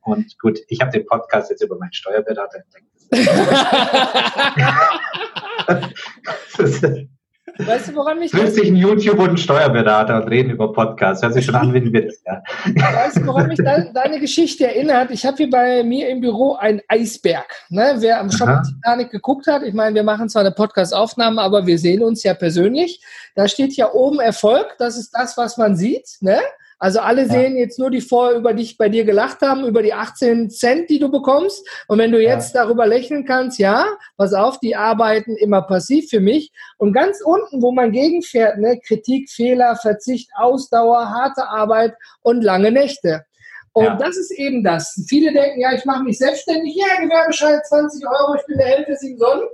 Und 0.00 0.38
gut, 0.38 0.58
ich 0.68 0.80
habe 0.80 0.90
den 0.90 1.06
Podcast 1.06 1.50
jetzt 1.50 1.62
über 1.62 1.78
meinen 1.78 1.92
Steuerberater 1.92 2.58
entdeckt. 2.58 2.86
Weißt 7.58 7.88
du, 7.88 7.94
woran 7.96 8.18
mich 8.18 8.30
dich 8.30 8.68
ein 8.68 8.76
YouTube 8.76 9.18
und 9.18 9.30
ein 9.30 9.36
Steuerberater 9.36 10.22
und 10.22 10.28
reden 10.28 10.50
über 10.50 10.72
Podcasts. 10.72 11.22
Hört 11.22 11.34
sich 11.34 11.44
schon 11.44 11.56
an 11.56 11.74
wie 11.74 11.78
ein 11.78 11.92
Witz. 11.92 12.22
Ja. 12.24 12.42
Weißt 12.76 13.16
du, 13.16 13.26
woran 13.26 13.48
mich 13.48 13.58
de 13.58 13.92
deine 13.92 14.20
Geschichte 14.20 14.66
erinnert? 14.66 15.10
Ich 15.10 15.26
habe 15.26 15.36
hier 15.36 15.50
bei 15.50 15.82
mir 15.82 16.08
im 16.08 16.20
Büro 16.20 16.54
einen 16.54 16.80
Eisberg. 16.88 17.46
Ne? 17.68 17.96
Wer 17.98 18.20
am 18.20 18.30
Shop 18.30 18.48
Titanic 18.64 19.10
geguckt 19.10 19.46
hat, 19.48 19.62
ich 19.62 19.74
meine, 19.74 19.94
wir 19.94 20.04
machen 20.04 20.28
zwar 20.28 20.40
eine 20.40 20.52
Podcast-Aufnahme, 20.52 21.40
aber 21.40 21.66
wir 21.66 21.78
sehen 21.78 22.02
uns 22.02 22.22
ja 22.22 22.34
persönlich. 22.34 23.02
Da 23.34 23.48
steht 23.48 23.74
ja 23.74 23.92
oben 23.92 24.20
Erfolg. 24.20 24.76
Das 24.78 24.96
ist 24.96 25.10
das, 25.12 25.36
was 25.36 25.56
man 25.56 25.76
sieht. 25.76 26.18
Ne? 26.20 26.38
Also 26.78 27.00
alle 27.00 27.22
ja. 27.22 27.28
sehen 27.28 27.56
jetzt 27.56 27.78
nur, 27.78 27.90
die 27.90 28.00
vorher 28.00 28.36
über 28.36 28.54
dich 28.54 28.76
bei 28.76 28.88
dir 28.88 29.04
gelacht 29.04 29.40
haben, 29.42 29.64
über 29.64 29.82
die 29.82 29.94
18 29.94 30.48
Cent, 30.50 30.88
die 30.88 31.00
du 31.00 31.10
bekommst. 31.10 31.66
Und 31.88 31.98
wenn 31.98 32.12
du 32.12 32.22
jetzt 32.22 32.54
ja. 32.54 32.62
darüber 32.62 32.86
lächeln 32.86 33.24
kannst, 33.24 33.58
ja, 33.58 33.84
pass 34.16 34.32
auf, 34.32 34.60
die 34.60 34.76
arbeiten 34.76 35.36
immer 35.36 35.62
passiv 35.62 36.08
für 36.08 36.20
mich. 36.20 36.52
Und 36.76 36.92
ganz 36.92 37.20
unten, 37.24 37.62
wo 37.62 37.72
man 37.72 37.90
gegenfährt, 37.90 38.58
ne, 38.58 38.78
Kritik, 38.86 39.28
Fehler, 39.28 39.76
Verzicht, 39.76 40.30
Ausdauer, 40.36 41.10
harte 41.10 41.48
Arbeit 41.48 41.94
und 42.22 42.42
lange 42.42 42.70
Nächte. 42.70 43.24
Und 43.72 43.84
ja. 43.84 43.96
das 43.96 44.16
ist 44.16 44.30
eben 44.32 44.62
das. 44.62 45.04
Viele 45.08 45.32
denken, 45.32 45.60
ja, 45.60 45.72
ich 45.72 45.84
mache 45.84 46.02
mich 46.02 46.18
selbstständig, 46.18 46.76
ja, 46.76 47.00
Gewerbeschein 47.02 47.60
20 47.64 48.04
Euro, 48.06 48.34
ich 48.36 48.46
bin 48.46 48.58
der 48.58 48.66
Held 48.66 48.88
des 48.88 49.00
Sonnen. 49.18 49.48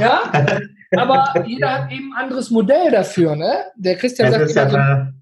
Ja, 0.00 0.30
aber 0.96 1.44
jeder 1.46 1.74
hat 1.74 1.92
eben 1.92 2.12
ein 2.12 2.24
anderes 2.24 2.50
Modell 2.50 2.90
dafür. 2.90 3.36
Ne? 3.36 3.66
Der 3.76 3.96
Christian 3.96 4.32
das 4.32 4.52
sagt 4.52 4.72
immer, 4.72 5.12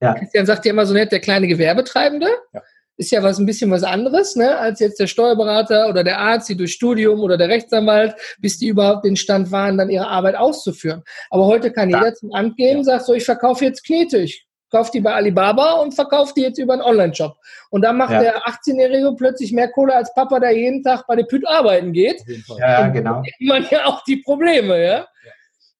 ja. 0.00 0.14
Christian 0.14 0.46
sagt 0.46 0.64
ja 0.64 0.72
immer 0.72 0.86
so 0.86 0.94
nett, 0.94 1.12
der 1.12 1.20
kleine 1.20 1.46
Gewerbetreibende. 1.46 2.28
Ja. 2.52 2.62
Ist 2.98 3.10
ja 3.10 3.22
was 3.22 3.38
ein 3.38 3.44
bisschen 3.44 3.70
was 3.70 3.82
anderes, 3.82 4.36
ne, 4.36 4.56
als 4.56 4.80
jetzt 4.80 4.98
der 4.98 5.06
Steuerberater 5.06 5.90
oder 5.90 6.02
der 6.02 6.18
Arzt, 6.18 6.48
die 6.48 6.56
durch 6.56 6.72
Studium 6.72 7.20
oder 7.20 7.36
der 7.36 7.50
Rechtsanwalt, 7.50 8.14
bis 8.38 8.58
die 8.58 8.68
überhaupt 8.68 9.04
den 9.04 9.16
Stand 9.16 9.52
waren, 9.52 9.76
dann 9.76 9.90
ihre 9.90 10.08
Arbeit 10.08 10.34
auszuführen. 10.34 11.02
Aber 11.28 11.44
heute 11.44 11.70
kann 11.70 11.90
ja. 11.90 11.98
jeder 11.98 12.14
zum 12.14 12.32
Amt 12.32 12.56
gehen, 12.56 12.84
sagt 12.84 13.04
so, 13.04 13.12
ich 13.12 13.26
verkaufe 13.26 13.66
jetzt 13.66 13.84
Knete, 13.84 14.16
ich 14.16 14.46
kaufe 14.70 14.90
die 14.92 15.00
bei 15.00 15.12
Alibaba 15.12 15.74
und 15.74 15.94
verkaufe 15.94 16.32
die 16.34 16.42
jetzt 16.42 16.58
über 16.58 16.72
einen 16.72 16.82
Online-Shop. 16.82 17.36
Und 17.70 17.82
dann 17.82 17.98
macht 17.98 18.12
der 18.12 18.46
18-Jährige 18.46 19.14
plötzlich 19.16 19.52
mehr 19.52 19.68
Kohle 19.68 19.94
als 19.94 20.12
Papa, 20.14 20.40
der 20.40 20.56
jeden 20.56 20.82
Tag 20.82 21.06
bei 21.06 21.16
der 21.16 21.24
Püt 21.24 21.46
arbeiten 21.46 21.92
geht. 21.92 22.22
Ja, 22.58 22.88
genau. 22.88 23.22
Man 23.40 23.66
ja 23.70 23.86
auch 23.86 24.02
die 24.04 24.16
Probleme, 24.16 24.82
ja. 24.82 25.06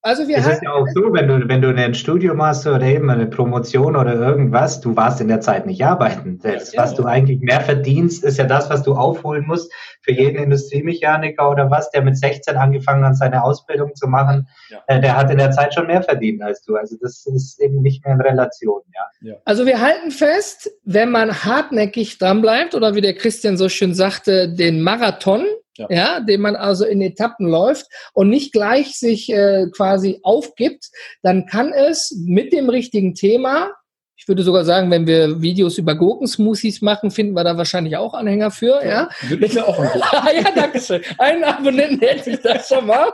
Also 0.07 0.29
wir 0.29 0.39
es 0.39 0.47
ist 0.47 0.63
ja 0.63 0.73
auch 0.73 0.87
so, 0.95 1.13
wenn 1.13 1.27
du, 1.27 1.49
wenn 1.49 1.61
du 1.61 1.75
ein 1.75 1.95
Studium 1.95 2.41
hast 2.41 2.65
oder 2.65 2.81
eben 2.83 3.11
eine 3.11 3.27
Promotion 3.27 3.97
oder 3.97 4.15
irgendwas, 4.15 4.81
du 4.81 4.95
warst 4.95 5.21
in 5.21 5.27
der 5.27 5.41
Zeit 5.41 5.67
nicht 5.67 5.85
arbeiten. 5.85 6.39
Das, 6.41 6.73
ja, 6.73 6.81
was 6.81 6.93
ja. 6.93 6.99
du 6.99 7.07
eigentlich 7.07 7.41
mehr 7.41 7.61
verdienst, 7.61 8.23
ist 8.23 8.39
ja 8.39 8.45
das, 8.45 8.71
was 8.71 8.85
du 8.85 8.95
aufholen 8.95 9.45
musst 9.49 9.73
für 10.03 10.13
jeden 10.13 10.41
Industriemechaniker 10.41 11.51
oder 11.51 11.73
was, 11.73 11.91
der 11.91 12.03
mit 12.03 12.17
16 12.17 12.57
angefangen 12.57 13.05
hat, 13.05 13.17
seine 13.17 13.43
Ausbildung 13.43 13.97
zu 13.97 14.07
machen. 14.07 14.47
Ja. 14.71 14.79
Äh, 14.87 15.01
der 15.01 15.17
hat 15.17 15.29
in 15.29 15.39
der 15.39 15.51
Zeit 15.51 15.75
schon 15.75 15.89
mehr 15.89 16.05
verdient 16.05 16.41
als 16.41 16.63
du. 16.63 16.77
Also 16.77 16.95
das 17.01 17.27
ist 17.27 17.61
eben 17.61 17.83
nicht 17.83 18.05
mehr 18.05 18.15
in 18.15 18.21
Relation. 18.21 18.83
Ja. 19.23 19.35
Also 19.45 19.67
wir 19.67 19.81
halten 19.81 20.13
fest, 20.13 20.71
wenn 20.85 21.11
man 21.11 21.43
hartnäckig 21.43 22.19
dranbleibt 22.19 22.77
oder 22.77 22.95
wie 22.95 23.01
der 23.01 23.15
Christian 23.15 23.57
so 23.57 23.69
schön 23.69 23.93
sagte, 23.93 24.55
den 24.55 24.83
Marathon 24.83 25.45
ja. 25.77 25.87
ja. 25.91 26.21
den 26.21 26.41
man 26.41 26.57
also 26.57 26.85
in 26.85 27.01
Etappen 27.01 27.49
läuft 27.49 27.87
und 28.13 28.31
nicht 28.31 28.53
gleich 28.53 28.99
sich 28.99 29.31
äh, 29.31 29.67
quasi 29.75 30.21
aufgibt, 30.23 30.91
dann 31.23 31.47
kann 31.47 31.73
es 31.73 32.17
mit 32.25 32.53
dem 32.53 32.69
richtigen 32.69 33.15
Thema, 33.15 33.71
ich 34.19 34.27
würde 34.29 34.43
sogar 34.43 34.65
sagen, 34.65 34.91
wenn 34.91 35.07
wir 35.07 35.43
Videos 35.43 35.77
über 35.77 35.95
Gurkensmoothies 35.95 36.81
machen, 36.81 37.11
finden 37.11 37.35
wir 37.35 37.45
da 37.45 37.59
wahrscheinlich 37.59 37.97
auch 37.97 38.15
Anhänger 38.15 38.51
für, 38.51 38.83
ja. 38.83 38.89
ja? 38.89 39.09
Würde 39.29 39.47
ich 39.47 39.55
mir 39.55 39.69
auch 39.69 39.79
Ja, 40.35 40.51
danke 40.55 40.81
schön. 40.81 41.03
Einen 41.19 41.45
Abonnenten 41.45 42.01
hätte 42.01 42.31
ich 42.31 42.41
das 42.41 42.67
schon 42.67 42.87
mal. 42.87 43.13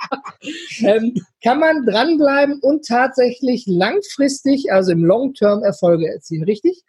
ähm, 0.80 1.14
kann 1.42 1.58
man 1.58 1.84
dranbleiben 1.86 2.60
und 2.60 2.86
tatsächlich 2.86 3.64
langfristig, 3.66 4.70
also 4.70 4.92
im 4.92 5.04
Long-Term 5.04 5.62
Erfolge 5.62 6.06
erzielen, 6.06 6.44
richtig? 6.44 6.82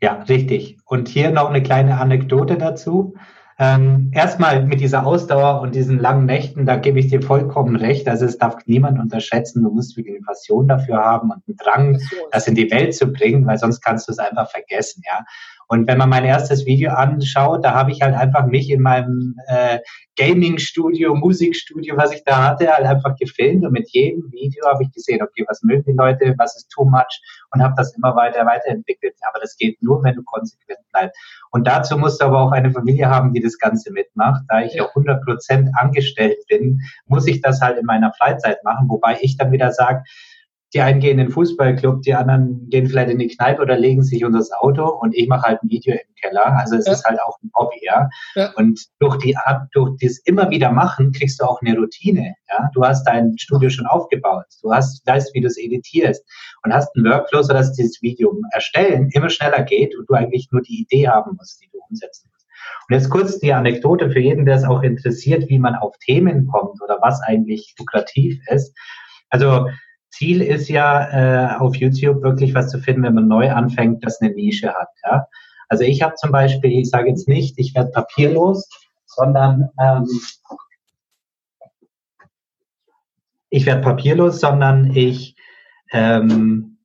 Ja, 0.00 0.22
richtig. 0.22 0.78
Und 0.86 1.08
hier 1.08 1.30
noch 1.30 1.50
eine 1.50 1.62
kleine 1.62 1.98
Anekdote 1.98 2.56
dazu. 2.56 3.14
Ähm, 3.64 4.10
erstmal 4.12 4.64
mit 4.64 4.80
dieser 4.80 5.06
Ausdauer 5.06 5.60
und 5.60 5.76
diesen 5.76 6.00
langen 6.00 6.26
Nächten, 6.26 6.66
da 6.66 6.74
gebe 6.74 6.98
ich 6.98 7.06
dir 7.06 7.22
vollkommen 7.22 7.76
recht. 7.76 8.08
Also 8.08 8.26
es 8.26 8.36
darf 8.36 8.56
niemand 8.66 8.98
unterschätzen. 8.98 9.62
Du 9.62 9.70
musst 9.70 9.96
wirklich 9.96 10.16
eine 10.16 10.24
Passion 10.24 10.66
dafür 10.66 10.96
haben 10.96 11.30
und 11.30 11.44
einen 11.46 11.56
Drang, 11.56 12.00
das 12.32 12.48
in 12.48 12.56
die 12.56 12.68
Welt 12.72 12.92
zu 12.92 13.12
bringen, 13.12 13.46
weil 13.46 13.58
sonst 13.58 13.80
kannst 13.80 14.08
du 14.08 14.12
es 14.12 14.18
einfach 14.18 14.50
vergessen, 14.50 15.04
ja. 15.06 15.24
Und 15.72 15.86
wenn 15.86 15.96
man 15.96 16.10
mein 16.10 16.26
erstes 16.26 16.66
Video 16.66 16.90
anschaut, 16.90 17.64
da 17.64 17.72
habe 17.72 17.92
ich 17.92 18.02
halt 18.02 18.14
einfach 18.14 18.44
mich 18.44 18.68
in 18.68 18.82
meinem 18.82 19.36
äh, 19.46 19.78
Gaming-Studio, 20.16 21.14
Musikstudio, 21.14 21.96
was 21.96 22.12
ich 22.12 22.22
da 22.24 22.46
hatte, 22.46 22.70
halt 22.70 22.84
einfach 22.84 23.16
gefilmt 23.16 23.64
und 23.64 23.72
mit 23.72 23.88
jedem 23.88 24.30
Video 24.32 24.66
habe 24.66 24.82
ich 24.82 24.92
gesehen, 24.92 25.22
okay, 25.22 25.46
was 25.48 25.62
mögen 25.62 25.84
die 25.86 25.96
Leute, 25.96 26.34
was 26.36 26.56
ist 26.56 26.68
too 26.68 26.84
much 26.84 27.22
und 27.52 27.62
habe 27.62 27.72
das 27.74 27.96
immer 27.96 28.14
weiter 28.14 28.44
weiterentwickelt. 28.44 29.14
Aber 29.26 29.40
das 29.40 29.56
geht 29.56 29.82
nur, 29.82 30.04
wenn 30.04 30.14
du 30.14 30.22
konsequent 30.24 30.80
bleibst. 30.92 31.18
Und 31.52 31.66
dazu 31.66 31.96
musst 31.96 32.20
du 32.20 32.26
aber 32.26 32.42
auch 32.42 32.52
eine 32.52 32.70
Familie 32.70 33.08
haben, 33.08 33.32
die 33.32 33.40
das 33.40 33.56
Ganze 33.56 33.94
mitmacht. 33.94 34.42
Da 34.48 34.60
ich 34.60 34.74
ja 34.74 34.86
100 34.86 35.24
Prozent 35.24 35.70
angestellt 35.74 36.36
bin, 36.48 36.82
muss 37.06 37.26
ich 37.26 37.40
das 37.40 37.62
halt 37.62 37.78
in 37.78 37.86
meiner 37.86 38.12
Freizeit 38.12 38.62
machen, 38.62 38.90
wobei 38.90 39.16
ich 39.22 39.38
dann 39.38 39.52
wieder 39.52 39.72
sage, 39.72 40.02
die 40.74 40.80
einen 40.80 41.00
gehen 41.00 41.18
in 41.18 41.26
den 41.26 41.30
Fußballclub, 41.30 42.02
die 42.02 42.14
anderen 42.14 42.68
gehen 42.70 42.86
vielleicht 42.86 43.10
in 43.10 43.18
die 43.18 43.28
Kneipe 43.28 43.60
oder 43.60 43.76
legen 43.76 44.02
sich 44.02 44.24
unter 44.24 44.38
das 44.38 44.52
Auto 44.52 44.88
und 44.88 45.14
ich 45.14 45.28
mache 45.28 45.42
halt 45.42 45.62
ein 45.62 45.68
Video 45.68 45.94
im 45.94 46.14
Keller. 46.20 46.58
Also 46.58 46.76
es 46.76 46.86
ja. 46.86 46.92
ist 46.94 47.04
halt 47.04 47.20
auch 47.20 47.38
ein 47.42 47.50
Hobby, 47.54 47.78
ja? 47.82 48.08
ja. 48.34 48.52
Und 48.56 48.80
durch 48.98 49.18
die 49.18 49.36
Art, 49.36 49.68
durch 49.72 49.90
das 50.00 50.18
immer 50.24 50.48
wieder 50.48 50.72
machen, 50.72 51.12
kriegst 51.12 51.40
du 51.40 51.44
auch 51.44 51.60
eine 51.60 51.76
Routine. 51.76 52.34
Ja? 52.48 52.70
Du 52.72 52.82
hast 52.82 53.04
dein 53.04 53.36
Studio 53.38 53.68
schon 53.68 53.86
aufgebaut. 53.86 54.46
Du 54.62 54.72
hast, 54.72 55.06
weißt, 55.06 55.34
wie 55.34 55.42
du 55.42 55.48
es 55.48 55.58
editierst 55.58 56.24
und 56.64 56.72
hast 56.72 56.88
einen 56.96 57.04
Workflow, 57.04 57.42
sodass 57.42 57.72
dieses 57.74 58.00
Video 58.00 58.34
erstellen 58.52 59.10
immer 59.12 59.28
schneller 59.28 59.62
geht 59.62 59.96
und 59.98 60.08
du 60.08 60.14
eigentlich 60.14 60.48
nur 60.52 60.62
die 60.62 60.80
Idee 60.80 61.08
haben 61.08 61.36
musst, 61.36 61.60
die 61.62 61.68
du 61.70 61.78
umsetzen 61.90 62.30
musst. 62.32 62.46
Und 62.88 62.94
jetzt 62.94 63.10
kurz 63.10 63.38
die 63.38 63.52
Anekdote 63.52 64.10
für 64.10 64.20
jeden, 64.20 64.46
der 64.46 64.56
es 64.56 64.64
auch 64.64 64.82
interessiert, 64.82 65.50
wie 65.50 65.58
man 65.58 65.74
auf 65.74 65.94
Themen 65.98 66.46
kommt 66.46 66.80
oder 66.82 66.98
was 67.02 67.20
eigentlich 67.22 67.74
lukrativ 67.78 68.40
ist. 68.48 68.74
Also 69.28 69.68
Ziel 70.12 70.42
ist 70.42 70.68
ja, 70.68 71.54
äh, 71.54 71.56
auf 71.58 71.74
YouTube 71.76 72.22
wirklich 72.22 72.54
was 72.54 72.70
zu 72.70 72.78
finden, 72.78 73.02
wenn 73.02 73.14
man 73.14 73.28
neu 73.28 73.50
anfängt, 73.50 74.04
das 74.04 74.20
eine 74.20 74.32
Nische 74.32 74.72
hat. 74.72 74.88
Ja? 75.04 75.26
Also 75.68 75.84
ich 75.84 76.02
habe 76.02 76.14
zum 76.16 76.30
Beispiel, 76.30 76.70
ich 76.72 76.90
sage 76.90 77.08
jetzt 77.08 77.28
nicht, 77.28 77.58
ich 77.58 77.74
werde 77.74 77.90
papierlos, 77.90 78.68
sondern 79.06 79.70
ähm, 79.80 80.06
ich 83.48 83.66
werde 83.66 83.80
papierlos, 83.80 84.40
sondern 84.40 84.94
ich 84.94 85.34
ähm, 85.92 86.78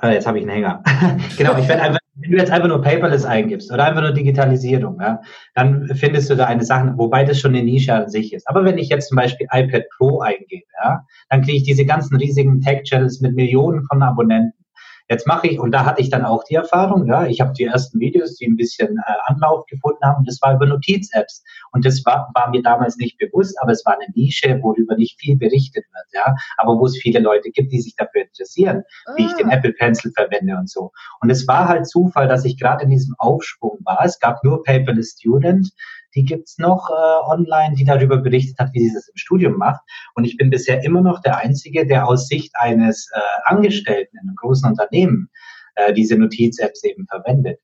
ah, 0.00 0.10
jetzt 0.10 0.26
habe 0.26 0.38
ich 0.38 0.44
einen 0.44 0.52
Hänger. 0.52 0.82
genau, 1.36 1.56
ich 1.58 1.68
werde 1.68 1.97
wenn 2.20 2.32
du 2.32 2.36
jetzt 2.38 2.50
einfach 2.50 2.68
nur 2.68 2.82
Paperless 2.82 3.24
eingibst 3.24 3.72
oder 3.72 3.84
einfach 3.84 4.02
nur 4.02 4.12
Digitalisierung, 4.12 5.00
ja, 5.00 5.20
dann 5.54 5.88
findest 5.94 6.30
du 6.30 6.34
da 6.34 6.46
eine 6.46 6.64
Sache, 6.64 6.92
wobei 6.96 7.24
das 7.24 7.38
schon 7.38 7.54
eine 7.54 7.62
Nische 7.62 7.94
an 7.94 8.08
sich 8.08 8.32
ist. 8.32 8.48
Aber 8.48 8.64
wenn 8.64 8.78
ich 8.78 8.88
jetzt 8.88 9.08
zum 9.08 9.16
Beispiel 9.16 9.46
iPad 9.52 9.84
Pro 9.96 10.20
eingebe, 10.20 10.66
ja, 10.82 11.04
dann 11.30 11.42
kriege 11.42 11.58
ich 11.58 11.62
diese 11.62 11.84
ganzen 11.84 12.16
riesigen 12.16 12.60
Tech-Channels 12.60 13.20
mit 13.20 13.34
Millionen 13.34 13.84
von 13.84 14.02
Abonnenten. 14.02 14.52
Jetzt 15.08 15.26
mache 15.26 15.48
ich, 15.48 15.58
und 15.58 15.70
da 15.70 15.86
hatte 15.86 16.02
ich 16.02 16.10
dann 16.10 16.24
auch 16.24 16.44
die 16.44 16.54
Erfahrung, 16.54 17.06
ja, 17.06 17.26
ich 17.26 17.40
habe 17.40 17.52
die 17.54 17.64
ersten 17.64 17.98
Videos, 17.98 18.36
die 18.36 18.46
ein 18.46 18.56
bisschen 18.56 18.98
äh, 18.98 19.12
Anlauf 19.26 19.64
gefunden 19.66 20.04
haben, 20.04 20.24
das 20.24 20.38
war 20.42 20.54
über 20.54 20.66
Notiz-Apps. 20.66 21.42
Und 21.72 21.86
das 21.86 22.04
war, 22.04 22.30
war 22.34 22.50
mir 22.50 22.62
damals 22.62 22.96
nicht 22.96 23.16
bewusst, 23.18 23.56
aber 23.60 23.72
es 23.72 23.84
war 23.86 23.94
eine 23.94 24.12
Nische, 24.14 24.58
worüber 24.62 24.96
nicht 24.96 25.18
viel 25.18 25.36
berichtet 25.36 25.86
wird, 25.92 26.06
ja, 26.12 26.34
aber 26.58 26.78
wo 26.78 26.86
es 26.86 26.98
viele 26.98 27.20
Leute 27.20 27.50
gibt, 27.50 27.72
die 27.72 27.80
sich 27.80 27.96
dafür 27.96 28.22
interessieren, 28.22 28.82
ah. 29.06 29.12
wie 29.16 29.24
ich 29.24 29.32
den 29.34 29.48
ah. 29.48 29.54
Apple 29.54 29.72
Pencil 29.72 30.12
verwende 30.14 30.56
und 30.56 30.68
so. 30.68 30.92
Und 31.20 31.30
es 31.30 31.48
war 31.48 31.68
halt 31.68 31.88
Zufall, 31.88 32.28
dass 32.28 32.44
ich 32.44 32.58
gerade 32.58 32.84
in 32.84 32.90
diesem 32.90 33.14
Aufschwung 33.18 33.78
war. 33.84 34.04
Es 34.04 34.18
gab 34.18 34.44
nur 34.44 34.62
Paperless 34.62 35.16
Student 35.18 35.72
die 36.14 36.24
gibt's 36.24 36.58
noch 36.58 36.90
äh, 36.90 37.30
online, 37.30 37.74
die 37.74 37.84
darüber 37.84 38.18
berichtet 38.18 38.58
hat, 38.58 38.70
wie 38.72 38.88
sie 38.88 38.94
das 38.94 39.08
im 39.08 39.16
Studium 39.16 39.56
macht. 39.56 39.80
Und 40.14 40.24
ich 40.24 40.36
bin 40.36 40.50
bisher 40.50 40.82
immer 40.84 41.00
noch 41.00 41.20
der 41.20 41.38
Einzige, 41.38 41.86
der 41.86 42.06
aus 42.06 42.28
Sicht 42.28 42.52
eines 42.58 43.08
äh, 43.14 43.20
Angestellten 43.44 44.16
in 44.16 44.28
einem 44.28 44.36
großen 44.36 44.68
Unternehmen 44.68 45.28
äh, 45.74 45.92
diese 45.92 46.16
Notiz-Apps 46.16 46.84
eben 46.84 47.06
verwendet. 47.06 47.60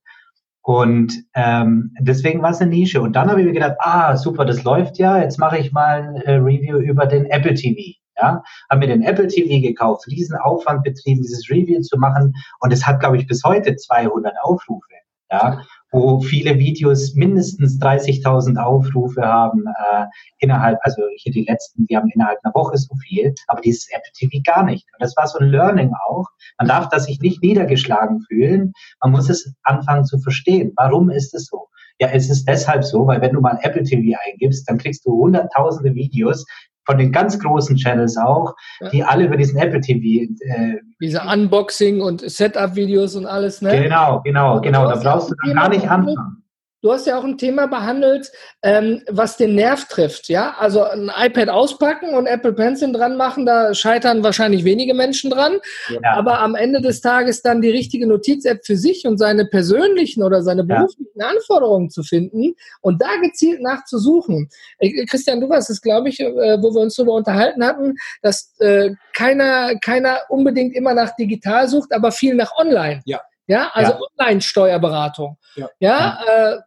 Und 0.63 1.25
ähm, 1.35 1.95
deswegen 2.01 2.41
war 2.41 2.51
es 2.51 2.61
eine 2.61 2.71
Nische. 2.71 3.03
Und 3.03 3.15
dann 3.15 3.29
habe 3.29 3.41
ich 3.41 3.47
mir 3.47 3.53
gedacht, 3.53 3.77
ah, 3.81 4.17
super, 4.17 4.47
das 4.47 4.65
läuft 4.65 4.99
ja, 4.99 5.21
jetzt 5.21 5.39
mache 5.39 5.59
ich 5.59 5.73
mal 5.73 6.03
ein 6.03 6.17
äh, 6.23 6.33
Review 6.37 6.79
über 6.79 7.07
den 7.07 7.27
Apple 7.27 7.55
TV. 7.55 7.99
Ja, 8.17 8.45
haben 8.71 8.79
mir 8.79 8.87
den 8.87 9.03
Apple 9.03 9.27
TV 9.27 9.61
gekauft, 9.61 10.07
riesen 10.07 10.39
Aufwand 10.39 10.85
betrieben, 10.85 11.21
dieses 11.21 11.51
Review 11.51 11.81
zu 11.81 11.99
machen. 11.99 12.33
Und 12.61 12.73
es 12.73 12.87
hat, 12.87 13.01
glaube 13.01 13.17
ich, 13.17 13.27
bis 13.27 13.43
heute 13.45 13.75
200 13.75 14.35
Aufrufe. 14.43 14.87
Ja, 15.31 15.63
wo 15.95 16.21
viele 16.21 16.59
Videos 16.59 17.15
mindestens 17.15 17.81
30.000 17.81 18.61
Aufrufe 18.61 19.23
haben 19.23 19.65
äh, 19.67 20.07
innerhalb, 20.41 20.79
also 20.83 21.03
hier 21.19 21.33
die 21.33 21.45
letzten, 21.45 21.87
die 21.87 21.97
haben 21.97 22.11
innerhalb 22.13 22.41
einer 22.43 22.53
Woche 22.53 22.77
so 22.77 22.97
viel, 22.97 23.33
aber 23.47 23.61
dieses 23.61 23.89
Apple 23.93 24.11
TV 24.13 24.43
gar 24.45 24.65
nicht. 24.65 24.85
Und 24.93 25.01
das 25.01 25.17
war 25.17 25.29
so 25.29 25.39
ein 25.39 25.49
Learning 25.49 25.93
auch. 26.09 26.27
Man 26.59 26.67
darf 26.67 26.89
das 26.89 27.05
sich 27.05 27.21
nicht 27.21 27.43
niedergeschlagen 27.43 28.23
fühlen. 28.23 28.73
Man 29.01 29.13
muss 29.13 29.31
es 29.31 29.55
anfangen 29.63 30.05
zu 30.05 30.19
verstehen. 30.19 30.73
Warum 30.75 31.11
ist 31.11 31.33
es 31.33 31.47
so? 31.47 31.69
Ja, 32.01 32.09
es 32.09 32.29
ist 32.29 32.49
deshalb 32.49 32.83
so, 32.83 33.07
weil 33.07 33.21
wenn 33.21 33.33
du 33.33 33.41
mal 33.41 33.57
Apple 33.63 33.85
TV 33.85 34.19
eingibst, 34.27 34.69
dann 34.69 34.79
kriegst 34.79 35.07
du 35.07 35.13
hunderttausende 35.13 35.95
Videos, 35.95 36.45
von 36.87 36.99
den 36.99 37.13
ganz 37.13 37.39
großen 37.39 37.77
Channels 37.77 38.17
auch, 38.17 38.55
ja. 38.81 38.89
die 38.91 39.03
alle 39.03 39.25
über 39.25 39.37
diesen 39.37 39.59
Apple 39.59 39.81
TV. 39.81 40.31
Äh, 40.41 40.79
Diese 41.01 41.23
Unboxing 41.23 42.01
und 42.01 42.21
Setup-Videos 42.21 43.17
und 43.17 43.27
alles, 43.27 43.63
ne? 43.63 43.83
Genau, 43.83 44.21
genau, 44.23 44.61
genau. 44.61 44.89
Da 44.89 44.97
brauchst 44.97 45.31
du 45.31 45.35
dann 45.45 45.55
gar 45.55 45.69
nicht 45.69 45.89
anfangen. 45.89 46.44
Du 46.85 46.93
hast 46.93 47.07
ja 47.07 47.19
auch 47.19 47.25
ein 47.25 47.39
Thema 47.39 47.67
behandelt, 47.67 48.31
ähm, 48.63 49.01
was 49.09 49.39
den 49.39 49.55
Nerv 49.55 49.87
trifft. 49.87 50.29
Ja, 50.29 50.55
also 50.59 50.85
ein 50.85 51.11
iPad 51.17 51.49
auspacken 51.49 52.15
und 52.15 52.27
Apple 52.27 52.53
Pencil 52.53 52.93
dran 52.93 53.17
machen, 53.17 53.47
da 53.47 53.73
scheitern 53.73 54.23
wahrscheinlich 54.23 54.65
wenige 54.65 54.93
Menschen 54.93 55.31
dran. 55.31 55.61
Ja. 55.89 56.01
Aber 56.13 56.41
am 56.41 56.55
Ende 56.55 56.83
des 56.83 57.01
Tages 57.01 57.41
dann 57.41 57.63
die 57.63 57.71
richtige 57.71 58.07
Notiz-App 58.07 58.67
für 58.67 58.77
sich 58.77 59.07
und 59.07 59.17
seine 59.17 59.47
persönlichen 59.47 60.23
oder 60.23 60.43
seine 60.43 60.63
beruflichen 60.63 61.19
ja. 61.19 61.29
Anforderungen 61.29 61.89
zu 61.89 62.03
finden 62.03 62.55
und 62.83 63.01
da 63.01 63.17
gezielt 63.23 63.63
nachzusuchen. 63.63 64.51
Äh, 64.79 65.07
Christian, 65.07 65.41
du 65.41 65.49
warst 65.49 65.71
es, 65.71 65.81
glaube 65.81 66.11
ich, 66.11 66.21
äh, 66.21 66.27
wo 66.61 66.75
wir 66.75 66.83
uns 66.83 66.97
darüber 66.97 67.15
unterhalten 67.15 67.65
hatten, 67.65 67.95
dass 68.21 68.53
äh, 68.59 68.91
keiner, 69.15 69.75
keiner 69.79 70.19
unbedingt 70.29 70.77
immer 70.77 70.93
nach 70.93 71.17
digital 71.17 71.67
sucht, 71.67 71.95
aber 71.95 72.13
viel 72.13 72.35
nach 72.35 72.53
online. 72.59 73.01
Ja. 73.07 73.23
Ja, 73.47 73.71
also 73.73 73.93
ja. 73.93 74.01
Online-Steuerberatung. 74.19 75.37
Ja, 75.57 75.69
ja. 75.79 76.19
Äh, 76.27 76.59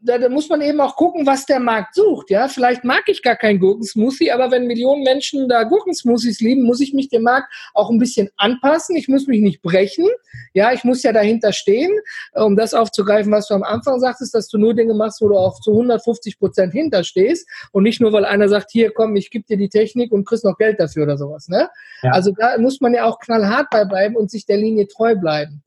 da, 0.00 0.16
da, 0.16 0.28
muss 0.28 0.48
man 0.48 0.60
eben 0.60 0.80
auch 0.80 0.94
gucken, 0.94 1.26
was 1.26 1.44
der 1.46 1.58
Markt 1.58 1.94
sucht. 1.94 2.30
Ja, 2.30 2.46
vielleicht 2.48 2.84
mag 2.84 3.02
ich 3.08 3.22
gar 3.22 3.34
kein 3.34 3.58
Gurkensmoothie, 3.58 4.30
aber 4.30 4.50
wenn 4.50 4.66
Millionen 4.66 5.02
Menschen 5.02 5.48
da 5.48 5.64
Gurkensmoothies 5.64 6.40
lieben, 6.40 6.62
muss 6.62 6.80
ich 6.80 6.94
mich 6.94 7.08
dem 7.08 7.22
Markt 7.22 7.52
auch 7.74 7.90
ein 7.90 7.98
bisschen 7.98 8.28
anpassen. 8.36 8.96
Ich 8.96 9.08
muss 9.08 9.26
mich 9.26 9.40
nicht 9.40 9.60
brechen. 9.60 10.06
Ja, 10.54 10.72
ich 10.72 10.84
muss 10.84 11.02
ja 11.02 11.12
dahinter 11.12 11.52
stehen, 11.52 11.90
um 12.34 12.56
das 12.56 12.74
aufzugreifen, 12.74 13.32
was 13.32 13.48
du 13.48 13.54
am 13.54 13.64
Anfang 13.64 13.98
sagtest, 13.98 14.34
dass 14.34 14.48
du 14.48 14.58
nur 14.58 14.74
Dinge 14.74 14.94
machst, 14.94 15.20
wo 15.20 15.28
du 15.28 15.36
auch 15.36 15.60
zu 15.60 15.72
150 15.72 16.38
Prozent 16.38 16.72
hinterstehst 16.72 17.48
und 17.72 17.82
nicht 17.82 18.00
nur, 18.00 18.12
weil 18.12 18.24
einer 18.24 18.48
sagt, 18.48 18.70
hier 18.70 18.92
komm, 18.92 19.16
ich 19.16 19.30
gebe 19.30 19.46
dir 19.46 19.56
die 19.56 19.68
Technik 19.68 20.12
und 20.12 20.26
kriegst 20.26 20.44
noch 20.44 20.58
Geld 20.58 20.78
dafür 20.78 21.04
oder 21.04 21.18
sowas. 21.18 21.48
Ne? 21.48 21.68
Ja. 22.02 22.12
Also 22.12 22.32
da 22.38 22.56
muss 22.58 22.80
man 22.80 22.94
ja 22.94 23.04
auch 23.04 23.18
knallhart 23.18 23.68
bei 23.70 23.84
bleiben 23.84 24.16
und 24.16 24.30
sich 24.30 24.46
der 24.46 24.58
Linie 24.58 24.86
treu 24.86 25.16
bleiben. 25.16 25.64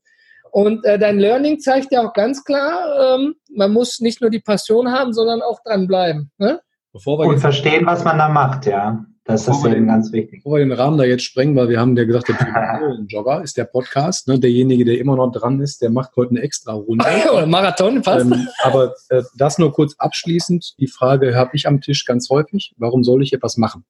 Und 0.52 0.84
äh, 0.84 0.98
dein 0.98 1.18
Learning 1.18 1.60
zeigt 1.60 1.92
ja 1.92 2.06
auch 2.06 2.12
ganz 2.12 2.44
klar, 2.44 3.16
ähm, 3.16 3.34
man 3.54 3.72
muss 3.72 4.00
nicht 4.00 4.20
nur 4.20 4.28
die 4.28 4.38
Passion 4.38 4.92
haben, 4.92 5.14
sondern 5.14 5.40
auch 5.40 5.60
dranbleiben. 5.64 6.30
Ne? 6.36 6.60
und 6.92 7.38
verstehen, 7.38 7.86
was 7.86 8.04
man 8.04 8.18
da 8.18 8.28
macht, 8.28 8.66
ja. 8.66 9.02
Das 9.24 9.48
ist 9.48 9.64
eben 9.64 9.86
ganz 9.86 10.12
wichtig. 10.12 10.42
Bevor 10.42 10.58
wir 10.58 10.64
den 10.66 10.72
Rahmen 10.72 10.98
da 10.98 11.04
jetzt 11.04 11.22
sprengen, 11.22 11.56
weil 11.56 11.70
wir 11.70 11.80
haben 11.80 11.96
ja 11.96 12.04
gesagt, 12.04 12.28
der 12.28 12.36
Jogger 13.08 13.42
ist 13.42 13.56
der 13.56 13.64
Podcast. 13.64 14.28
Ne? 14.28 14.38
Derjenige, 14.38 14.84
der 14.84 14.98
immer 14.98 15.16
noch 15.16 15.30
dran 15.30 15.60
ist, 15.60 15.80
der 15.80 15.90
macht 15.90 16.10
heute 16.16 16.32
eine 16.32 16.40
extra 16.40 16.72
Runde. 16.72 17.04
Oder 17.32 17.46
Marathon, 17.46 18.02
passt. 18.02 18.26
Ähm, 18.26 18.48
aber 18.62 18.92
äh, 19.08 19.22
das 19.38 19.58
nur 19.58 19.72
kurz 19.72 19.94
abschließend. 19.96 20.74
Die 20.78 20.88
Frage 20.88 21.34
habe 21.34 21.52
ich 21.54 21.66
am 21.66 21.80
Tisch 21.80 22.04
ganz 22.04 22.28
häufig. 22.28 22.74
Warum 22.76 23.04
soll 23.04 23.22
ich 23.22 23.32
etwas 23.32 23.56
machen? 23.56 23.84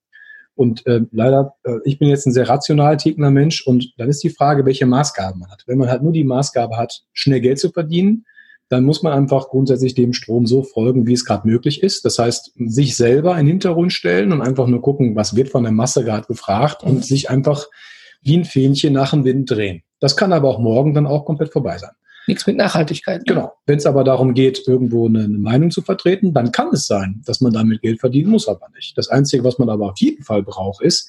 Und 0.55 0.87
äh, 0.87 1.01
leider, 1.11 1.55
äh, 1.65 1.79
ich 1.85 1.99
bin 1.99 2.09
jetzt 2.09 2.27
ein 2.27 2.33
sehr 2.33 2.49
rational 2.49 2.97
tickender 2.97 3.31
Mensch 3.31 3.67
und 3.67 3.95
dann 3.97 4.09
ist 4.09 4.23
die 4.23 4.31
Frage, 4.31 4.67
welche 4.67 4.87
Maßgaben 4.87 5.41
man 5.41 5.51
hat. 5.51 5.65
Wenn 5.67 5.79
man 5.79 5.89
halt 5.89 6.03
nur 6.03 6.13
die 6.13 6.25
Maßgabe 6.25 6.77
hat, 6.77 7.03
schnell 7.13 7.41
Geld 7.41 7.59
zu 7.59 7.71
verdienen, 7.71 8.27
dann 8.69 8.85
muss 8.85 9.03
man 9.03 9.13
einfach 9.13 9.49
grundsätzlich 9.49 9.95
dem 9.95 10.15
Strom 10.15 10.47
so 10.47 10.63
folgen, 10.63 11.07
wie 11.07 11.13
es 11.13 11.27
gerade 11.27 11.47
möglich 11.47 11.83
ist. 11.83 12.07
Das 12.07 12.19
heißt, 12.19 12.53
sich 12.57 12.97
selber 12.97 13.33
in 13.33 13.45
den 13.45 13.49
Hintergrund 13.49 13.93
stellen 13.93 14.33
und 14.33 14.41
einfach 14.41 14.67
nur 14.67 14.81
gucken, 14.81 15.15
was 15.15 15.37
wird 15.37 15.51
von 15.51 15.63
der 15.63 15.73
Masse 15.73 16.05
gerade 16.05 16.27
gefragt 16.27 16.83
und 16.83 17.05
sich 17.05 17.29
einfach 17.29 17.67
wie 18.23 18.37
ein 18.37 18.47
Fähnchen 18.47 18.95
nach 18.95 19.11
dem 19.11 19.25
Wind 19.25 19.51
drehen. 19.51 19.83
Das 20.01 20.17
kann 20.17 20.33
aber 20.33 20.49
auch 20.49 20.59
morgen 20.59 20.95
dann 20.95 21.07
auch 21.07 21.27
komplett 21.27 21.53
vorbei 21.53 21.77
sein. 21.77 21.91
Nichts 22.27 22.47
mit 22.47 22.57
Nachhaltigkeit. 22.57 23.21
Ne? 23.21 23.35
Genau. 23.35 23.53
Wenn 23.67 23.79
es 23.79 23.87
aber 23.87 24.05
darum 24.05 24.35
geht, 24.35 24.67
irgendwo 24.67 25.09
eine, 25.09 25.25
eine, 25.25 25.39
Meinung 25.39 25.71
zu 25.71 25.83
vertreten, 25.83 26.33
dann 26.33 26.53
kann 26.53 26.69
es 26.73 26.87
sein, 26.87 27.23
dass 27.27 27.41
man 27.41 27.53
damit 27.53 27.83
Geld 27.83 28.01
verdienen 28.01 28.31
muss, 28.31 28.49
aber 28.49 28.69
nicht. 28.75 28.97
Das 28.97 29.09
Einzige, 29.09 29.45
was 29.45 29.59
man 29.59 29.69
aber 29.69 29.91
auf 29.91 29.99
jeden 29.99 30.23
Fall 30.23 30.43
braucht, 30.43 30.83
ist 30.83 31.09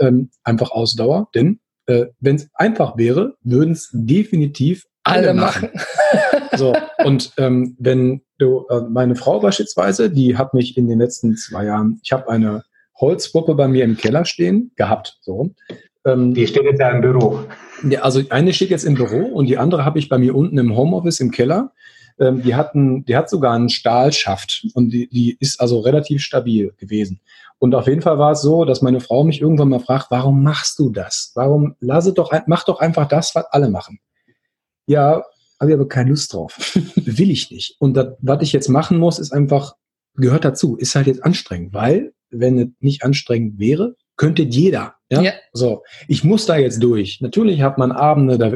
ähm, 0.00 0.30
einfach 0.42 0.70
Ausdauer. 0.70 1.28
Denn 1.34 1.60
äh, 1.86 2.06
wenn 2.20 2.36
es 2.36 2.48
einfach 2.54 2.96
wäre, 2.96 3.36
würden 3.42 3.72
es 3.72 3.90
definitiv 3.92 4.86
alle, 5.02 5.28
alle 5.28 5.34
machen. 5.34 5.70
machen. 5.74 6.48
so, 6.56 6.74
und 7.04 7.32
ähm, 7.36 7.76
wenn 7.78 8.22
du, 8.38 8.66
äh, 8.70 8.80
meine 8.88 9.16
Frau 9.16 9.40
beispielsweise, 9.40 10.10
die 10.10 10.36
hat 10.36 10.54
mich 10.54 10.76
in 10.76 10.88
den 10.88 10.98
letzten 10.98 11.36
zwei 11.36 11.66
Jahren, 11.66 12.00
ich 12.02 12.12
habe 12.12 12.28
eine 12.28 12.62
Holzpuppe 12.98 13.54
bei 13.54 13.68
mir 13.68 13.84
im 13.84 13.96
Keller 13.96 14.24
stehen, 14.24 14.72
gehabt, 14.76 15.18
so. 15.20 15.50
Ähm, 16.06 16.34
die 16.34 16.46
steht 16.46 16.64
jetzt 16.64 16.80
ja 16.80 16.90
im 16.90 17.00
Büro. 17.00 17.40
Ja, 17.88 18.02
also 18.02 18.22
eine 18.30 18.52
steht 18.52 18.70
jetzt 18.70 18.84
im 18.84 18.94
Büro 18.94 19.26
und 19.26 19.46
die 19.46 19.58
andere 19.58 19.84
habe 19.84 19.98
ich 19.98 20.08
bei 20.08 20.18
mir 20.18 20.34
unten 20.34 20.58
im 20.58 20.76
Homeoffice 20.76 21.20
im 21.20 21.30
Keller. 21.30 21.72
Ähm, 22.18 22.42
die, 22.42 22.54
hatten, 22.54 23.04
die 23.04 23.16
hat 23.16 23.28
sogar 23.28 23.54
einen 23.54 23.68
Stahlschaft 23.68 24.66
und 24.74 24.90
die, 24.90 25.08
die 25.08 25.36
ist 25.40 25.60
also 25.60 25.80
relativ 25.80 26.22
stabil 26.22 26.72
gewesen. 26.78 27.20
Und 27.58 27.74
auf 27.74 27.86
jeden 27.86 28.02
Fall 28.02 28.18
war 28.18 28.32
es 28.32 28.42
so, 28.42 28.64
dass 28.64 28.82
meine 28.82 29.00
Frau 29.00 29.24
mich 29.24 29.40
irgendwann 29.40 29.68
mal 29.68 29.80
fragt, 29.80 30.10
warum 30.10 30.42
machst 30.42 30.78
du 30.78 30.90
das? 30.90 31.32
Warum 31.34 31.76
lasse 31.80 32.12
doch, 32.12 32.32
mach 32.46 32.64
doch 32.64 32.80
einfach 32.80 33.08
das, 33.08 33.34
was 33.34 33.46
alle 33.46 33.68
machen. 33.68 33.98
Ja, 34.86 35.24
habe 35.60 35.70
ich 35.70 35.74
aber 35.74 35.88
keine 35.88 36.10
Lust 36.10 36.32
drauf. 36.32 36.78
Will 36.96 37.30
ich 37.30 37.50
nicht. 37.50 37.76
Und 37.78 37.94
das, 37.94 38.16
was 38.20 38.42
ich 38.42 38.52
jetzt 38.52 38.68
machen 38.68 38.98
muss, 38.98 39.18
ist 39.18 39.32
einfach, 39.32 39.74
gehört 40.14 40.44
dazu, 40.44 40.76
ist 40.76 40.94
halt 40.94 41.06
jetzt 41.06 41.24
anstrengend, 41.24 41.72
weil 41.74 42.12
wenn 42.30 42.58
es 42.58 42.68
nicht 42.80 43.02
anstrengend 43.02 43.58
wäre, 43.58 43.96
könnte 44.16 44.42
jeder. 44.42 44.96
Ja? 45.14 45.22
ja? 45.22 45.32
So, 45.52 45.82
ich 46.08 46.24
muss 46.24 46.46
da 46.46 46.56
jetzt 46.56 46.82
durch. 46.82 47.20
Natürlich 47.20 47.62
hat 47.62 47.78
man 47.78 47.92
Abende, 47.92 48.38
da 48.38 48.52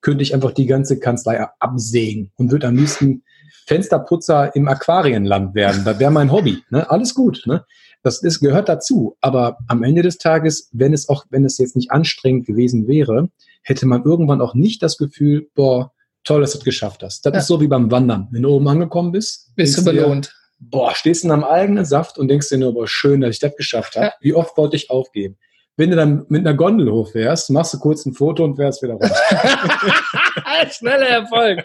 könnte 0.00 0.22
ich 0.22 0.34
einfach 0.34 0.52
die 0.52 0.66
ganze 0.66 0.98
Kanzlei 0.98 1.46
absägen 1.58 2.30
und 2.36 2.50
würde 2.50 2.68
am 2.68 2.76
liebsten 2.76 3.22
Fensterputzer 3.66 4.54
im 4.54 4.68
Aquarienland 4.68 5.54
werden. 5.54 5.84
Das 5.84 5.98
wäre 5.98 6.10
mein 6.10 6.32
Hobby. 6.32 6.62
Ne? 6.70 6.88
Alles 6.90 7.14
gut. 7.14 7.42
Ne? 7.46 7.64
Das 8.02 8.22
ist, 8.22 8.40
gehört 8.40 8.68
dazu. 8.68 9.16
Aber 9.20 9.58
am 9.68 9.82
Ende 9.82 10.02
des 10.02 10.18
Tages, 10.18 10.68
wenn 10.72 10.92
es 10.92 11.08
auch, 11.08 11.24
wenn 11.30 11.44
es 11.44 11.58
jetzt 11.58 11.76
nicht 11.76 11.90
anstrengend 11.90 12.46
gewesen 12.46 12.88
wäre, 12.88 13.30
hätte 13.62 13.86
man 13.86 14.04
irgendwann 14.04 14.40
auch 14.40 14.54
nicht 14.54 14.82
das 14.82 14.96
Gefühl, 14.96 15.48
boah, 15.54 15.92
toll, 16.24 16.40
dass 16.40 16.52
du 16.52 16.58
es 16.58 16.64
geschafft 16.64 17.02
hast. 17.02 17.24
Das 17.24 17.32
ja. 17.32 17.38
ist 17.40 17.46
so 17.46 17.60
wie 17.60 17.68
beim 17.68 17.90
Wandern. 17.90 18.28
Wenn 18.32 18.42
du 18.42 18.50
oben 18.50 18.68
angekommen 18.68 19.12
bist, 19.12 19.54
bist 19.54 19.78
du 19.78 19.84
belohnt 19.84 20.32
boah, 20.70 20.94
stehst 20.94 21.24
in 21.24 21.30
einem 21.30 21.44
eigenen 21.44 21.84
Saft 21.84 22.18
und 22.18 22.28
denkst 22.28 22.48
dir 22.48 22.58
nur, 22.58 22.74
boah, 22.74 22.86
schön, 22.86 23.20
dass 23.20 23.34
ich 23.34 23.40
das 23.40 23.56
geschafft 23.56 23.96
habe. 23.96 24.06
Ja. 24.06 24.14
Wie 24.20 24.34
oft 24.34 24.56
wollte 24.56 24.76
ich 24.76 24.90
aufgeben? 24.90 25.36
Wenn 25.76 25.90
du 25.90 25.96
dann 25.96 26.26
mit 26.28 26.46
einer 26.46 26.54
Gondel 26.54 26.92
hochfährst, 26.92 27.50
machst 27.50 27.72
du 27.72 27.78
kurz 27.78 28.04
ein 28.04 28.12
Foto 28.12 28.44
und 28.44 28.56
fährst 28.56 28.82
wieder 28.82 28.94
runter. 28.94 29.14
Schneller 30.70 31.08
Erfolg. 31.08 31.64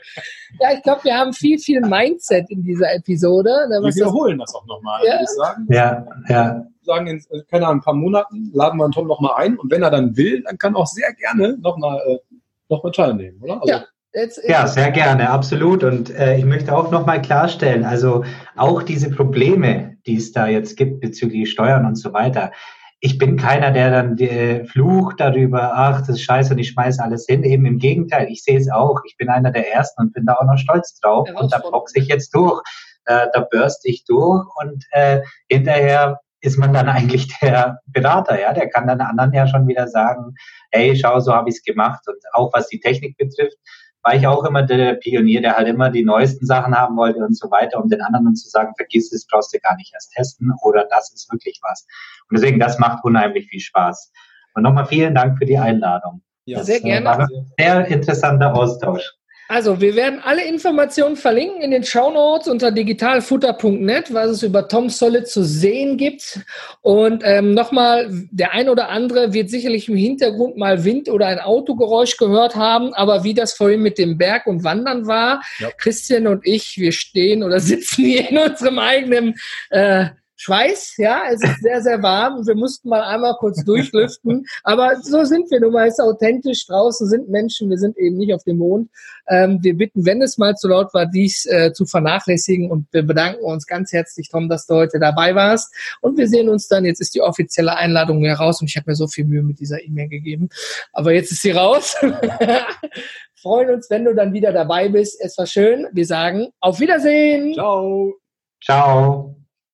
Ja, 0.59 0.69
ich 0.73 0.81
glaube, 0.81 1.03
wir 1.03 1.15
haben 1.15 1.33
viel, 1.33 1.59
viel 1.59 1.81
Mindset 1.81 2.49
in 2.49 2.63
dieser 2.63 2.93
Episode. 2.95 3.49
Wir 3.49 3.81
wiederholen 3.81 4.39
das 4.39 4.55
auch 4.55 4.65
nochmal, 4.65 5.01
ja. 5.05 5.11
würde 5.11 5.23
ich 5.23 5.29
sagen. 5.29 5.67
Ja, 5.69 6.05
ja. 6.29 6.65
sagen, 6.83 7.07
in 7.07 7.21
keine 7.49 7.67
Ahnung, 7.67 7.79
ein 7.79 7.83
paar 7.83 7.93
Monaten 7.93 8.49
laden 8.53 8.77
wir 8.77 8.89
Tom 8.91 9.07
nochmal 9.07 9.33
ein 9.43 9.57
und 9.57 9.71
wenn 9.71 9.83
er 9.83 9.91
dann 9.91 10.15
will, 10.15 10.41
dann 10.43 10.57
kann 10.57 10.75
auch 10.75 10.87
sehr 10.87 11.13
gerne 11.13 11.57
nochmal 11.57 12.01
äh, 12.07 12.17
noch 12.69 12.83
mal 12.83 12.91
teilnehmen, 12.91 13.41
oder? 13.41 13.61
Also, 13.61 13.67
ja. 13.67 13.85
Ja, 14.47 14.65
sehr 14.65 14.89
gerne, 14.89 15.29
absolut. 15.29 15.83
Und 15.83 16.09
äh, 16.09 16.37
ich 16.37 16.45
möchte 16.45 16.75
auch 16.75 16.89
nochmal 16.89 17.21
klarstellen, 17.21 17.83
also 17.83 18.23
auch 18.55 18.81
diese 18.81 19.11
Probleme, 19.11 19.97
die 20.07 20.15
es 20.15 20.31
da 20.31 20.47
jetzt 20.47 20.75
gibt 20.75 21.01
bezüglich 21.01 21.51
Steuern 21.51 21.85
und 21.85 21.97
so 21.97 22.13
weiter, 22.13 22.51
ich 22.99 23.17
bin 23.17 23.37
keiner, 23.37 23.71
der 23.71 23.91
dann 23.91 24.17
äh, 24.17 24.65
flucht 24.65 25.19
darüber, 25.19 25.73
ach, 25.75 25.99
das 25.99 26.09
ist 26.09 26.23
scheiße 26.23 26.53
und 26.53 26.59
ich 26.59 26.69
schmeiße 26.69 27.03
alles 27.03 27.25
hin. 27.27 27.43
Eben 27.43 27.65
im 27.65 27.77
Gegenteil, 27.77 28.27
ich 28.29 28.43
sehe 28.43 28.57
es 28.57 28.69
auch. 28.71 29.01
Ich 29.05 29.17
bin 29.17 29.29
einer 29.29 29.51
der 29.51 29.71
Ersten 29.71 30.01
und 30.01 30.13
bin 30.13 30.25
da 30.25 30.33
auch 30.33 30.45
noch 30.45 30.57
stolz 30.57 30.99
drauf. 30.99 31.29
Und 31.35 31.53
da 31.53 31.59
boxe 31.59 31.99
ich 31.99 32.07
jetzt 32.07 32.33
durch. 32.33 32.61
Äh, 33.05 33.27
da 33.33 33.41
bürste 33.41 33.87
ich 33.87 34.03
durch 34.05 34.45
und 34.61 34.83
äh, 34.91 35.21
hinterher 35.47 36.19
ist 36.41 36.57
man 36.57 36.73
dann 36.73 36.89
eigentlich 36.89 37.27
der 37.39 37.79
Berater, 37.85 38.39
ja. 38.39 38.53
Der 38.53 38.69
kann 38.69 38.87
dann 38.87 39.01
anderen 39.01 39.33
ja 39.33 39.47
schon 39.47 39.67
wieder 39.67 39.87
sagen, 39.87 40.33
hey, 40.71 40.95
schau, 40.95 41.19
so 41.19 41.33
habe 41.33 41.49
ich 41.49 41.57
es 41.57 41.63
gemacht. 41.63 42.01
Und 42.07 42.17
auch 42.33 42.51
was 42.53 42.67
die 42.67 42.79
Technik 42.79 43.15
betrifft, 43.17 43.57
war 44.07 44.15
ich 44.15 44.25
auch 44.25 44.45
immer 44.45 44.63
der 44.63 44.93
Pionier, 44.93 45.41
der 45.41 45.57
halt 45.57 45.67
immer 45.67 45.89
die 45.89 46.05
neuesten 46.05 46.45
Sachen 46.45 46.73
haben 46.73 46.95
wollte 46.95 47.19
und 47.19 47.37
so 47.37 47.51
weiter, 47.51 47.83
um 47.83 47.89
den 47.89 48.01
anderen 48.01 48.37
zu 48.37 48.47
sagen, 48.47 48.71
vergiss 48.77 49.11
es, 49.11 49.27
brauchst 49.27 49.53
du 49.53 49.59
gar 49.59 49.75
nicht 49.75 49.93
erst 49.93 50.13
testen 50.13 50.53
oder 50.61 50.85
das 50.89 51.11
ist 51.11 51.29
wirklich 51.29 51.59
was. 51.61 51.85
Und 52.29 52.39
deswegen, 52.39 52.57
das 52.57 52.79
macht 52.79 53.03
unheimlich 53.03 53.47
viel 53.49 53.59
Spaß. 53.59 54.13
Und 54.53 54.63
nochmal 54.63 54.85
vielen 54.85 55.13
Dank 55.13 55.37
für 55.37 55.45
die 55.45 55.57
Einladung. 55.57 56.21
Ja, 56.45 56.59
das 56.59 56.67
sehr 56.67 56.79
gerne. 56.79 57.05
War 57.05 57.19
ein 57.19 57.51
sehr 57.57 57.87
interessanter 57.87 58.53
Austausch. 58.55 59.13
Also, 59.47 59.79
wir 59.79 59.95
werden 59.95 60.19
alle 60.23 60.45
Informationen 60.45 61.15
verlinken 61.15 61.61
in 61.61 61.71
den 61.71 61.83
Show 61.83 62.11
Notes 62.11 62.47
unter 62.47 62.71
digitalfutter.net, 62.71 64.13
was 64.13 64.29
es 64.29 64.43
über 64.43 64.67
Tom 64.67 64.89
Solid 64.89 65.27
zu 65.27 65.43
sehen 65.43 65.97
gibt. 65.97 66.39
Und 66.81 67.23
ähm, 67.25 67.53
nochmal, 67.53 68.09
der 68.31 68.53
ein 68.53 68.67
oder 68.67 68.89
andere 68.89 69.33
wird 69.33 69.49
sicherlich 69.49 69.87
im 69.87 69.95
Hintergrund 69.95 70.57
mal 70.57 70.83
Wind 70.83 71.09
oder 71.09 71.27
ein 71.27 71.39
Autogeräusch 71.39 72.17
gehört 72.17 72.55
haben, 72.55 72.93
aber 72.93 73.23
wie 73.23 73.33
das 73.33 73.53
vorhin 73.53 73.81
mit 73.81 73.97
dem 73.97 74.17
Berg 74.17 74.47
und 74.47 74.63
Wandern 74.63 75.07
war, 75.07 75.41
ja. 75.59 75.69
Christian 75.77 76.27
und 76.27 76.45
ich, 76.45 76.77
wir 76.77 76.91
stehen 76.91 77.43
oder 77.43 77.59
sitzen 77.61 78.05
hier 78.05 78.29
in 78.29 78.37
unserem 78.37 78.79
eigenen 78.79 79.35
äh, 79.69 80.07
Schweiß, 80.39 80.97
ja, 80.97 81.23
es 81.31 81.43
ist 81.43 81.61
sehr, 81.61 81.81
sehr 81.81 82.03
warm. 82.03 82.45
Wir 82.45 82.55
mussten 82.55 82.89
mal 82.89 83.01
einmal 83.01 83.35
kurz 83.39 83.63
durchlüften. 83.65 84.45
Aber 84.63 84.95
so 85.01 85.23
sind 85.23 85.49
wir 85.49 85.59
nun 85.59 85.73
mal, 85.73 85.87
es 85.87 85.95
ist 85.95 85.99
authentisch. 85.99 86.67
Draußen 86.67 87.07
sind 87.07 87.27
Menschen, 87.27 87.71
wir 87.71 87.79
sind 87.79 87.97
eben 87.97 88.17
nicht 88.17 88.33
auf 88.33 88.43
dem 88.43 88.59
Mond. 88.59 88.89
Ähm, 89.27 89.57
wir 89.63 89.75
bitten, 89.75 90.05
wenn 90.05 90.21
es 90.21 90.37
mal 90.37 90.55
zu 90.55 90.67
laut 90.67 90.93
war, 90.93 91.07
dies 91.07 91.47
äh, 91.47 91.73
zu 91.73 91.87
vernachlässigen. 91.87 92.69
Und 92.69 92.87
wir 92.91 93.01
bedanken 93.01 93.43
uns 93.43 93.65
ganz 93.65 93.91
herzlich, 93.91 94.29
Tom, 94.29 94.47
dass 94.47 94.67
du 94.67 94.75
heute 94.75 94.99
dabei 94.99 95.33
warst. 95.33 95.73
Und 96.01 96.19
wir 96.19 96.27
sehen 96.27 96.49
uns 96.49 96.67
dann, 96.67 96.85
jetzt 96.85 97.01
ist 97.01 97.15
die 97.15 97.21
offizielle 97.21 97.75
Einladung 97.75 98.23
heraus 98.23 98.61
und 98.61 98.69
ich 98.69 98.77
habe 98.77 98.91
mir 98.91 98.95
so 98.95 99.07
viel 99.07 99.25
Mühe 99.25 99.41
mit 99.41 99.59
dieser 99.59 99.83
E-Mail 99.83 100.07
gegeben. 100.07 100.49
Aber 100.93 101.13
jetzt 101.13 101.31
ist 101.31 101.41
sie 101.41 101.51
raus. 101.51 101.95
Freuen 103.41 103.71
uns, 103.71 103.89
wenn 103.89 104.05
du 104.05 104.13
dann 104.13 104.33
wieder 104.33 104.51
dabei 104.51 104.89
bist. 104.89 105.19
Es 105.19 105.35
war 105.37 105.47
schön. 105.47 105.87
Wir 105.93 106.05
sagen 106.05 106.49
auf 106.59 106.79
Wiedersehen. 106.79 107.53
Ciao. 107.55 108.13
Ciao. 108.63 109.37